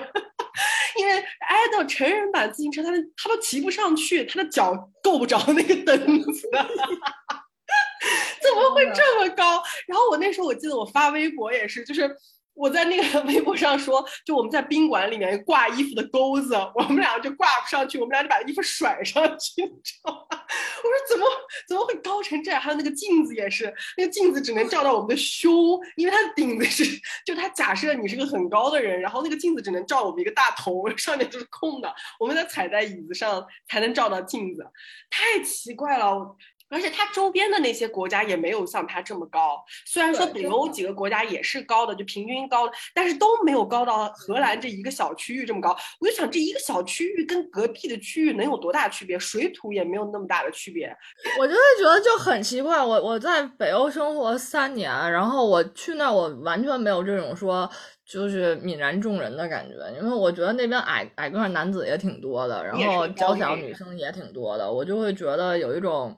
[1.00, 6.46] 因为挨到成人版自行车，他的他都骑不上去，他的脚够不着那个凳子，
[8.42, 9.62] 怎么会这么高？
[9.86, 12.14] 然后我那时候我记得我发微博也是，就是
[12.60, 20.26] 我在那个 微博上说，就我们在宾馆里面挂衣服的钩子，我们俩就挂不上去，我们俩就把衣服甩上去， 你知道吗？
[20.30, 21.26] 我说怎么
[21.66, 22.60] 怎么会高成这样？
[22.60, 26.84] 还有那个镜子也是，那个镜子只能照到我们的胸，因为它的顶子是，
[27.24, 34.66] 就它假设你是个很高的人，然后那个镜子只能照我们一个大头，上面就是空的，我们得踩在椅子上才能照到镜子，
[35.08, 36.36] 太奇怪了。
[36.70, 45.76] 而且它周边的那些国家也没有像它这么高，虽然说北欧几个国家也是高的，就平均高的，但是都没有高到荷兰这一个小区域这么高。
[46.00, 49.18] 我就想，这一个小区域跟隔壁的区域能有多大区别？
[49.18, 50.96] 水土也没有那么大的区别。
[51.40, 52.82] 我就会觉得就很奇怪。
[52.82, 57.68] 我我在北欧生活三年，然后我去那儿，我完全没有这种说
[58.06, 66.16] 就是泯然众人的感觉，因为我觉得那边矮矮个儿男子也挺多的，然后娇小女生也挺多的，我就会觉得有一种。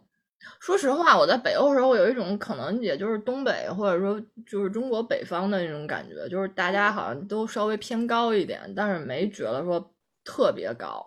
[0.60, 9.92] 说实话，我在北欧的时候有一种可能，也就是东北或者说就是中国北方的那种感觉，就是大家好像都稍微偏高一点，但是没觉得说
[10.24, 11.04] 特别高。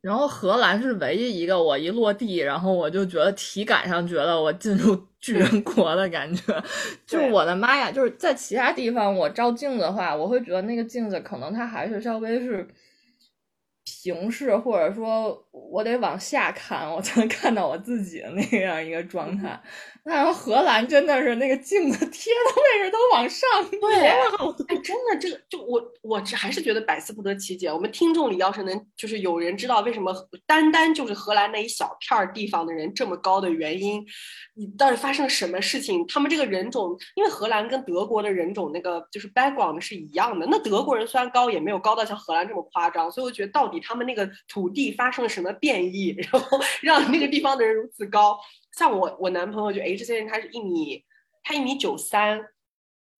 [0.00, 6.62] 然后荷兰是唯一一个我一落地，然后我就觉得体感上觉得我进入巨人国的感觉，
[7.06, 7.90] 就是我的妈呀！
[7.90, 12.68] 就是在其他地方我照镜子的话，我会觉得那个镜子可能它还是稍微是
[13.84, 19.60] 平视，或者说我得往下看，我才能看到我自己的那样一个状态。
[20.06, 23.48] 那荷兰真的是那个镜子贴的位置都往上
[23.80, 24.62] 挪了好多。
[24.68, 27.68] 哎，真的，这个就我我这还是觉得百思不得其解。
[27.68, 30.14] 我们听众里要是能就是有人知道为什么
[30.46, 34.04] 单单就是荷兰那一小片儿地方的人这么高的原因，
[34.54, 36.06] 你到底发生了什么事情？
[36.06, 40.46] 他们这个人种，因为荷兰跟德国的人种那个就是 background 是一样的。
[40.50, 48.38] 那德国人虽然高，也没有高到像荷兰这么夸张，所以我觉得到底他们那个土地发生了什么变异，然后让那个地方的人如此高。
[48.76, 51.04] 像我我男朋友就 H C 人，他是一米，
[51.42, 52.40] 他一米九三，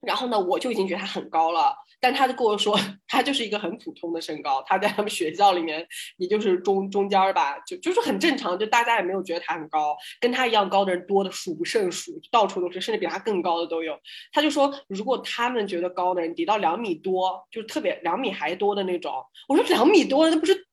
[0.00, 5.86] 然后呢，我就已经觉得他很高了，但他就跟我说， 他就是一个很普通的身高，他在他们学校里面
[6.16, 13.98] 也就是中中间儿吧，就就是很正常，就大家也没有觉得他很高，跟他一样高的人多的数不胜数，到处都是，甚至比他更高的都有。
[14.32, 19.12] 他就说，如果他们觉得高的人，抵到两米多，就是特别两米还多的那种，
[19.48, 20.66] 我说两米多那不是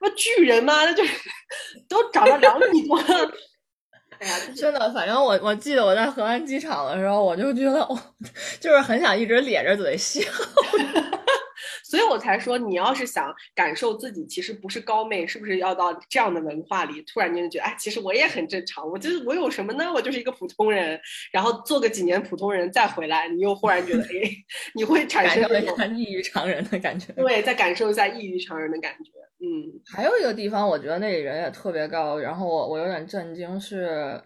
[0.00, 0.84] 那巨人吗？
[0.84, 1.04] 那就
[1.88, 3.32] 都长到两米多了。
[4.20, 7.98] 哎呀，真的，反正我我记得我在河安机场的时候，我就觉得我
[8.60, 10.20] 就是很想一直咧着嘴笑。
[11.84, 19.92] 所以我才说，你要是想感受自己其实不是高妹，是不是要到这样的文化里，突然间就觉得，哎，其实我也很正常，我就是我有什么呢？
[19.92, 20.98] 我就是一个普通人，
[21.30, 24.30] 然后做个几年普通人再回来，你又忽然觉得， 哎，
[24.74, 27.12] 你会产生一种异于常人的感觉。
[27.12, 29.10] 对，再感受一下异于常人的感觉。
[29.40, 34.18] 嗯，还有一个地方，我觉得那里人也特别高，然后我我有点震惊是，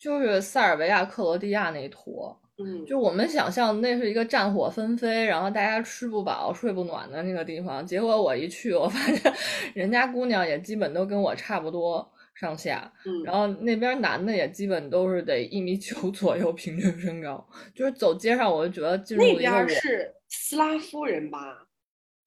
[0.00, 9.32] 就是塞尔维亚、克罗地亚那一坨，嗯，就我们想象那是一个战火纷飞，然后大家吃不饱、睡不暖的那个地方，结果我一去，我发现
[9.74, 13.22] 人家姑娘也基本都跟我差不多上下，嗯。
[13.24, 21.66] 然后那边男的也基本都是得一米九 左右平均身高，就是走街上我就觉得进入了那边是斯拉夫人吧，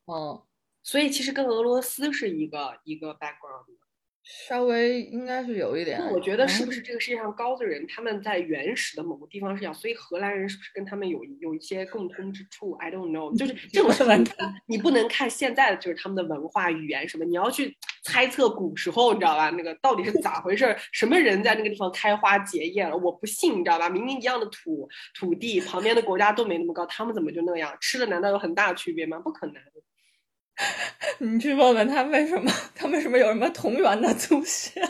[0.07, 0.41] 嗯，
[0.81, 3.84] 所以其实跟俄罗斯是一个一个 background 的。
[4.25, 5.99] 稍微应该是有一点。
[5.99, 14.33] 那我觉得是不是这个世界上高的人，他们在原始的某个地方是这样，所以荷兰人是不是跟他们有有一些共通之处？I don't know，就是这种事问题，
[14.65, 19.51] 你不能看现在的就是他们的文化语言什么，你要去猜测古时候，你知道吧？
[19.51, 20.75] 那个到底是 咋回事儿？
[20.91, 22.97] 什么人在那个地方开花结叶了？
[22.97, 23.87] 我不信，你知道吧？
[23.89, 27.75] 明明一样的土土地，旁边的国家都没那么高，他们怎么就那样？
[27.79, 29.19] 吃的难道有很大区别吗？
[29.19, 29.55] 不可能。
[31.19, 34.81] 你去问问他为什么，他为什么有什么同源的祖先？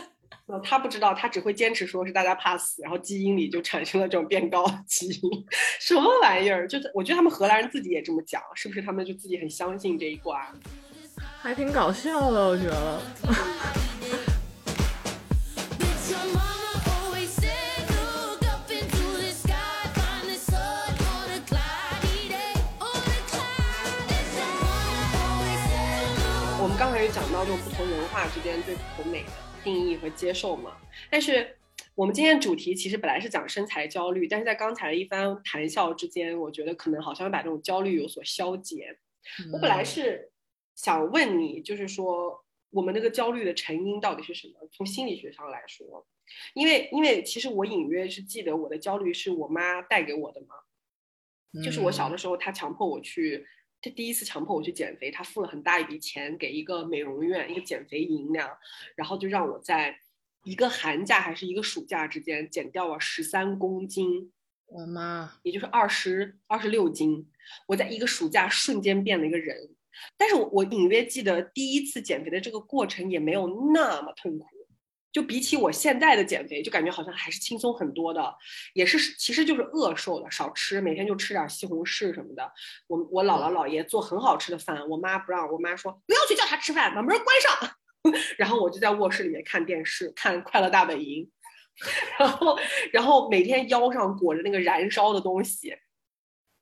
[0.46, 5.30] 呃，他不知道，他只会坚持说是大家怕死，然后基因里就产生了这种变高的基因，
[5.80, 6.68] 什么玩意儿？
[6.68, 10.52] 就是我觉得他们荷兰人自己也这么讲，是不是他们就自己很相信这一卦？
[11.42, 13.00] 还挺搞笑的，我觉得。
[27.16, 29.30] 讲到，就不同文化之间对不同美的
[29.64, 30.76] 定义和接受嘛。
[31.10, 31.56] 但是
[31.94, 38.98] 我们今天主题其实本来是讲身材焦虑，但是在刚才的一番谈笑之间，我觉得可能好像把这种焦虑有所消解。
[39.50, 40.30] 我本来是
[40.74, 44.68] 想问你，就是说我们那个焦虑的成因到底是什么？
[44.70, 46.06] 从心理学上来说，
[46.52, 53.46] 因为因为其实我隐约是记得我的焦虑是我妈带给我的嘛，就是我小的时候，她强迫我去，
[53.86, 58.50] 她第一次强迫我去减肥，他付了很大一笔钱给一个美容院，一个减肥营那样，
[58.96, 59.96] 然后就让我在
[60.42, 64.32] 一个寒假还是一个暑假之间减掉了十三公斤，
[64.66, 67.30] 我妈，也就是二十二十六斤。
[67.68, 69.70] 我在一个暑假瞬间变了一个人，
[70.16, 74.46] 但是我我隐约记得第一次减肥的这个过程也没有那么痛苦，
[75.16, 78.36] 就比起我现在的减肥，就感觉好像还是轻松很多的，
[78.74, 82.52] 也是其实就是饿瘦的，少吃，每天就吃点西红柿什么的。
[82.86, 87.70] 我我姥姥姥爷做很好吃的饭，我妈不让，我妈说不要去叫他吃饭，把门关上。
[88.36, 91.24] 然后我就在卧室里面看电视，看《快乐大本营》，
[92.20, 92.58] 然后
[92.92, 95.74] 然后每天腰上裹着那个燃烧的东西，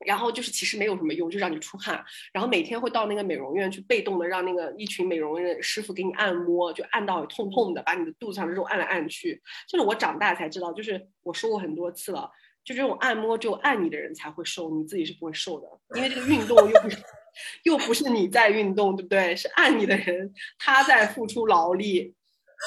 [0.06, 2.04] 然后就是其实没有什么用，就让你出汗。
[2.32, 9.40] 然后每天会到那个美容院去被动的让那个一群美容院师傅给你按摩，就按到痛痛的，把你的肚子上的肉按来按去。
[9.68, 12.30] 就是我长大才知道，就是我说过很多次了，
[12.64, 15.66] 就这种按摩只有按你的人才会瘦，你自己是不会瘦的，
[15.96, 16.96] 因为这个运动又不是
[17.64, 19.34] 又不是你在运动，对不对？
[19.34, 22.14] 是按你的人他在付出劳力。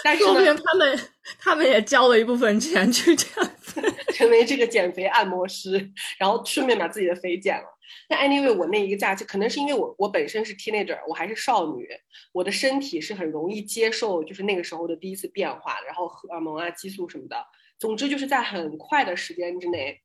[0.03, 0.99] 但是说不呢，他们
[1.39, 3.51] 他们也交了一部分钱去这样。
[4.13, 7.65] 成为这个减肥按摩师，然后顺便把自己的肥减了。
[8.09, 11.87] 但 anyway，我那一个假期，可能是因为我我本身是 teenager，我还是少女，
[12.33, 17.45] 我的身体是很容易接受就是那个时候的第一次变化，然后荷尔蒙啊、激素什么的，
[17.79, 20.01] 总之就是在很快的时间之内，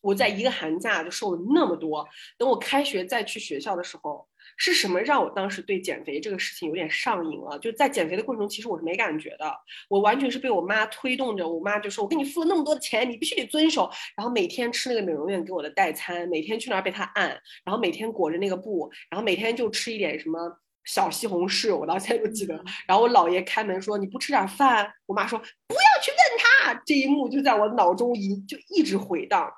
[0.00, 2.08] 我在一个寒假就瘦了那么多。
[2.38, 7.58] 等我开学再去学校的时候，是什么让我当时对减肥这个事情有点上瘾了？
[7.58, 9.52] 就在减肥的过程中，其实我是没感觉的，
[9.88, 11.48] 我完全是被我妈推动着。
[11.48, 17.28] 我妈就说：“我给你付了那么多的钱，你必须得遵守。”然后每天吃那个美容院给我的代餐，每天去那儿被她按，
[17.64, 20.38] 然后每天裹着那个布，然后每天就吃一点什么
[20.84, 22.54] 小西红柿，我到现在都记得。
[22.86, 29.50] 然后我姥爷开门说：“你不吃点饭？”我妈说：“不要去问他。”这一幕就在我脑中一就一直回荡。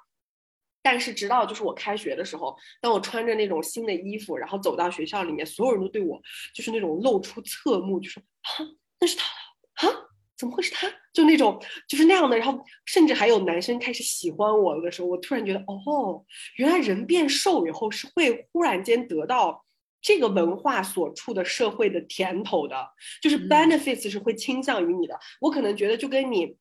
[0.83, 6.21] 但是直到就是我开学的时候，当我穿着那种新的衣服，然后走到学校里面，所有人都对我
[6.53, 8.67] 就是那种露出侧目，就说啊，
[9.01, 9.95] 那是他啊，
[10.37, 10.89] 怎么会是他？
[11.13, 12.37] 就那种就是那样的。
[12.37, 16.25] 然后甚至还有男生开始喜欢我的时候，我突然觉得哦，
[16.57, 19.65] 原来人变瘦以后是会忽然间得到
[20.01, 22.77] 这个文化所处的社会的甜头的，
[23.23, 25.17] 就是 benefits 是会倾向于你的。
[25.41, 26.57] 我可能觉得就跟你。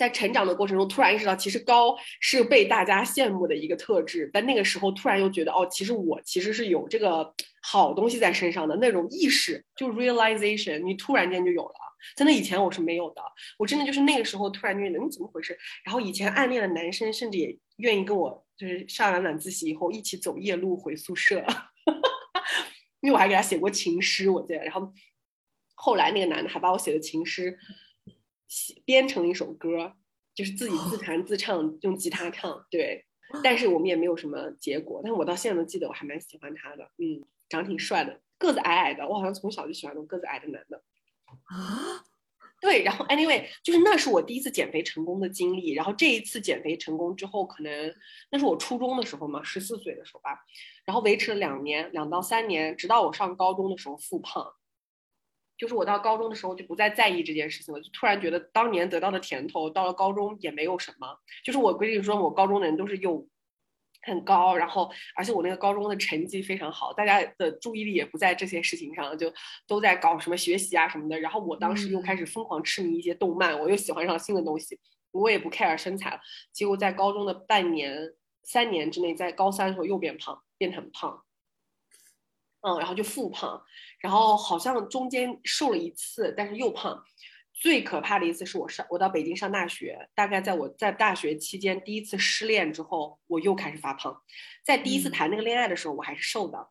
[0.00, 11.74] 在成长的过程中，突然意识到其实高是被大家羡慕的一个特质，但那个时候突然又觉得，哦，其实我其实是有这个好东西在身上的那种意识，就 realization，你突然间就有了。
[12.16, 13.20] 在那以前我是没有的，
[13.58, 15.54] 我真的就是那个时候突然觉得，你怎么回事？
[15.84, 21.44] 然后以前暗恋的男生甚至也愿意跟我，就是上完晚自习以后一起走夜路回宿舍，
[23.02, 24.64] 因为我还给他写过情诗，我记得。
[24.64, 24.90] 然后
[25.74, 27.58] 后来那个男的还把我写的情诗。
[28.84, 29.94] 编成一首歌，
[30.34, 32.66] 就是自己自弹自唱，用吉他唱。
[32.70, 33.04] 对，
[33.44, 35.00] 但是我们也没有什么结果。
[35.02, 36.84] 但是我到现在都记得，我还蛮喜欢他的。
[36.98, 39.06] 嗯，长挺帅的，个子矮矮的。
[39.06, 40.82] 我好像从小就喜欢那种个子矮的男的。
[41.44, 42.04] 啊，
[42.60, 42.82] 对。
[42.82, 45.72] 然后，anyway，就是那是我第一次减肥成功的经历。
[45.74, 47.94] 然后这一次减肥成功之后，可能
[48.30, 50.38] 那是我初中的时候嘛，十四岁的时候吧。
[50.84, 54.52] 然后维持了两年，两到三年，直到我上高中的时候复胖。
[55.60, 61.06] 就是我到高中的时候就不再在意这件事情了，就突然觉得当年得到的甜头到了高中也没有什么。
[61.44, 63.28] 就是我跟你说，我高中的人都是又
[64.00, 69.30] 很高，然后而且我那个高中的成绩非常好，大家的注意力也不在这些事情上，就
[69.66, 71.20] 都在搞什么学习啊什么的。
[71.20, 74.80] 然后我当时又开始疯狂痴迷一些动漫，我又喜欢上新的东西，
[75.10, 76.20] 我也不 care 身材了。
[76.54, 78.14] 结果在高中的半年、
[78.44, 81.22] 三年之内，在高三的时候又变胖，变得很胖。
[82.62, 83.62] 嗯，然后就复胖，
[84.00, 87.04] 然后好像中间瘦了一次，但是又胖。
[87.52, 94.22] 最可怕的一次是我上我到北京上大学，大概在我在大学期间第一次失恋之后，我又开始发胖。
[94.64, 96.68] 在第一次谈那个恋爱的时候，我还是瘦的，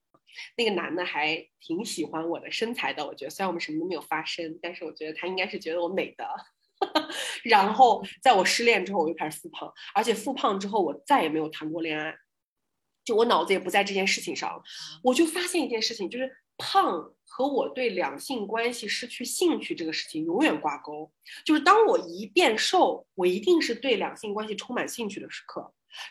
[0.58, 3.06] 那个男的还挺喜欢我的身材的。
[3.06, 6.28] 我觉得虽然我们什么都没有发生，但是我觉得他应该是觉得我美的。
[7.44, 12.16] 然后在我失恋之后，我又开始复胖，而且复胖之后，我再也没有谈过恋爱。
[13.06, 14.60] 就我脑子也不在这件事情上，
[15.04, 21.10] 我就发现一件事情，就是胖和我对两性关系失去兴趣这个事情永远挂钩。
[21.44, 25.64] 就是当我一变瘦，我一定是对两性关系充满兴趣的时刻；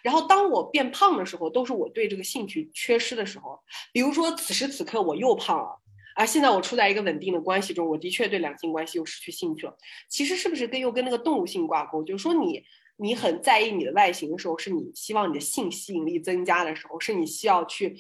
[0.03, 3.61] 然后当我变胖的时候，都是我对这个兴趣缺失的时候。
[3.93, 5.79] 比如说此时此刻我又胖了，
[6.17, 9.77] 啊，现在我处在一个稳定的关系中，我的确对两性关系又失去兴趣了。
[10.09, 12.03] 其实是不是跟又跟那个动物性挂钩？
[12.03, 12.65] 就是说你。
[13.01, 17.97] 你很在意你的外形的时候，是你希望你的性吸引力增加的时候，是你需要去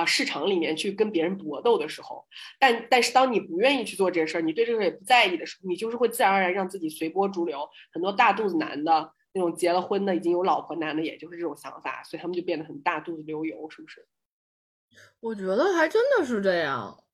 [0.00, 2.26] 啊市场里面去跟别人搏斗的时候。
[2.58, 7.68] 但但是当你不愿意去做这事儿，你对这个也不在意的时候，你就是会自然而然让自己随波逐流。
[7.92, 14.06] 很多大肚子男的那种结了婚的已经有老婆男的，也就是这种想法，所以他们就变得很大肚子流油，是不是？
[15.20, 17.04] 我觉得还真的是这样，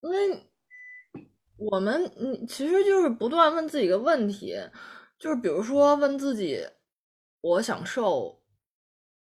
[0.00, 0.42] 因为
[1.56, 4.56] 我们嗯，其实就是不断问自己一个问题，
[5.18, 6.66] 就是比如说问自己。
[7.42, 8.42] 我想瘦，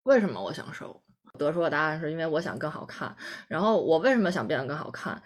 [0.05, 1.05] 为什么我想瘦？
[1.39, 3.15] 得出的答案是因为我想更好看。
[3.49, 5.23] 然后我为什么想变得更好看？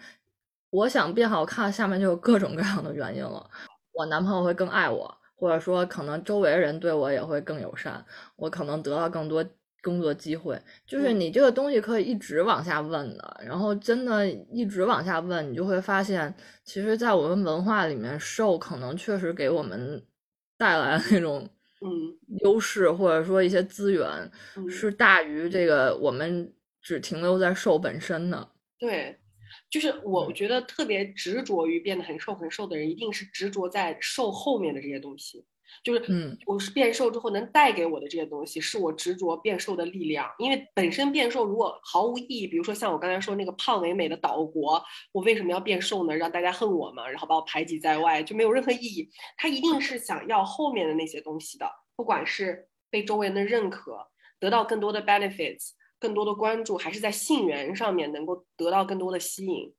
[0.70, 3.48] 我想变好看，下面就有各种各样的原因了。
[3.92, 8.04] 我男朋友会更爱我，或者说可能周围人对我也会更友善，
[8.34, 9.44] 我可能得到更多
[9.82, 10.60] 工作机会。
[10.84, 20.04] 就是你这个东西可以一直往下问的，然后真的一直往下问，你就会发现，其实，在我们文化里面，瘦可能确实给我们
[20.58, 21.48] 带来那种。
[21.84, 24.30] 嗯，优势或者说一些资源
[24.68, 28.48] 是大于这个我们只停留在瘦本身的。
[28.78, 29.18] 对，
[29.70, 35.44] 就是我觉得特别执着于变得很瘦很瘦的人，一定是执着在瘦后面的这些东西。
[35.82, 40.30] 就是，嗯，我是变瘦之后能带给我的这些东西，是我执着变瘦的力量。
[40.38, 44.82] 因为本身变瘦如果毫无意义，比如说像我刚才说那个胖为美的岛国，
[45.12, 46.16] 我为什么要变瘦呢？
[46.16, 49.10] 让大家恨我嘛，然后把我排挤在外，就没有任何意义。
[49.36, 54.06] 他一定是想要后面的那些东西的，不管是被周围人的认可，
[54.38, 59.74] 得到更多的 benefits，更多的关注，还是在性缘上面能够得到更多的吸引。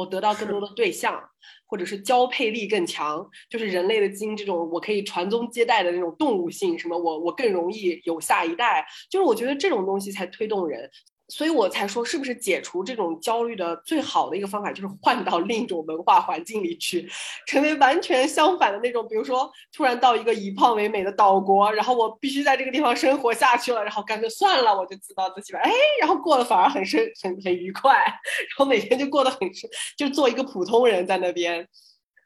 [0.00, 1.22] 我得到更多的对象，
[1.66, 10.90] 或者是交配力更强，就是人类的基因这种我可以传宗接代的那种动物性，什么我我更容易有下一代，就是我觉得这种东西才推动人。
[11.30, 17.08] 所以我才说，是不是解除这种焦虑的最好的一个方法，就是换到另一种文化环境里去，
[17.46, 19.06] 成为完全相反的那种。
[19.08, 25.60] 比如说，突然到一个以胖为美的岛国，然后我必须在这个地方生活下去了，然后干脆算了，我就自暴自弃吧。
[25.62, 25.70] 哎，
[26.00, 31.66] 然后过得反而很生很很愉快， 然后每天就过得很生，就做一个普通人在那边。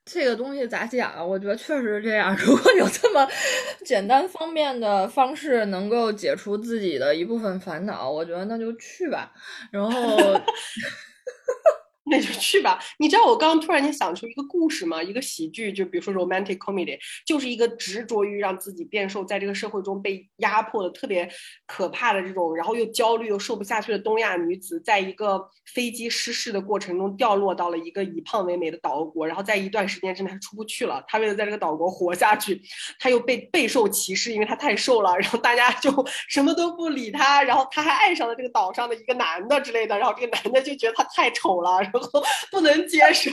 [0.05, 1.25] 这个东西咋讲啊？
[1.25, 2.37] 我觉得确实是这样。
[2.39, 3.27] 如果有这么
[3.85, 9.33] 简单方便的方式能够解除自己的一部分烦恼，我觉得那就去吧。
[9.71, 9.91] 然后。
[12.07, 12.79] 那就去吧。
[12.99, 15.03] 你知道我刚刚突然间想出一个故事吗？
[15.03, 21.29] 一个喜剧，就比如说 romantic comedy，就是一个执着于让自己变瘦，在这个社会中被压迫的特别
[21.67, 31.03] 可怕的这种，然后又焦虑又瘦不下去的东亚女子，在一个飞机失事的过程中掉落到了一个以胖为美的岛国，然后在一段时间之内她出不去了。
[31.09, 32.61] 她为了在这个岛国活下去，
[32.99, 35.91] 她又被备受歧视，因为她太瘦了，然后大家就
[36.29, 41.81] 什么都不理她，然后她还爱上了这个岛上的一个男的之类的，然后这个男的就觉得她太丑了。
[41.95, 43.31] 然后不能接受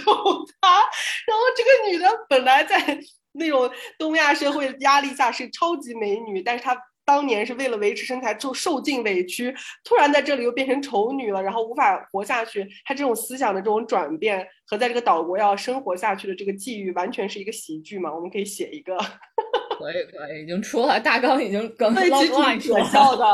[0.61, 0.79] 他，
[1.25, 2.99] 然后这个女的本来在
[3.33, 12.67] 那种东亚社会压力下是超级美女，但是她当年是为了维持身材就受尽委屈，突然在这里又变成丑女了，然后无法活下去。
[12.85, 18.13] 她这种思想的这种转变和在这个岛国要生活下去的这个际遇，完全是一个喜剧嘛？
[18.13, 18.95] 我们可以写一个，
[19.79, 23.25] 可以可以，已经出了大纲，已经跟对，其实挺可笑的。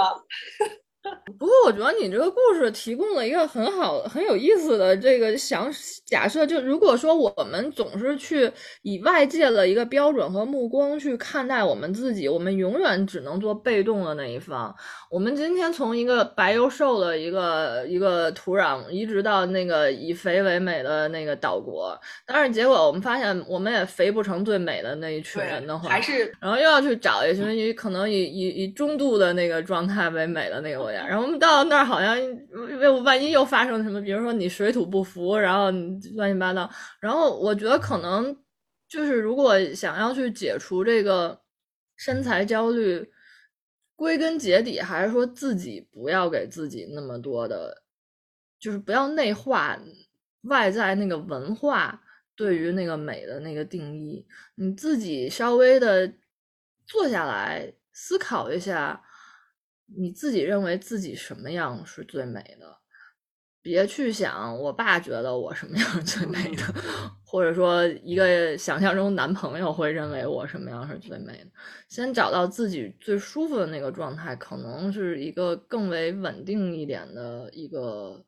[1.37, 5.71] 不过我觉得你这个故事提供了一个很好、很有意思的这个想
[6.05, 8.49] 假设，就如果说我们总是去
[8.81, 14.73] 以外界的一个标准和目光去看待我们自己，我们永远只能做被动的那一方。
[15.09, 30.96] 我们今天从一个白又瘦的一个一个土壤移植到那个以肥为美的那个岛国，但是结果我们发现我们也肥不成最美的那一群人的话，还是然后又要去找一群以可能以以以中度的那个状态为美的那个国家。
[31.05, 32.15] 然后我们到那儿好像
[32.79, 36.69] 为，万一又发生什么，比如说你水土不服，然后你乱七八糟。
[36.99, 38.35] 然后我觉得可能
[38.87, 41.41] 就是如果想要去解除这个
[41.95, 43.09] 身材焦虑，
[43.95, 47.83] 归根结底还是说自己不要给自己那么多的，
[48.59, 49.77] 就是不要内化
[50.43, 52.01] 外在那个文化
[52.35, 54.25] 对于那个美的那个定义，
[54.55, 56.13] 你自己稍微的
[56.85, 59.03] 坐下来思考一下。
[59.95, 62.77] 你自己认为自己什么样是最美的？
[63.61, 66.63] 别去想我爸觉得我什么样是最美的，
[67.25, 71.51] 或者说一个想象中男朋友会认为我什么样是最美的。
[71.89, 78.25] 先找到自己最舒服的那个状态，可能是一个更为稳定一点的一个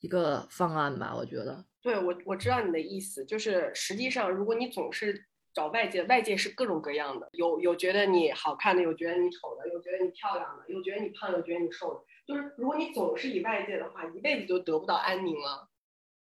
[0.00, 1.16] 一个方案吧。
[1.16, 5.26] 我觉得，对我我知道你的意思，就是实际上如果你总是。
[5.56, 12.00] 找外界，外界是各种各样的，有有觉得你好看的，有觉得你丑的，有觉得你漂亮的，有觉得你胖，有觉得你瘦的。
[12.26, 15.66] 就是如果你总是以外界的话，一辈子就得不到安宁了。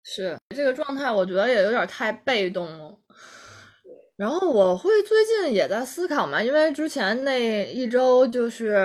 [0.04, 2.98] 是这个状态，我觉得也有点太被动了。
[4.18, 8.76] 然后我会最近也在思考嘛，因为之前那一周就是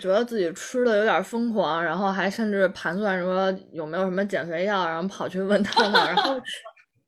[0.00, 6.34] 觉得自己吃的有点疯狂，然后还甚至盘算说有没有什么减肥药，然后跑去问他们，然后。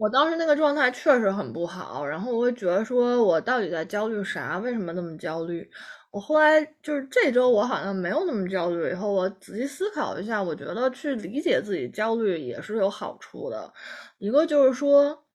[0.00, 4.58] 我当时那个状态确实很不好，然后我会觉得说，我到底在焦虑啥？
[4.58, 5.68] 为什么那么焦虑？
[6.10, 13.72] 我后来就是这周我好像没有那么焦虑，以后我仔细思考一下，我觉得去理解自己焦虑也是有好处的。
[14.18, 15.25] 一个就是说。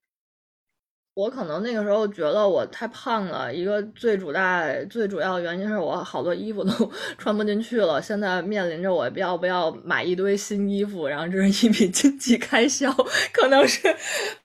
[1.13, 6.71] 我可能那个时候觉得我太胖了，一个最主大、最主要的原因是我好多衣服都
[7.17, 8.01] 穿不进去了。
[8.01, 12.89] 现在面临着我要不要买一堆新衣服，然后这是一笔经济开销，
[13.33, 13.93] 可能是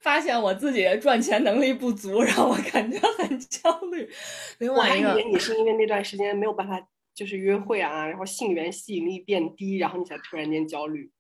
[0.01, 4.11] 发现我自己赚钱能力不足，让我感觉很焦虑。
[4.59, 6.81] 另外一个，我还以为你是因为那段时间没有办法
[7.15, 11.13] 就是约会啊，然后性缘吸引力变低，然后你才突然间焦虑。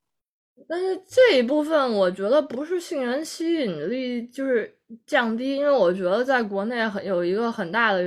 [0.69, 4.75] 但是这一部分我觉得不是性缘吸引力就是
[5.07, 8.03] 降低，因为我觉得在国内很有一个很大的，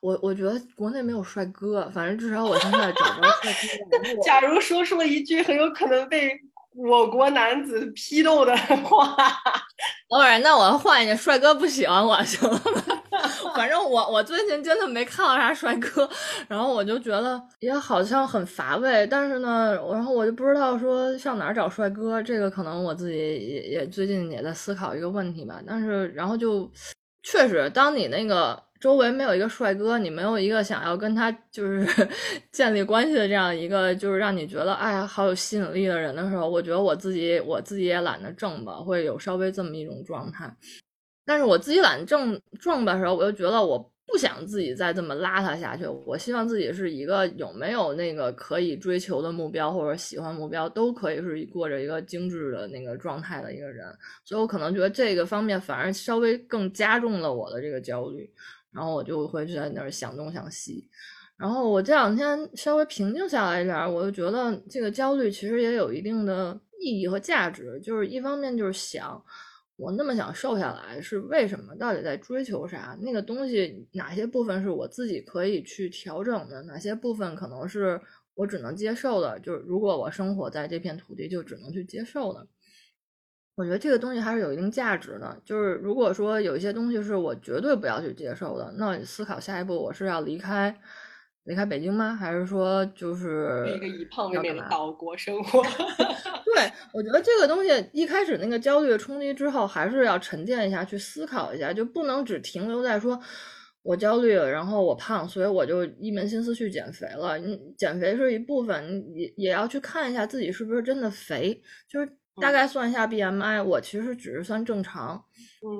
[0.00, 4.22] 我我觉得国内没有帅哥，反正至少我现在找不到帅哥。
[4.22, 6.30] 假如说出了一句很有可能被
[6.74, 9.16] 我国男子批斗的话，
[10.10, 13.02] 老板，那我换一个帅哥不喜欢我行了吗？
[13.54, 16.08] 反正我我最近真的没看到啥帅哥，
[16.48, 19.06] 然后我就觉得也好像很乏味。
[19.08, 25.60] 但是呢，然后我就不知道说上哪儿找帅哥，这个可能我自己也也最近也在思考一个问题吧。
[25.66, 26.70] 但是然后就
[27.22, 31.86] 确实，当你那个周围没有一个帅哥，你没有一个想要跟他就是
[32.50, 40.52] 建立关系的这样一个就是让你觉得哎呀好有吸引力的人的时候，我觉得我自己我自己也懒得挣吧，会有稍微这么一种状态。
[41.24, 45.86] 但是我自己懒正撞的时候，我又觉得我不想自己再这么邋遢下去。
[45.86, 53.86] 我希望自己是一个有没有那个可以追求的目标或者喜欢目标，都可以是过着一个精致的那个状态的一个人。
[54.24, 58.28] 所以我可能觉得这个方面反而稍微更加重了我的这个焦虑，
[58.72, 60.88] 然后我就会在那儿想东想西。
[61.36, 67.80] 然后我这两天稍微平静下来一点儿，我就觉得这个焦虑其实也有一定的意义和价值。
[67.80, 69.20] 就是一方面就是想，
[69.76, 71.74] 我那么想瘦下来是为什么？
[71.74, 72.96] 到底在追求啥？
[73.00, 76.62] 那个东西哪些部分是我自己可以去调整的？
[76.62, 78.00] 哪些部分可能是
[78.34, 79.40] 我只能接受的？
[79.40, 82.46] 就是如果我生活在这片土地，就只能去接受的。
[83.54, 85.36] 我觉得这个东西还是有一定价值的。
[85.44, 90.74] 就是如果说有一些东西是我绝对不要去接受的，那思考下一步我是要离开。
[91.44, 92.14] 离开北京吗？
[92.14, 95.60] 还是说就是一个以胖为美的岛国生 活？
[96.44, 103.20] 对， 我觉得这个东西一开始那个焦虑的冲击之后，还是要沉淀一下，去思考一下，就不能只停留在说
[103.82, 107.36] 我焦虑了，然后我胖，所以我就一门心思去减肥了。
[107.38, 112.08] 你减肥是一部分，你也也要去看一下自己是不是真的肥，就是
[112.40, 115.22] 大概算一下 BMI，我其实只是算正常，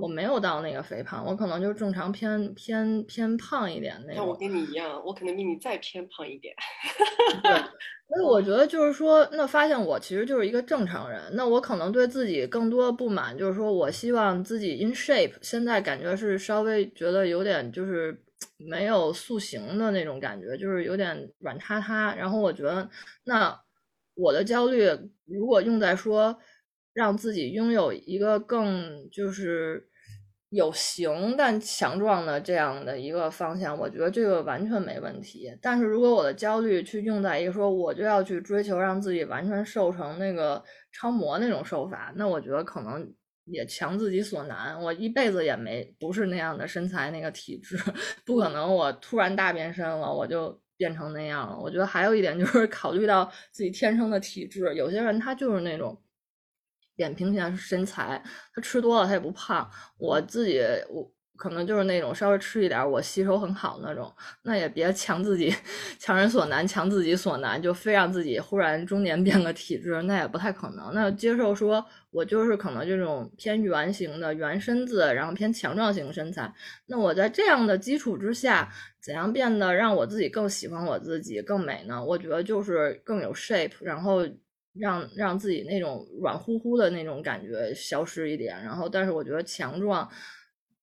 [0.00, 4.36] 我没有到那个肥胖，我可能就是正常偏偏偏胖一点那那我。
[4.36, 6.54] 跟你一样，我可能比你再偏胖一点。
[7.42, 7.52] 对，
[8.08, 18.20] 所以我觉得就是说，那发现我其实就是一个正常人，那我可能对自己更多不满，就是说我希望自己 in shape，现在感觉是稍微觉得有点就是
[18.58, 22.14] 没有塑形的那种感觉，就是有点软塌塌。
[22.14, 22.88] 然后我觉得，
[23.24, 23.58] 那
[24.14, 24.86] 我的焦虑
[25.26, 26.38] 如果用在说
[26.92, 29.88] 让自己拥有一个更就是
[30.50, 35.50] 有型但强壮的这样的一个方向，我觉得这个完全没问题。
[35.62, 40.62] 但是如果我的焦虑去用在一个说我就要去追求让自己完全瘦成那个
[40.92, 43.10] 超模那种瘦法，那我觉得可能
[43.46, 44.78] 也强自己所难。
[44.82, 47.76] 我一辈子也没不是那样的身材那个体质，
[48.26, 50.61] 不可能我突然大变身了我就。
[50.82, 55.96] 变成那样了，我觉得还有一点就是考虑到自己天生的体质，有些人他就是那种
[56.96, 58.20] 扁平型身材，
[58.52, 59.70] 他吃多了他也不胖。
[59.96, 60.60] 我自己
[60.90, 61.08] 我
[61.42, 64.08] 可能就是那种稍微吃一点我吸收很好那种，
[64.44, 65.52] 那也别强自己，
[65.98, 70.94] 强人所难，强自己所难，就非让自己忽然中年变个体质，那也不太可能。
[70.94, 76.48] 那接受说我就是可能这种偏圆形的圆身子，然后偏强壮型身材，
[76.86, 82.04] 那我在这样的基础之下，怎样变得让我自己更喜欢我自己更美呢？
[82.04, 84.20] 我觉得就是更有 shape，然后
[84.74, 90.08] 让让自己那种软乎乎的那种感觉消失一点，然后但是我觉得强壮。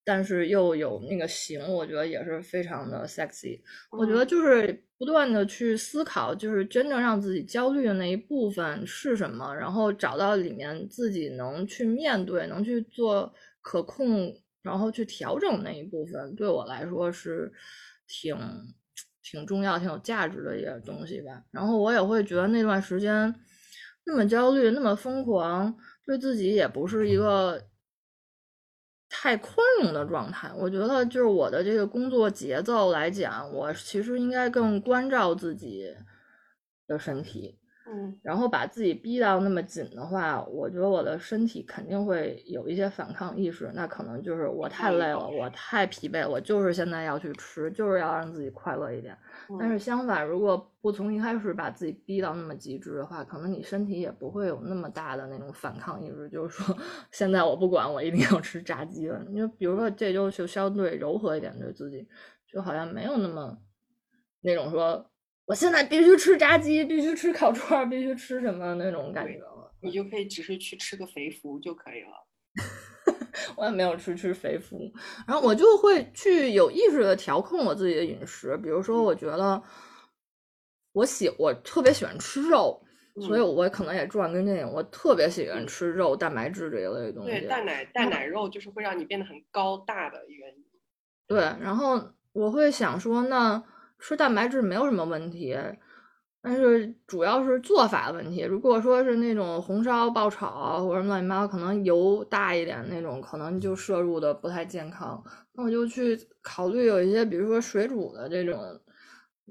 [0.09, 3.61] 但是又有那个型，我觉得也是非常的 sexy。
[3.91, 13.31] 我觉得就是不断的去思考，就是真正让自己焦虑的那一部分是什么，然后找到里面自己能去面对、能去做
[13.61, 14.33] 可控，
[14.63, 17.51] 然后去调整那一部分，对我来说是
[18.07, 18.35] 挺
[19.21, 21.43] 挺重要、挺有价值的一个东西吧。
[21.51, 23.31] 然后我也会觉得那段时间
[24.07, 27.63] 那么焦虑、那么疯狂，对自己也不是一个。
[29.21, 35.93] 太宽容的状态，我觉得就是我的这个工作节奏来讲，我其实应该更关照自己
[36.87, 37.58] 的身体，
[37.91, 49.17] 嗯然后把自己逼到那么紧的话，我觉得我的身体肯定会有一些反抗意识，那可能就是我太累了，我太疲惫了，我就是现在要去吃，就是要让自己快乐一点。
[49.57, 56.77] 但是相反，如果不从一开始把自己逼到那么极致的话，可能你身体也不会有那么大的那种反抗意识，就是说
[57.11, 59.23] 现在我不管，我一定要吃炸鸡了。
[59.29, 62.07] 你就比如说这周就相对柔和一点对自己，
[62.45, 63.57] 就好像没有那么
[64.41, 65.09] 那种说
[65.49, 69.73] 我现在必须吃炸鸡，必须吃烤串儿，必须吃什么那种感觉了。
[69.81, 72.27] 你就可以只是去吃个肥福就可以了。
[73.57, 74.79] 我也没有吃吃肥福，
[75.25, 79.59] 然后我就会去有意识的调控我自己的饮食，比如说我觉得
[80.91, 82.79] 我喜我特别喜欢吃肉，
[83.19, 87.31] 所以我可能也转跟这个，我特别喜欢吃肉、蛋白质这一类的东西。
[87.31, 90.63] 对，蛋奶蛋奶肉就是会让你变得很高大的原因。
[91.25, 91.99] 对，然后
[92.33, 93.63] 我会想说，那
[93.99, 95.57] 吃蛋白质没有什么问题，
[96.41, 98.41] 但是主要是做法问题。
[98.41, 105.23] 如果说是那种红烧、爆炒或者乱七八糟，可能油大一点那种，可能就摄入的不太健康。
[105.53, 108.57] 那我就去考虑有一些，比如说水煮的这种。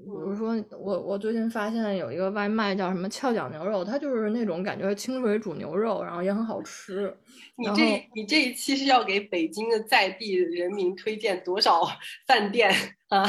[0.01, 7.13] 比如说我我最近发现有一个外卖叫什么翘脚牛肉，它就是那种感觉清水煮牛肉，然后也很好吃。
[7.59, 11.81] 你这你这一期是要给北京的在地人民推荐多少
[12.25, 12.71] 饭店
[13.09, 13.25] 啊，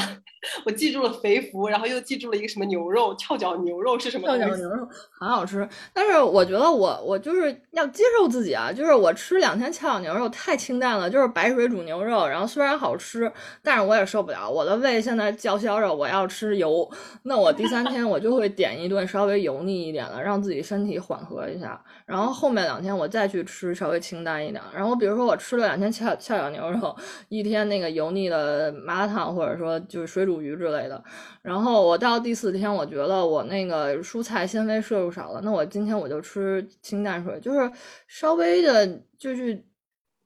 [0.63, 4.37] 我记住了肥福，然后又记住了一个什么牛肉，翘脚牛肉是什么翘？
[4.37, 13.31] 脚牛肉很好吃，但是我觉得我我就是要接受自己啊，就是我吃两天翘脚牛肉太清淡了，就是白水煮牛肉，然后虽然好吃，
[13.63, 16.87] 但是我也受不了，我的胃现在叫嚣着我要吃油，
[17.23, 26.95] 那我第三天我就会点一顿稍微油腻一点的，让自己身体缓和一下，然后后面两天我再去吃稍微清淡一点，然后比如说我吃了两天翘翘脚牛肉，
[27.29, 31.03] 一天那个油腻的麻辣烫或者说就是水煮鱼之类的，
[31.41, 37.71] 然后我到第四天，我觉得我那个蔬菜纤维摄入少了，那我今天我就吃清淡水，就是
[38.07, 39.63] 稍微的，就是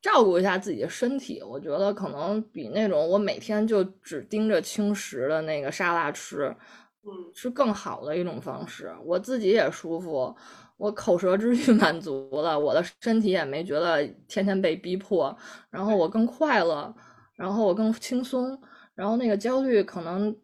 [0.02, 1.42] 照顾一下自己的身体。
[1.42, 6.56] 我觉得可能比那种我每天就只盯着轻食的那个沙拉吃，
[7.04, 8.94] 嗯，是更好的一种方式。
[9.04, 10.36] 我自己也舒服，
[10.78, 15.36] 我口舌之欲 满足了，我的身体也没觉得天天被逼迫，
[15.70, 16.94] 然后我更快乐，
[17.36, 18.60] 然后我更轻松，
[18.96, 20.36] 然后那个焦虑可能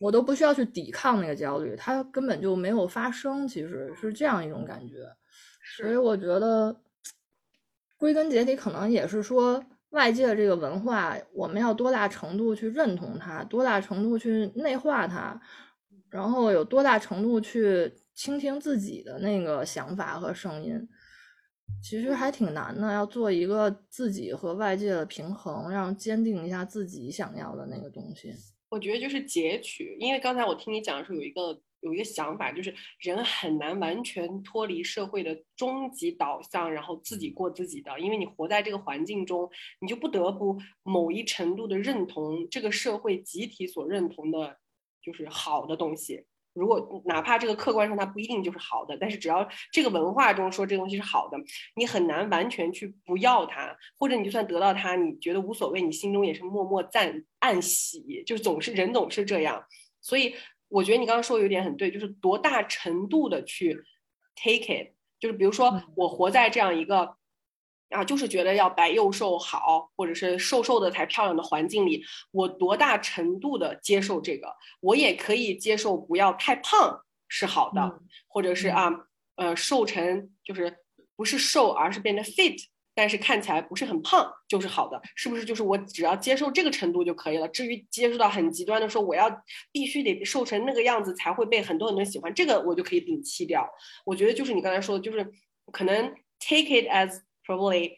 [0.00, 4.96] 我都不需要去抵抗那个焦虑，它根本就没有发生，其实是这样一种感觉。
[5.76, 6.74] 所以我觉得，
[7.96, 15.40] 归根结底可能也是说，外界这个文化，我们要多大程度去认同它，多大程度去内化它，
[16.10, 20.88] 然后有多大程度去倾听自己的那个想法和声音，
[21.82, 22.92] 其实还挺难的。
[22.92, 28.34] 要做一个自己和外界的平衡，让坚定一下自己想要的那个东西。
[28.70, 39.48] 我觉得就是截取，因为刚才我听你讲的时候有一个有一个想法，就是人很难完全脱离社会的终极导向，然后自己过自己的，因为你活在这个环境中，
[39.80, 44.58] 你就不得不某一程度的认同这个社会集体所认同的，
[45.00, 46.26] 就是好的东西。
[46.58, 51.38] 如果哪怕这个客观上它不一定就是好的，但是只要这个文化中说这个东西是好的，
[51.76, 59.64] 你很难完全去不要它，或者你就算得到它，你觉得无所谓，你心中也是默默赞暗喜，就是总是人总是这样。
[60.00, 60.34] 所以
[60.68, 63.82] 我觉得你刚刚说的有点很对，就是多大程度的去
[64.34, 67.16] take it，就是比如说我活在这样一个。
[67.90, 78.90] 啊，就是觉得要白又瘦好，或者是瘦瘦的才漂亮的环境里，我多大程度的接受这个，我也可以接受不要太胖是好的，嗯或者是啊，
[79.36, 80.78] 呃，瘦成就是
[81.16, 82.58] 不是瘦，而是变得 fit，
[82.94, 85.44] 但是看起来不是很胖就是好的，是不是？
[85.44, 87.48] 就是我只要接受这个程度就可以了。
[87.48, 89.30] 至于接受到很极端的说，我要
[89.72, 93.68] 必须得瘦成那个样子才会被很多很多人喜欢，这个我就可以摒弃掉。
[94.04, 95.26] 我觉得就是你刚才说的，就是
[95.72, 97.92] 可能 take it as probably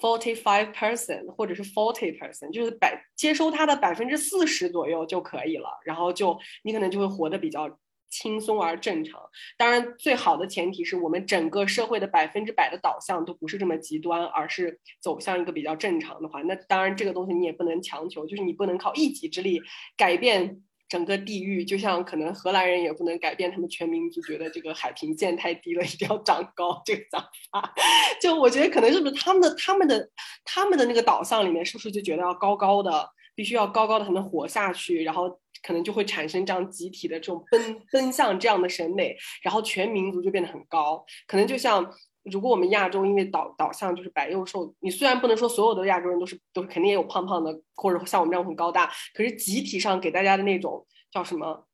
[0.00, 7.78] forty five percent 或者是 forty percent，就是百接收它的百分之四十左右就可以了，然后就你可能就会活得比较
[8.08, 9.20] 轻松而正常。
[9.58, 19.60] 当然，最好的前提是我们整个社会的百分之百的导向都不是这么极端，而是走向一个比较正常的话，那当然这个东西你也不能强求，就是你不能靠一己之力
[19.96, 20.62] 改变。
[20.88, 27.74] 整个地域，就像可能荷兰人也不能改变他们全民族觉得这个海平线太低了，一定要长高这个想法。
[28.20, 30.10] 就我觉得可能是不是他们的他们的
[30.44, 35.28] 他们的那个导向里面，是不是就觉得要高高的，必须要高高的才能活下去，然后
[35.62, 41.04] 可能就会产生这样集体的这种奔奔向这样的审美，然后全民族就变得很高。
[41.26, 41.84] 可能就像
[42.30, 51.66] 如果我们亚洲因为导导向就是白幼瘦，你虽然不能说所有的亚洲人都是都是肯定也有胖胖的，或者像我们这样很高大，可是集体上给大家的那种叫什么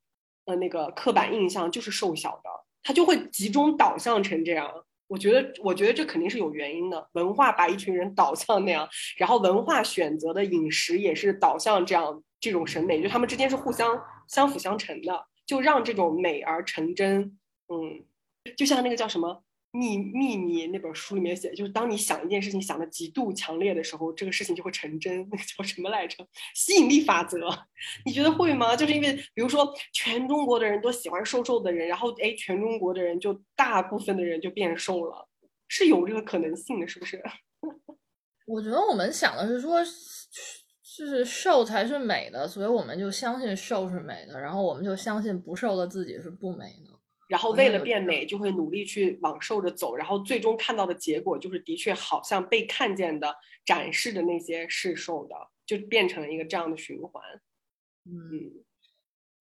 [0.45, 2.49] 呃那个刻板印象就是瘦小的，
[2.83, 4.71] 它就会集中导向成这样。
[5.07, 7.07] 我觉得，我觉得这肯定是有原因的。
[7.11, 17.37] 文化把一群人导向那样，然后文化选择的饮食也是导向这样这种审美，就他们之间是互相相辅相成的，就让这种美而成真。
[17.67, 18.03] 嗯，
[18.57, 19.43] 就像那个叫什么
[19.75, 25.27] 秘秘密那本书里面写，就是当你想一件事情想的极度强烈的时候，这个事情就会成真。
[25.31, 26.23] 那个叫什么来着？
[26.53, 27.49] 吸引力法则。
[28.05, 28.75] 你觉得会吗？
[28.75, 35.27] 就是因为比如说全中国的人都喜欢瘦瘦的人，然后哎，全中国的人就大部分的人就变瘦了，
[35.67, 37.19] 是有这个可能性的，是不是？
[38.45, 39.83] 我觉得我们想的是说，
[40.83, 46.92] 是瘦才是美的，所以我们就相信瘦是美的，然后我们就相信不瘦的自己是不美的。
[47.33, 53.35] 然后为了变美，就会努力去往瘦着走，然后最终看到的结果就是，的确好像被看见的、
[53.65, 55.35] 展示的那些是瘦的，
[55.65, 57.23] 就变成了一个这样的循环。
[58.05, 58.63] 嗯，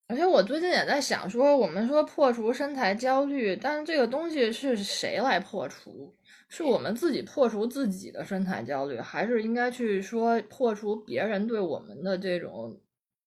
[0.08, 6.16] 而且我最近也在想说，我们说破除身材焦虑，但是这个东西是谁来破除？
[6.48, 12.80] 是我们自己破除自己的身材焦虑，还是应该去说破除别人对我们的这种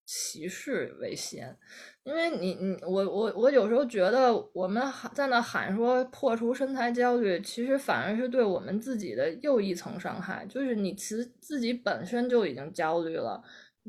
[0.05, 1.57] 歧视为先？
[2.05, 10.45] 因为你你我我我有时候觉得，我们喊在那喊说破除身材焦虑，其实反而是对我们自己的又一层伤害。
[10.47, 13.43] 就是你其自己本身就已经焦虑了，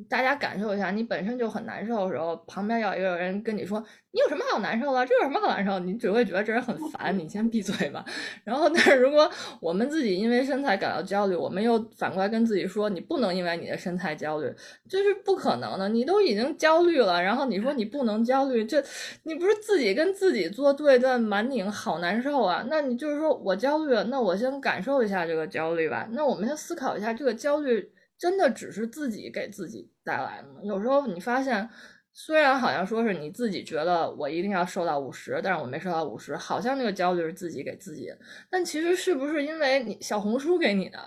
[0.10, 3.82] 大家感受一下，你本身就很难受的时候，旁边有一个人跟你说
[4.12, 5.06] ：“你有什么好难受的？
[5.06, 8.04] 这有什么好难受？”你只会觉得这人很烦，你先闭嘴吧。
[8.44, 9.32] 然后，但是如果
[9.62, 14.54] 我们自己因为身材感到焦虑，我们又反过来跟自己说：“你不能因为你的身材焦虑，
[14.90, 15.88] 这是不可能的。
[15.88, 18.84] 你都已经焦虑了，然后你说你不能焦虑，这
[19.24, 22.66] 你不是自己跟自己作对，这蛮拧，好难受啊。
[22.70, 26.06] 那你就是说我焦虑了，那我先感受一下这个焦虑吧。
[26.12, 27.90] 那我们先思考一下这个焦虑。
[28.18, 30.60] 真的只是自己给自己带来的吗？
[30.64, 31.70] 有时候你发现，
[32.14, 38.10] 虽然好像说是你自己觉得我一定要瘦到五十，但是我没瘦到五十，好像那个焦虑是自己给自己。
[38.50, 40.98] 但其实是不是因为你小红书给你的？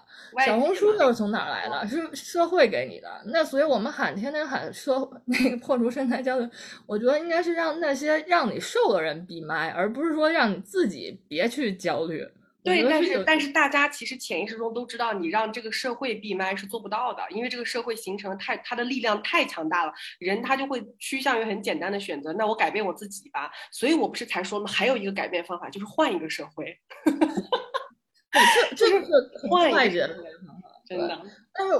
[0.45, 1.87] 小红书又是从哪儿来的？
[1.89, 3.09] 是社会给你的。
[3.29, 6.47] 那所以我们喊天天喊社 那个破除身材焦虑，
[6.87, 12.29] 我觉得应该是让那些让你瘦的人闭麦，而不是说让你自己别去焦虑。
[12.69, 23.51] 对，但是但是大家其实潜意识中都知道，你让这个社会闭麦是做不到的，因为这个社会形成太它的力量太强大了，人他就会趋向于很简单的选择，那我改变我自己吧。
[23.73, 24.71] 所以我不是才说吗？
[24.71, 26.77] 还有一个改变方法就是换一个社会，
[28.77, 29.05] 这这是
[29.51, 30.09] 换快捷的
[30.47, 31.21] 方法，真的。
[31.59, 31.75] 但是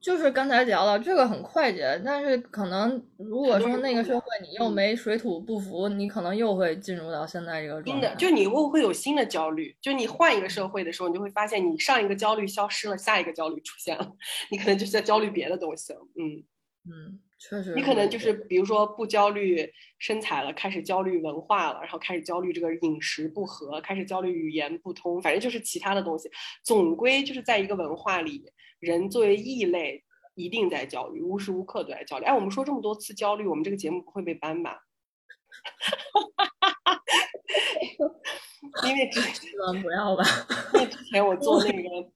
[0.00, 8.14] 就是刚才聊到这个很快捷，但是可能如果说那个社会你又没水土不服，你可能又会进入到现在这个状态。
[8.14, 14.08] 就你会会有新的焦虑，就你换一个社会的时候，你就会发现你上一个焦虑消失了，下一个焦虑出现了，
[14.52, 15.98] 你可能就是在焦虑别的东西了。
[16.14, 16.44] 嗯
[16.86, 17.74] 嗯，确实。
[17.74, 26.30] 你可能就是比如说不焦虑身材了，开始焦虑文化了，然后开始焦虑这个饮食不合，开始焦虑语言不通，反正就是其他的东西，
[26.62, 28.44] 总归就是在一个文化里。
[28.84, 30.04] 人作为异类，
[30.34, 32.24] 一定在焦虑，无时无刻都在焦虑。
[32.24, 34.80] 哎，我们说这么多次焦虑，我们这个节目不会被搬吧？
[38.86, 40.24] 因为之前不要吧？
[40.74, 42.13] 因为之前我做那个。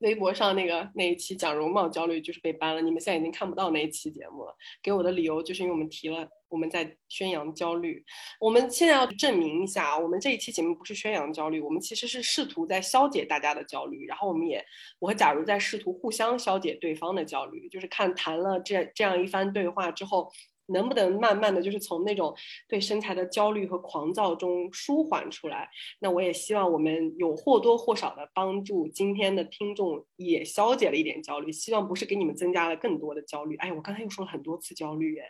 [0.00, 4.54] 微博上那个那一期讲容貌焦虑就是被搬了，你们现在已经看不到那一期节目了。
[4.82, 8.04] 给我的理由就是因为我们提了我们在宣扬焦虑，
[8.40, 14.06] 我们现在要证明一下，我们这一期节目不是宣扬焦虑，我们其实是试图在消解大家的焦虑。
[14.06, 14.64] 然后我们也
[14.98, 20.30] 我和假如在试图互相消解对方的焦虑，就是看谈了这这样一番对话之后。
[20.72, 22.34] 能不能慢慢的就是从那种
[22.68, 25.68] 对身材的焦虑和狂躁中舒缓出来？
[26.00, 33.56] 那我也希望我们有或多或少的帮助今天的听众也消解了一点焦虑，希望不是给你们增加了更多的焦虑。
[33.56, 35.26] 哎，我刚才又说了很多次焦虑，哎，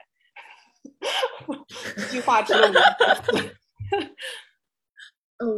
[1.96, 3.56] 一句话提了五次。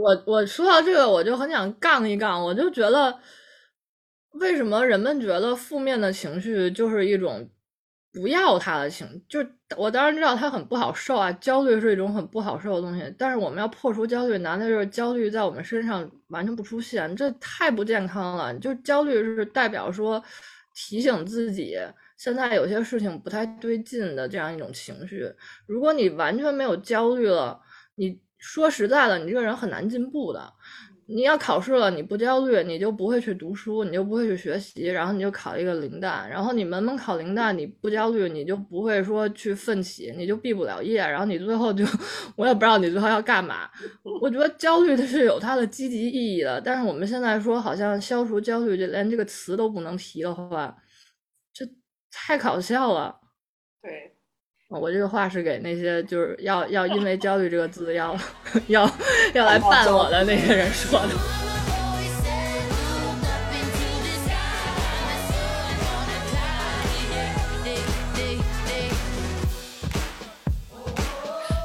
[0.01, 3.21] 我我说到这个，我就很想杠一杠，我就觉得
[4.33, 7.51] 为什么人们觉得负面的情绪就是一种。
[8.13, 13.15] 不要他的情，就是我当然知道他很不好受啊，焦虑是一种很不好受的东西。
[13.19, 18.55] 但是我们要破除焦虑，难的就是焦虑在我们身上完全不出现，这太不健康了。
[18.59, 20.23] 就焦虑是代表说
[20.75, 21.77] 提醒自己
[22.19, 25.27] 现在有些事情不太对劲的这样一种情绪。
[25.67, 27.59] 如果你完全没有焦虑了，
[27.95, 30.53] 你说实在的，你这个人很难进步的。
[31.15, 41.85] 你要考试了，你不焦虑，你就不会去读书，你就不会去学习，然后你就考一个零蛋，然后你门门考零蛋，你不焦虑，你就不会说去奋起，你就毕不了业，然后你最后就，
[42.37, 43.69] 我也不知道你最后要干嘛。
[44.23, 50.77] 我觉得焦虑它是有它的积极意义的，但是我们现在说好像消除焦虑，就连这个词都不能提的话，
[51.53, 51.67] 这
[52.11, 53.21] 太搞笑了。
[53.83, 54.17] 对。
[54.79, 58.17] 我这个话是给那些就是要要因为焦虑这个字要
[58.69, 58.91] 要
[59.35, 61.09] 要来办我的那些人说的。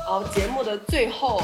[0.05, 1.41] 好，节目的最后，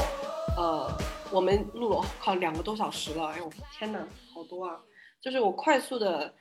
[0.58, 0.92] 呃，
[1.32, 4.00] 我们录了靠两个多小时了，哎呦天呐，
[4.34, 4.78] 好多啊！
[5.22, 6.34] 就是我快速的。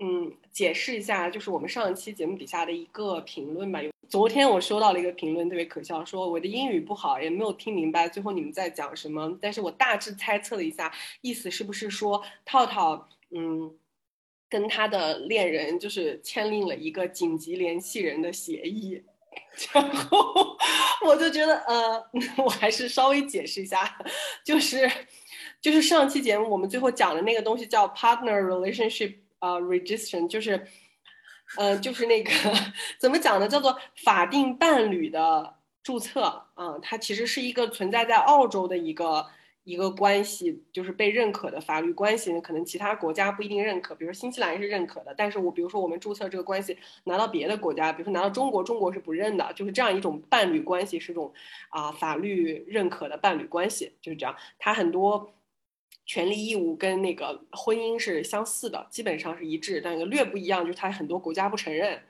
[0.00, 3.82] 嗯，解释一下，就是我们上一期节目底下的一个评论吧。
[3.82, 9.36] 有昨天我收到了一个评论，特别可笑，说我的英语不好，也没有听明白最后你们在讲什么。
[9.42, 13.70] 但是我大致猜测了一下，意思是不是说套套，嗯，
[14.48, 19.02] 跟他的恋人就是签订了一个紧急联系人的协议。
[19.74, 20.56] 然后
[21.04, 22.10] 我就觉得，呃，
[22.42, 23.98] 我还是稍微解释一下，
[24.44, 24.90] 就是
[25.60, 29.14] 就是上期节目我们最后讲的那个东西叫 partner relationship。
[29.40, 30.66] 呃，registration 就是，
[31.56, 32.30] 呃，就是那个
[32.98, 33.48] 怎么讲呢？
[33.48, 39.26] 叫做法定伴侣的注册啊，它其实是一个存在在澳洲的一个
[39.64, 42.38] 一个关系，就是被认可的法律关系。
[42.40, 49.52] 可能其他国家不一定认可，比如新西兰是认可的，但是我比如说我们注册这个关系拿到别的国家，比如说拿到中国，中国是不认的。
[49.54, 51.32] 就是这样一种伴侣关系，是种
[51.70, 54.34] 啊法律认可的伴侣关系，就是这样。
[54.58, 55.32] 它很多。
[56.08, 62.00] 权利义务跟那个婚姻是相似的，基本上是一致，但略不一样，就是它很多国家不承认，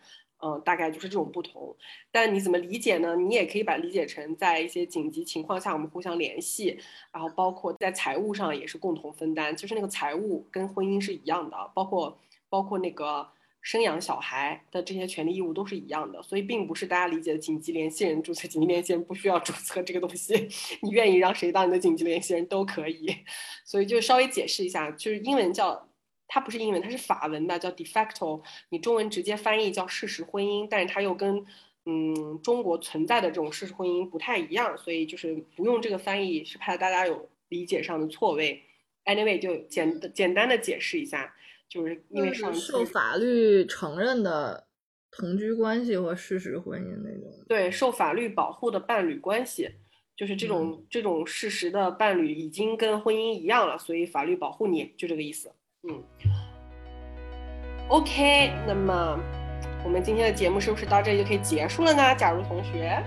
[0.41, 1.77] 嗯，大概就是这种不同。
[2.13, 3.17] 但你怎么理解呢？
[3.17, 6.79] 你也可以把理解成在一些紧急情况下我们互相联系，
[7.13, 12.17] 然后包括在财务上也是共同分担，就是那个财务跟婚姻是一样的，包括
[12.49, 13.29] 包括那个
[13.69, 20.49] 生养小孩的这些权利义务都是一样的，所以并不是大家理解的紧急联系人注册，紧急联系人不需要注册这个东西，
[20.81, 23.15] 你愿意让谁当你的紧急联系人都可以。
[23.67, 25.87] 所以就稍微解释一下，就是英文叫。
[26.31, 28.43] 它不是英文，它是法文的，叫 de facto。
[28.69, 31.43] 你中文直接翻译叫事实婚姻，但是它又跟
[31.87, 38.63] 嗯中国存在的这种事实婚姻不太一样，所以就是不用这个翻译，是怕大家有理解上的错位。
[39.07, 41.35] Anyway，就简简单的解释一下，
[41.69, 44.67] 就是因为上受法律承认的
[45.11, 47.45] 同居关系或事实婚姻那种。
[47.47, 49.69] 对受法律保护的伴侣关系，
[50.17, 55.51] 就是这种、这种事实的伴侣已经跟婚姻一样了，所以法律保护你，就这个意思。
[55.89, 56.03] 嗯
[57.89, 59.19] ，OK，那么
[59.85, 62.15] 我们今天的节目是不是到这里就可以结束了呢？
[62.17, 63.03] 假如同学，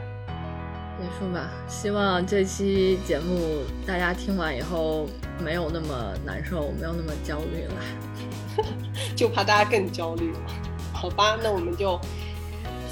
[1.02, 1.50] 结束吧。
[1.68, 5.08] 希望这期节目大家听完以后
[5.44, 8.64] 没有那么难受，没有那么焦虑了。
[9.16, 10.40] 就怕大家更焦虑了。
[10.94, 12.00] 好吧，那我们就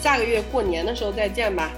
[0.01, 1.69] 下个月过年的时候再见吧。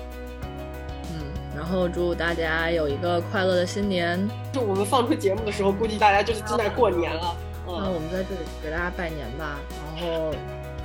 [1.10, 1.26] 嗯，
[1.56, 4.30] 然后祝大家有一个快乐的新年。
[4.54, 7.36] 就我们放出节目的时候，估计大家就是正在过年了。
[7.66, 10.34] 那我们在这里给大家拜年吧，然后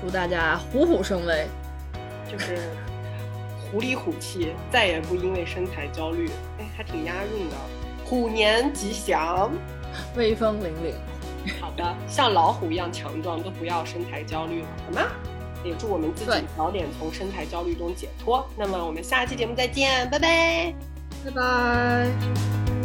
[0.01, 1.47] 祝大家虎虎生威，
[2.31, 2.59] 就是
[3.77, 6.31] 狐里虎气，再也不因为身材焦虑。
[6.59, 7.57] 哎，还挺押韵的，
[8.07, 9.53] 虎年吉祥，
[10.17, 10.95] 威风凛凛。
[11.61, 15.03] 好的，像老虎一样强壮，都不要身材焦虑了，好吗？
[15.63, 18.49] 也祝我们自己早点从身材焦虑中解脱。
[18.57, 20.75] 那么我们下期节目再见，拜拜。
[21.23, 22.76] 拜拜。